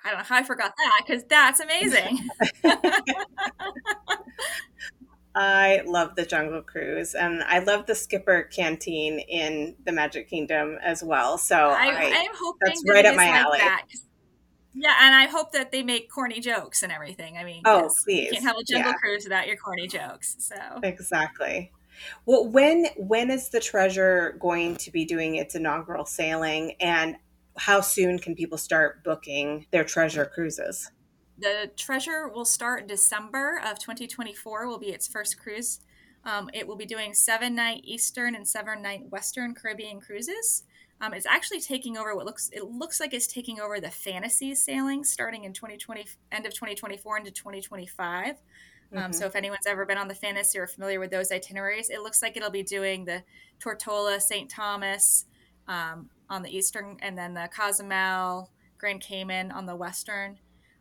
I 0.04 0.10
don't 0.10 0.18
know 0.18 0.24
how 0.24 0.36
I 0.36 0.42
forgot 0.42 0.72
that 0.76 1.02
because 1.06 1.24
that's 1.24 1.60
amazing. 1.60 2.28
I 5.34 5.82
love 5.86 6.16
the 6.16 6.24
Jungle 6.24 6.62
Cruise, 6.62 7.14
and 7.14 7.42
I 7.44 7.60
love 7.60 7.86
the 7.86 7.94
Skipper 7.94 8.42
Canteen 8.42 9.20
in 9.20 9.76
the 9.84 9.92
Magic 9.92 10.28
Kingdom 10.28 10.78
as 10.82 11.04
well. 11.04 11.38
So 11.38 11.56
I, 11.56 11.86
I, 11.86 12.04
am 12.04 12.32
hoping 12.34 12.58
that's 12.60 12.82
right 12.88 13.06
up 13.06 13.14
my 13.14 13.28
alley. 13.28 13.58
That. 13.58 13.86
Yeah, 14.74 14.94
and 15.00 15.14
I 15.14 15.26
hope 15.26 15.52
that 15.52 15.70
they 15.70 15.82
make 15.82 16.10
corny 16.10 16.40
jokes 16.40 16.82
and 16.82 16.90
everything. 16.90 17.36
I 17.36 17.44
mean, 17.44 17.62
oh 17.64 17.90
please, 18.04 18.26
you 18.26 18.32
can't 18.32 18.44
have 18.44 18.56
a 18.56 18.64
Jungle 18.64 18.92
yeah. 18.92 18.96
Cruise 18.96 19.24
without 19.24 19.46
your 19.46 19.56
corny 19.56 19.86
jokes. 19.86 20.36
So 20.38 20.56
exactly. 20.82 21.72
Well, 22.26 22.48
when 22.48 22.86
when 22.96 23.30
is 23.30 23.48
the 23.48 23.60
Treasure 23.60 24.36
going 24.40 24.76
to 24.76 24.90
be 24.90 25.04
doing 25.04 25.36
its 25.36 25.54
inaugural 25.54 26.04
sailing, 26.04 26.72
and 26.80 27.16
how 27.56 27.80
soon 27.80 28.18
can 28.18 28.34
people 28.34 28.58
start 28.58 29.02
booking 29.04 29.66
their 29.70 29.84
Treasure 29.84 30.24
cruises? 30.26 30.90
The 31.38 31.70
Treasure 31.76 32.28
will 32.28 32.44
start 32.44 32.88
December 32.88 33.60
of 33.64 33.78
2024. 33.78 34.66
Will 34.66 34.78
be 34.78 34.88
its 34.88 35.06
first 35.06 35.38
cruise. 35.38 35.80
Um, 36.24 36.50
it 36.52 36.66
will 36.66 36.76
be 36.76 36.86
doing 36.86 37.14
seven 37.14 37.54
night 37.54 37.82
Eastern 37.84 38.34
and 38.34 38.46
seven 38.46 38.82
night 38.82 39.02
Western 39.10 39.54
Caribbean 39.54 40.00
cruises. 40.00 40.64
Um, 41.00 41.14
it's 41.14 41.26
actually 41.26 41.60
taking 41.60 41.96
over 41.96 42.14
what 42.16 42.26
looks 42.26 42.50
it 42.52 42.64
looks 42.64 42.98
like 42.98 43.14
it's 43.14 43.28
taking 43.28 43.60
over 43.60 43.80
the 43.80 43.90
fantasy 43.90 44.54
sailing 44.54 45.04
starting 45.04 45.44
in 45.44 45.52
2020 45.52 46.06
end 46.32 46.44
of 46.44 46.52
2024 46.52 47.18
into 47.18 47.30
2025. 47.30 48.34
Um, 48.94 48.98
mm-hmm. 48.98 49.12
So 49.12 49.26
if 49.26 49.36
anyone's 49.36 49.66
ever 49.66 49.84
been 49.84 49.98
on 49.98 50.08
the 50.08 50.14
fantasy 50.14 50.58
or 50.58 50.66
familiar 50.66 51.00
with 51.00 51.10
those 51.10 51.30
itineraries, 51.30 51.90
it 51.90 52.00
looks 52.00 52.22
like 52.22 52.36
it'll 52.36 52.50
be 52.50 52.62
doing 52.62 53.04
the 53.04 53.22
Tortola, 53.60 54.20
St. 54.20 54.48
Thomas 54.48 55.26
um, 55.66 56.08
on 56.30 56.42
the 56.42 56.56
eastern, 56.56 56.96
and 57.00 57.16
then 57.16 57.34
the 57.34 57.48
Cozumel, 57.54 58.50
Grand 58.78 59.00
Cayman 59.00 59.50
on 59.52 59.66
the 59.66 59.76
western. 59.76 60.38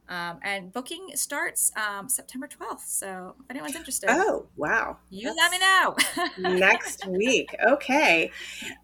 Um, 0.09 0.39
and 0.41 0.71
booking 0.71 1.09
starts 1.15 1.71
um, 1.75 2.07
September 2.07 2.47
12th. 2.47 2.85
So 2.87 3.35
if 3.41 3.45
anyone's 3.49 3.75
interested, 3.75 4.09
oh 4.09 4.45
wow, 4.55 4.97
you 5.09 5.33
That's 5.33 5.37
let 5.37 5.51
me 5.51 6.47
know 6.47 6.57
next 6.57 7.05
week. 7.07 7.53
Okay, 7.61 8.31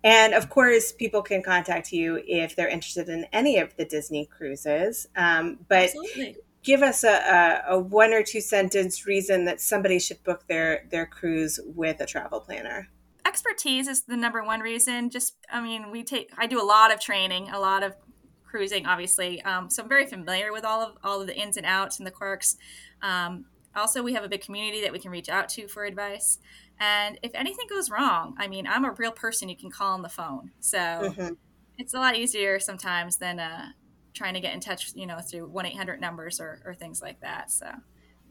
and 0.04 0.34
of 0.34 0.50
course, 0.50 0.92
people 0.92 1.22
can 1.22 1.42
contact 1.42 1.94
you 1.94 2.22
if 2.28 2.58
they're 2.58 2.68
interested 2.68 3.08
in 3.08 3.26
any 3.32 3.58
of 3.60 3.74
the 3.78 3.86
Disney 3.86 4.26
cruises. 4.26 5.08
Um, 5.16 5.60
but 5.70 5.86
Absolutely. 5.96 6.38
Give 6.64 6.82
us 6.82 7.04
a, 7.04 7.10
a, 7.10 7.76
a, 7.76 7.80
one 7.80 8.14
or 8.14 8.24
two 8.24 8.42
sentence 8.42 9.06
reason 9.06 9.46
that 9.46 9.62
somebody 9.62 10.00
should 10.00 10.24
book 10.24 10.48
their 10.48 10.86
their 10.90 11.06
cruise 11.06 11.60
with 11.66 12.00
a 12.00 12.06
travel 12.06 12.40
planner. 12.40 12.90
Expertise 13.26 13.88
is 13.88 14.04
the 14.04 14.18
number 14.18 14.44
one 14.44 14.60
reason. 14.60 15.10
Just, 15.10 15.38
I 15.52 15.62
mean, 15.62 15.92
we 15.92 16.04
take. 16.04 16.32
I 16.38 16.48
do 16.48 16.62
a 16.62 16.66
lot 16.66 16.94
of 16.94 17.00
training, 17.00 17.50
a 17.50 17.60
lot 17.60 17.84
of 17.84 17.96
cruising, 18.44 18.86
obviously. 18.86 19.42
Um, 19.44 19.70
so 19.70 19.84
I'm 19.84 19.90
very 19.90 20.06
familiar 20.06 20.52
with 20.52 20.66
all 20.66 20.82
of 20.82 20.98
all 21.04 21.22
of 21.22 21.28
the 21.28 21.36
ins 21.36 21.58
and 21.58 21.66
outs 21.66 21.98
and 22.00 22.08
the 22.08 22.12
quirks. 22.12 22.58
Um, 23.02 23.46
also, 23.76 24.04
we 24.04 24.14
have 24.14 24.24
a 24.24 24.30
big 24.30 24.42
community 24.42 24.82
that 24.82 24.92
we 24.92 25.00
can 25.00 25.12
reach 25.12 25.30
out 25.30 25.50
to 25.50 25.68
for 25.68 25.84
advice. 25.84 26.40
And 26.80 27.20
if 27.24 27.32
anything 27.34 27.66
goes 27.70 27.90
wrong, 27.90 28.36
I 28.38 28.48
mean, 28.48 28.68
I'm 28.68 28.86
a 28.86 28.92
real 28.92 29.12
person 29.12 29.50
you 29.50 29.58
can 29.58 29.72
call 29.72 29.94
on 29.94 30.02
the 30.02 30.10
phone. 30.10 30.52
So 30.60 30.78
mm-hmm. 30.78 31.34
it's 31.78 31.94
a 31.94 31.98
lot 31.98 32.16
easier 32.16 32.60
sometimes 32.60 33.18
than 33.18 33.40
uh, 33.40 33.68
trying 34.14 34.34
to 34.34 34.40
get 34.40 34.54
in 34.54 34.60
touch, 34.60 34.92
you 34.96 35.06
know, 35.06 35.20
through 35.20 35.48
1 35.48 35.66
800 35.66 36.00
numbers 36.00 36.40
or, 36.40 36.62
or 36.66 36.74
things 36.74 37.02
like 37.02 37.20
that. 37.22 37.52
So, 37.52 37.68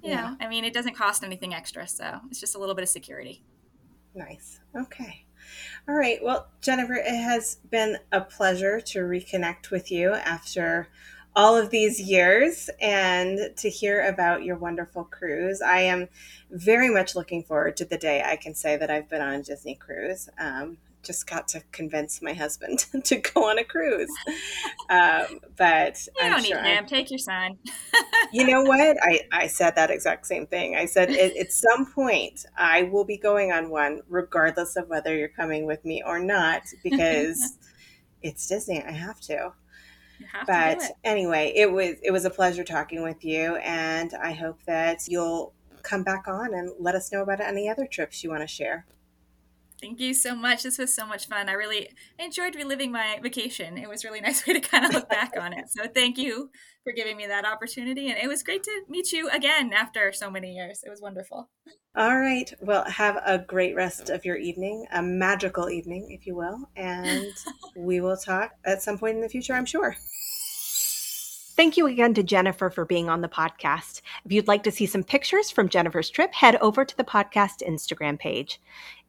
you 0.02 0.10
yeah. 0.10 0.30
know, 0.30 0.36
I 0.40 0.48
mean, 0.48 0.64
it 0.64 0.72
doesn't 0.72 0.94
cost 0.94 1.24
anything 1.24 1.54
extra. 1.54 1.86
So 1.86 2.20
it's 2.30 2.40
just 2.40 2.54
a 2.54 2.58
little 2.58 2.74
bit 2.74 2.82
of 2.82 2.88
security. 2.88 3.42
Nice. 4.14 4.60
Okay. 4.76 5.24
All 5.88 5.94
right. 5.94 6.22
Well, 6.22 6.48
Jennifer, 6.60 6.94
it 6.94 7.06
has 7.06 7.56
been 7.70 7.98
a 8.12 8.20
pleasure 8.20 8.80
to 8.80 9.00
reconnect 9.00 9.70
with 9.70 9.90
you 9.90 10.12
after 10.12 10.88
all 11.34 11.56
of 11.56 11.70
these 11.70 12.00
years 12.00 12.68
and 12.80 13.56
to 13.56 13.70
hear 13.70 14.06
about 14.06 14.44
your 14.44 14.56
wonderful 14.56 15.04
cruise. 15.04 15.62
I 15.62 15.80
am 15.80 16.08
very 16.50 16.90
much 16.90 17.16
looking 17.16 17.42
forward 17.42 17.76
to 17.78 17.84
the 17.84 17.96
day 17.96 18.22
I 18.24 18.36
can 18.36 18.54
say 18.54 18.76
that 18.76 18.90
I've 18.90 19.08
been 19.08 19.22
on 19.22 19.34
a 19.34 19.42
Disney 19.42 19.74
cruise. 19.74 20.28
Um, 20.38 20.76
just 21.02 21.26
got 21.26 21.48
to 21.48 21.62
convince 21.72 22.22
my 22.22 22.32
husband 22.32 22.86
to 23.04 23.16
go 23.16 23.48
on 23.48 23.58
a 23.58 23.64
cruise. 23.64 24.10
Um, 24.88 25.40
but 25.56 26.06
you 26.18 26.24
I'm 26.24 26.32
don't 26.32 26.44
sure 26.44 26.62
need 26.62 26.76
him. 26.76 26.86
Take 26.86 27.10
your 27.10 27.18
son. 27.18 27.58
you 28.32 28.46
know 28.46 28.62
what? 28.62 28.96
I, 29.02 29.20
I 29.32 29.46
said 29.46 29.74
that 29.76 29.90
exact 29.90 30.26
same 30.26 30.46
thing. 30.46 30.76
I 30.76 30.86
said 30.86 31.10
at, 31.10 31.36
at 31.36 31.52
some 31.52 31.86
point 31.86 32.44
I 32.56 32.84
will 32.84 33.04
be 33.04 33.16
going 33.16 33.52
on 33.52 33.70
one, 33.70 34.00
regardless 34.08 34.76
of 34.76 34.88
whether 34.88 35.16
you're 35.16 35.28
coming 35.28 35.66
with 35.66 35.84
me 35.84 36.02
or 36.04 36.18
not, 36.18 36.62
because 36.82 37.58
it's 38.22 38.46
Disney. 38.46 38.82
I 38.82 38.92
have 38.92 39.20
to. 39.22 39.52
But 40.46 40.82
it. 40.82 40.92
anyway, 41.02 41.52
it 41.56 41.70
was 41.70 41.96
it 42.02 42.12
was 42.12 42.24
a 42.24 42.30
pleasure 42.30 42.62
talking 42.62 43.02
with 43.02 43.24
you, 43.24 43.56
and 43.56 44.14
I 44.14 44.32
hope 44.32 44.60
that 44.66 45.08
you'll 45.08 45.52
come 45.82 46.04
back 46.04 46.28
on 46.28 46.54
and 46.54 46.70
let 46.78 46.94
us 46.94 47.10
know 47.12 47.22
about 47.22 47.40
any 47.40 47.68
other 47.68 47.86
trips 47.86 48.22
you 48.22 48.30
want 48.30 48.42
to 48.42 48.46
share. 48.46 48.86
Thank 49.82 49.98
you 49.98 50.14
so 50.14 50.36
much. 50.36 50.62
This 50.62 50.78
was 50.78 50.94
so 50.94 51.04
much 51.04 51.26
fun. 51.26 51.48
I 51.48 51.54
really 51.54 51.90
enjoyed 52.16 52.54
reliving 52.54 52.92
my 52.92 53.18
vacation. 53.20 53.76
It 53.76 53.88
was 53.88 54.04
really 54.04 54.20
nice 54.22 54.46
way 54.46 54.52
to 54.52 54.60
kind 54.60 54.84
of 54.84 54.94
look 54.94 55.08
back 55.08 55.32
on 55.38 55.52
it. 55.52 55.64
So 55.70 55.88
thank 55.88 56.16
you 56.16 56.50
for 56.84 56.92
giving 56.92 57.16
me 57.16 57.26
that 57.26 57.44
opportunity. 57.44 58.08
And 58.08 58.16
it 58.16 58.28
was 58.28 58.44
great 58.44 58.62
to 58.62 58.82
meet 58.88 59.10
you 59.10 59.28
again 59.30 59.72
after 59.72 60.12
so 60.12 60.30
many 60.30 60.54
years. 60.54 60.84
It 60.86 60.90
was 60.90 61.02
wonderful. 61.02 61.50
All 61.96 62.16
right. 62.16 62.50
Well, 62.60 62.84
have 62.84 63.20
a 63.26 63.38
great 63.38 63.74
rest 63.74 64.08
of 64.08 64.24
your 64.24 64.36
evening, 64.36 64.86
a 64.92 65.02
magical 65.02 65.68
evening, 65.68 66.06
if 66.10 66.28
you 66.28 66.36
will. 66.36 66.60
And 66.76 67.32
we 67.76 68.00
will 68.00 68.16
talk 68.16 68.52
at 68.64 68.82
some 68.82 68.98
point 68.98 69.16
in 69.16 69.22
the 69.22 69.28
future, 69.28 69.54
I'm 69.54 69.66
sure. 69.66 69.96
Thank 71.54 71.76
you 71.76 71.86
again 71.86 72.14
to 72.14 72.22
Jennifer 72.22 72.70
for 72.70 72.86
being 72.86 73.10
on 73.10 73.20
the 73.20 73.28
podcast. 73.28 74.00
If 74.24 74.32
you'd 74.32 74.48
like 74.48 74.62
to 74.62 74.72
see 74.72 74.86
some 74.86 75.04
pictures 75.04 75.50
from 75.50 75.68
Jennifer's 75.68 76.08
trip, 76.08 76.32
head 76.32 76.56
over 76.56 76.82
to 76.82 76.96
the 76.96 77.04
podcast 77.04 77.62
Instagram 77.68 78.18
page. 78.18 78.58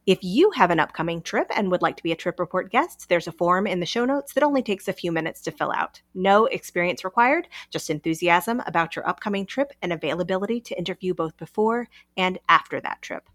If 0.06 0.18
you 0.20 0.50
have 0.50 0.70
an 0.70 0.80
upcoming 0.80 1.22
trip 1.22 1.50
and 1.56 1.70
would 1.70 1.80
like 1.80 1.96
to 1.96 2.02
be 2.02 2.12
a 2.12 2.16
Trip 2.16 2.38
Report 2.38 2.70
guest, 2.70 3.08
there's 3.08 3.26
a 3.26 3.32
form 3.32 3.66
in 3.66 3.80
the 3.80 3.86
show 3.86 4.04
notes 4.04 4.34
that 4.34 4.42
only 4.42 4.62
takes 4.62 4.86
a 4.86 4.92
few 4.92 5.10
minutes 5.10 5.40
to 5.42 5.50
fill 5.50 5.72
out. 5.72 6.02
No 6.12 6.44
experience 6.44 7.04
required, 7.04 7.48
just 7.70 7.88
enthusiasm 7.88 8.62
about 8.66 8.96
your 8.96 9.08
upcoming 9.08 9.46
trip 9.46 9.72
and 9.80 9.94
availability 9.94 10.60
to 10.60 10.76
interview 10.76 11.14
both 11.14 11.34
before 11.38 11.88
and 12.18 12.38
after 12.50 12.82
that 12.82 13.00
trip. 13.00 13.30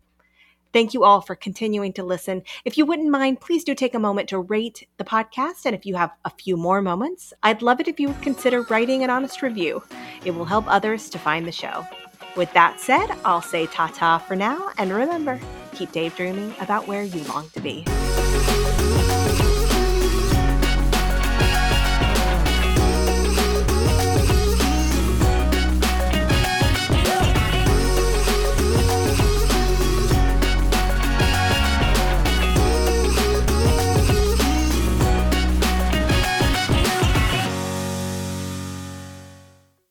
Thank 0.72 0.94
you 0.94 1.04
all 1.04 1.22
for 1.22 1.34
continuing 1.34 1.92
to 1.94 2.04
listen. 2.04 2.44
If 2.64 2.78
you 2.78 2.86
wouldn't 2.86 3.10
mind, 3.10 3.42
please 3.42 3.64
do 3.64 3.74
take 3.74 3.96
a 3.96 4.00
moment 4.00 4.30
to 4.30 4.38
rate 4.38 4.88
the 4.98 5.04
podcast. 5.04 5.66
And 5.66 5.74
if 5.74 5.88
you 5.88 5.96
have 5.96 6.12
a 6.24 6.30
few 6.30 6.56
more 6.56 6.84
moments, 6.84 7.34
I'd 7.42 7.64
love 7.64 7.80
it 7.80 7.88
if 7.88 8.00
you 8.00 8.10
would 8.10 8.22
consider 8.22 8.62
writing 8.62 9.04
an 9.04 9.10
honest 9.10 9.42
review. 9.42 9.82
It 10.24 10.36
will 10.36 10.46
help 10.46 10.66
others 10.68 11.10
to 11.10 11.18
find 11.18 11.48
the 11.48 11.52
show. 11.52 11.84
With 12.40 12.54
that 12.54 12.80
said, 12.80 13.08
I'll 13.26 13.42
say 13.42 13.66
ta 13.66 13.92
ta 13.94 14.18
for 14.18 14.34
now, 14.34 14.70
and 14.78 14.94
remember, 14.94 15.42
keep 15.74 15.92
daydreaming 15.92 16.56
about 16.62 16.88
where 16.88 17.04
you 17.04 17.22
long 17.26 17.50
to 17.50 17.60
be. 17.60 17.84